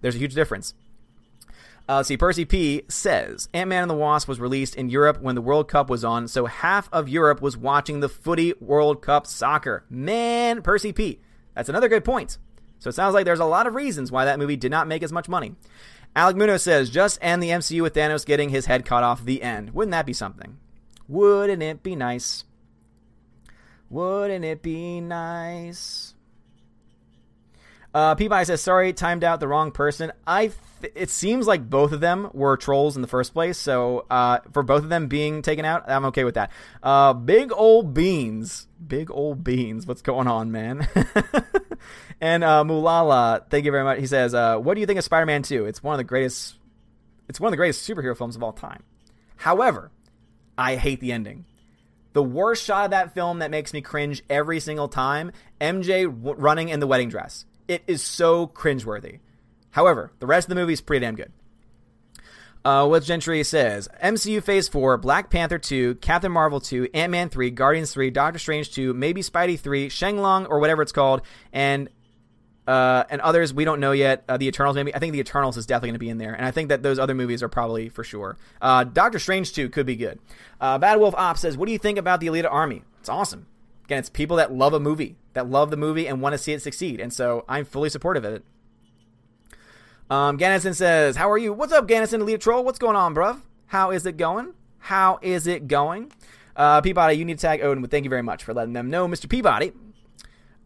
[0.00, 0.74] There's a huge difference.
[1.86, 5.34] Uh, see, Percy P says Ant Man and the Wasp was released in Europe when
[5.34, 9.26] the World Cup was on, so half of Europe was watching the footy World Cup
[9.26, 9.84] soccer.
[9.90, 11.20] Man, Percy P.
[11.54, 12.38] That's another good point.
[12.78, 15.02] So it sounds like there's a lot of reasons why that movie did not make
[15.02, 15.56] as much money.
[16.16, 19.42] Alec Munoz says, just end the MCU with Thanos getting his head cut off the
[19.42, 19.74] end.
[19.74, 20.58] Wouldn't that be something?
[21.08, 22.44] Wouldn't it be nice?
[23.90, 26.14] Wouldn't it be nice?
[27.94, 30.10] Uh, Peabody says, sorry, timed out the wrong person.
[30.26, 30.50] I
[30.80, 33.56] th- it seems like both of them were trolls in the first place.
[33.56, 36.50] So uh, for both of them being taken out, I'm okay with that.
[36.82, 39.86] Uh, big old beans, big old beans.
[39.86, 40.88] What's going on, man?
[42.20, 44.00] and uh, Mulala, thank you very much.
[44.00, 45.66] He says, uh, "What do you think of Spider-Man 2?
[45.66, 46.56] It's one of the greatest.
[47.28, 48.82] It's one of the greatest superhero films of all time.
[49.36, 49.92] However,
[50.56, 51.44] I hate the ending."
[52.14, 56.36] The worst shot of that film that makes me cringe every single time MJ w-
[56.38, 57.44] running in the wedding dress.
[57.66, 59.18] It is so cringeworthy.
[59.70, 61.32] However, the rest of the movie is pretty damn good.
[62.64, 67.28] Uh, what Gentry says MCU Phase 4, Black Panther 2, Captain Marvel 2, Ant Man
[67.28, 71.22] 3, Guardians 3, Doctor Strange 2, maybe Spidey 3, Shang-Long or whatever it's called,
[71.52, 71.90] and
[72.66, 74.24] uh, and others we don't know yet.
[74.28, 74.94] Uh, the Eternals, maybe.
[74.94, 76.82] I think the Eternals is definitely going to be in there, and I think that
[76.82, 78.36] those other movies are probably for sure.
[78.60, 80.18] Uh, Doctor Strange too could be good.
[80.60, 82.82] Uh, Bad Wolf Op says, What do you think about the Alita Army?
[83.00, 83.46] It's awesome.
[83.84, 86.52] Again, it's people that love a movie, that love the movie and want to see
[86.52, 87.00] it succeed.
[87.00, 88.44] And so I'm fully supportive of it.
[90.08, 91.52] Um, Gannison says, How are you?
[91.52, 92.64] What's up, Gannison, Elite Troll?
[92.64, 93.40] What's going on, bruv?
[93.66, 94.54] How is it going?
[94.78, 96.12] How is it going?
[96.56, 98.90] Uh, Peabody, you need to tag Odin, but thank you very much for letting them
[98.90, 99.28] know, Mr.
[99.28, 99.72] Peabody.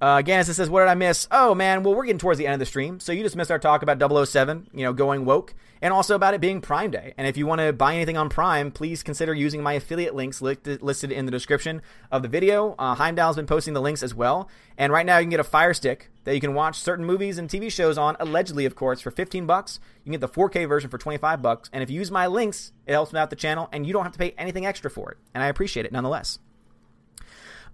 [0.00, 1.26] Uh, Gannison says, What did I miss?
[1.30, 3.00] Oh, man, well, we're getting towards the end of the stream.
[3.00, 6.34] So you just missed our talk about 007, you know, going woke, and also about
[6.34, 7.14] it being Prime Day.
[7.18, 10.40] And if you want to buy anything on Prime, please consider using my affiliate links
[10.40, 12.76] listed in the description of the video.
[12.78, 14.48] Uh, Heimdall's been posting the links as well.
[14.76, 17.38] And right now, you can get a Fire Stick that you can watch certain movies
[17.38, 19.80] and TV shows on, allegedly, of course, for 15 bucks.
[20.04, 21.70] You can get the 4K version for 25 bucks.
[21.72, 24.04] And if you use my links, it helps me out the channel, and you don't
[24.04, 25.18] have to pay anything extra for it.
[25.34, 26.38] And I appreciate it nonetheless.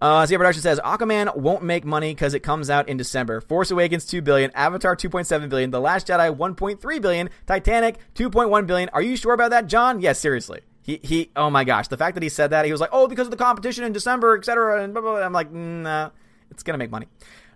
[0.00, 3.40] Uh, Zia Production says Aquaman won't make money because it comes out in December.
[3.40, 8.88] Force Awakens 2 billion, Avatar 2.7 billion, The Last Jedi 1.3 billion, Titanic 2.1 billion.
[8.90, 10.00] Are you sure about that, John?
[10.00, 10.60] Yes, seriously.
[10.82, 11.30] He he.
[11.34, 13.30] Oh my gosh, the fact that he said that, he was like, oh, because of
[13.30, 14.82] the competition in December, etc.
[14.82, 15.24] And blah, blah, blah.
[15.24, 16.10] I'm like, nah,
[16.50, 17.06] it's gonna make money.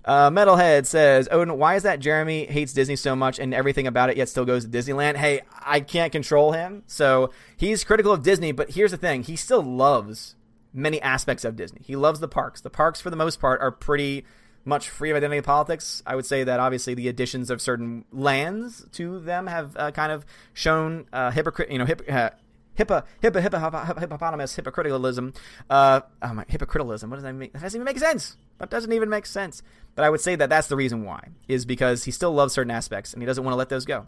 [0.05, 4.09] Uh, Metalhead says, Odin, why is that Jeremy hates Disney so much and everything about
[4.09, 5.17] it, yet still goes to Disneyland?
[5.17, 8.53] Hey, I can't control him, so he's critical of Disney.
[8.53, 10.35] But here's the thing: he still loves
[10.73, 11.81] many aspects of Disney.
[11.85, 12.61] He loves the parks.
[12.61, 14.25] The parks, for the most part, are pretty
[14.65, 16.03] much free of identity politics.
[16.07, 20.13] I would say that obviously the additions of certain lands to them have uh, kind
[20.13, 22.31] of shown uh, hypocrite, you know, hip, uh,
[22.75, 23.59] hippo, hippo, hippo,
[23.99, 25.35] hippopotamus, hypocriticalism.
[25.71, 27.09] Uh, oh my, hypocriticalism.
[27.09, 27.51] What does that mean?
[27.53, 28.37] That doesn't even make sense.
[28.59, 29.63] That doesn't even make sense.
[29.95, 32.71] But I would say that that's the reason why, is because he still loves certain
[32.71, 34.07] aspects and he doesn't want to let those go.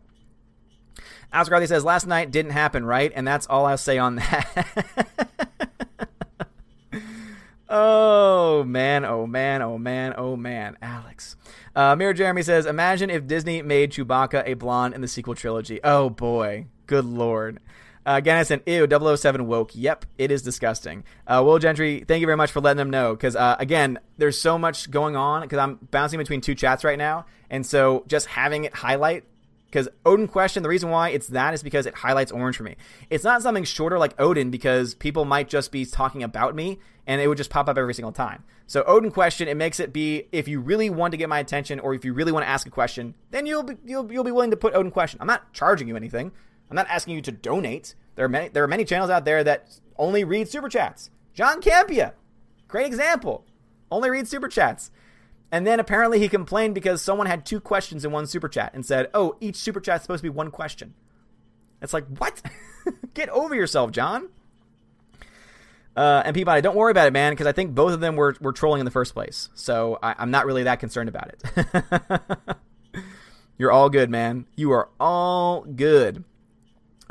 [1.32, 3.12] Oscar says, last night didn't happen, right?
[3.15, 5.30] And that's all I'll say on that.
[7.73, 11.37] Oh man, oh man, oh man, oh man, Alex.
[11.77, 15.79] Uh, Mirror Jeremy says, "Imagine if Disney made Chewbacca a blonde in the sequel trilogy.
[15.85, 17.61] Oh boy, good lord."
[18.05, 19.71] Uh, said, ew, 007 woke.
[19.75, 21.05] Yep, it is disgusting.
[21.27, 23.15] Uh, Will Gentry, thank you very much for letting them know.
[23.15, 26.99] Because, uh, again, there's so much going on because I'm bouncing between two chats right
[26.99, 27.27] now.
[27.51, 29.25] And so just having it highlight
[29.71, 32.77] because Odin question, the reason why it's that is because it highlights orange for me.
[33.09, 37.21] It's not something shorter like Odin because people might just be talking about me and
[37.21, 38.43] it would just pop up every single time.
[38.67, 41.79] So Odin question, it makes it be if you really want to get my attention
[41.79, 44.33] or if you really want to ask a question, then you'll be you'll, you'll be
[44.33, 45.21] willing to put Odin question.
[45.21, 46.33] I'm not charging you anything.
[46.69, 47.95] I'm not asking you to donate.
[48.17, 51.11] There are many there are many channels out there that only read super chats.
[51.33, 52.13] John Campea,
[52.67, 53.45] great example,
[53.91, 54.91] only read super chats.
[55.52, 58.86] And then apparently he complained because someone had two questions in one super chat and
[58.86, 60.94] said, "Oh, each super chat's supposed to be one question."
[61.82, 62.40] It's like, "What?
[63.14, 64.28] Get over yourself, John."
[65.97, 68.36] Uh, and Peabody, don't worry about it, man, because I think both of them were,
[68.40, 69.48] were trolling in the first place.
[69.55, 73.02] So I, I'm not really that concerned about it.
[73.59, 74.47] You're all good, man.
[74.56, 76.24] You are all good.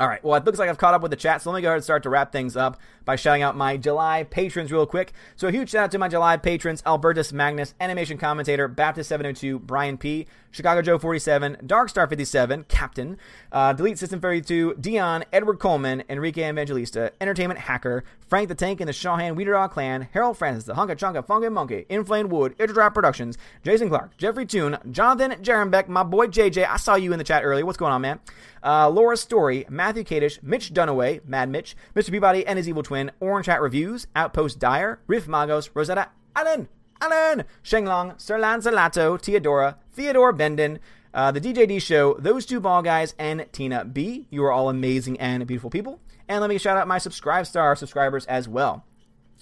[0.00, 0.24] All right.
[0.24, 1.76] Well, it looks like I've caught up with the chat, so let me go ahead
[1.76, 2.80] and start to wrap things up
[3.10, 5.12] by shouting out my July patrons real quick.
[5.34, 9.58] So a huge shout out to my July patrons: Albertus Magnus, animation commentator, Baptist 702,
[9.58, 13.18] Brian P, Chicago Joe 47, Darkstar 57, Captain,
[13.50, 18.88] uh, Delete System 32, Dion, Edward Coleman, Enrique Evangelista, Entertainment Hacker, Frank the Tank and
[18.88, 23.38] the Shawhan Weederdog Clan, Harold Francis, the Hunka Chunka Funky Monkey, Inflamed Wood, Interdrop Productions,
[23.64, 26.68] Jason Clark, Jeffrey Toon, Jonathan Jerembeck, my boy JJ.
[26.68, 27.66] I saw you in the chat earlier.
[27.66, 28.20] What's going on, man?
[28.62, 32.10] Uh, Laura Story, Matthew Kadish, Mitch Dunaway, Mad Mitch, Mr.
[32.10, 36.68] Peabody and his evil twin, Orange Hat Reviews, Outpost Dyer, Riff Magos, Rosetta Allen,
[37.00, 40.78] Allen, Shenglong, Sir Lanzalato, Theodora, Theodore Benden,
[41.14, 44.26] uh, the DJD Show, those two ball guys, and Tina B.
[44.30, 46.00] You are all amazing and beautiful people.
[46.28, 48.84] And let me shout out my Subscribe Star subscribers as well.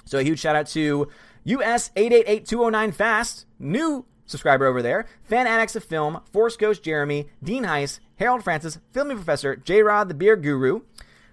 [0.05, 1.09] So a huge shout out to
[1.44, 7.64] US 888209 Fast, new subscriber over there, Fan Annex of Film, Force Ghost Jeremy, Dean
[7.64, 10.80] Heiss, Harold Francis, Filming Professor, J Rod the Beer Guru,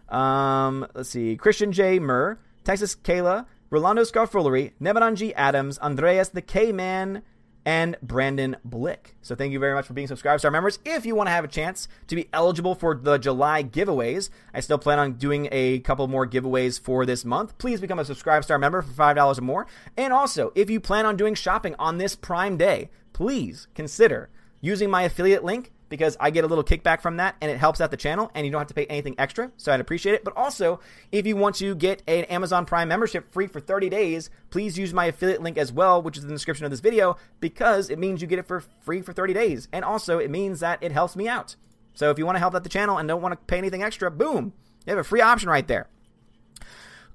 [0.09, 1.99] um, let's see, Christian J.
[1.99, 4.73] Murr, Texas Kayla, Rolando Scarfullery,
[5.15, 5.33] G.
[5.33, 7.23] Adams, Andreas the K Man,
[7.65, 9.15] and Brandon Blick.
[9.21, 10.77] So thank you very much for being subscribed star members.
[10.85, 14.59] If you want to have a chance to be eligible for the July giveaways, I
[14.59, 17.57] still plan on doing a couple more giveaways for this month.
[17.57, 19.67] Please become a subscribe star member for $5 or more.
[19.97, 24.29] And also, if you plan on doing shopping on this Prime Day, please consider
[24.61, 27.81] using my affiliate link because I get a little kickback from that and it helps
[27.81, 29.51] out the channel and you don't have to pay anything extra.
[29.57, 30.23] So I'd appreciate it.
[30.23, 30.79] But also,
[31.11, 34.93] if you want to get an Amazon Prime membership free for 30 days, please use
[34.93, 37.99] my affiliate link as well, which is in the description of this video, because it
[37.99, 39.67] means you get it for free for 30 days.
[39.71, 41.55] And also, it means that it helps me out.
[41.93, 43.83] So if you want to help out the channel and don't want to pay anything
[43.83, 44.53] extra, boom,
[44.85, 45.87] you have a free option right there.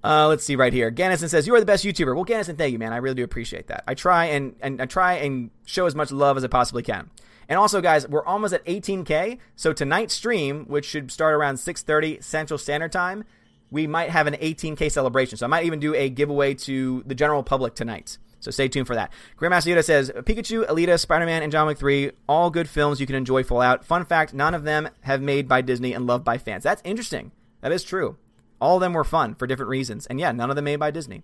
[0.03, 0.91] Uh, let's see right here.
[0.91, 2.15] Gannison says you are the best YouTuber.
[2.15, 2.93] Well, Gannison, thank you, man.
[2.93, 3.85] I really do appreciate that.
[3.87, 7.11] I try and, and I try and show as much love as I possibly can.
[7.51, 9.39] And also, guys, we're almost at 18K.
[9.57, 13.25] So tonight's stream, which should start around 6:30 Central Standard Time,
[13.73, 15.37] we might have an 18K celebration.
[15.37, 18.19] So I might even do a giveaway to the general public tonight.
[18.39, 19.13] So stay tuned for that.
[19.39, 23.07] Grandmaster Yoda says Pikachu, Alita, Spider Man, and John Wick 3, all good films you
[23.07, 23.85] can enjoy full out.
[23.85, 26.63] Fun fact none of them have made by Disney and loved by fans.
[26.63, 27.33] That's interesting.
[27.61, 28.17] That is true.
[28.61, 30.07] All of them were fun for different reasons.
[30.07, 31.23] And yeah, none of them made by Disney.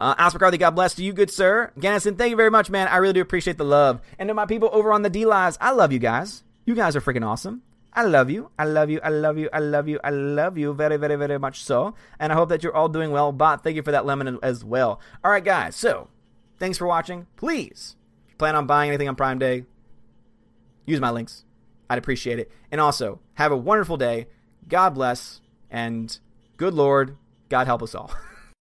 [0.00, 1.72] Uh, Alex McCarthy, God bless to you, good sir.
[1.78, 2.88] Gannison, thank you very much, man.
[2.88, 4.00] I really do appreciate the love.
[4.18, 6.42] And to my people over on the DLives, I love you guys.
[6.64, 7.62] You guys are freaking awesome.
[7.92, 8.50] I love you.
[8.58, 9.00] I love you.
[9.02, 9.50] I love you.
[9.52, 10.00] I love you.
[10.02, 11.94] I love you very, very, very much so.
[12.18, 13.32] And I hope that you're all doing well.
[13.32, 15.00] Bot, thank you for that lemon as well.
[15.22, 15.76] All right, guys.
[15.76, 16.08] So,
[16.58, 17.26] thanks for watching.
[17.36, 17.96] Please
[18.38, 19.64] plan on buying anything on Prime Day,
[20.86, 21.44] use my links.
[21.90, 22.50] I'd appreciate it.
[22.70, 24.28] And also, have a wonderful day.
[24.66, 25.40] God bless
[25.70, 26.18] and
[26.56, 27.16] good Lord,
[27.48, 28.12] God help us all.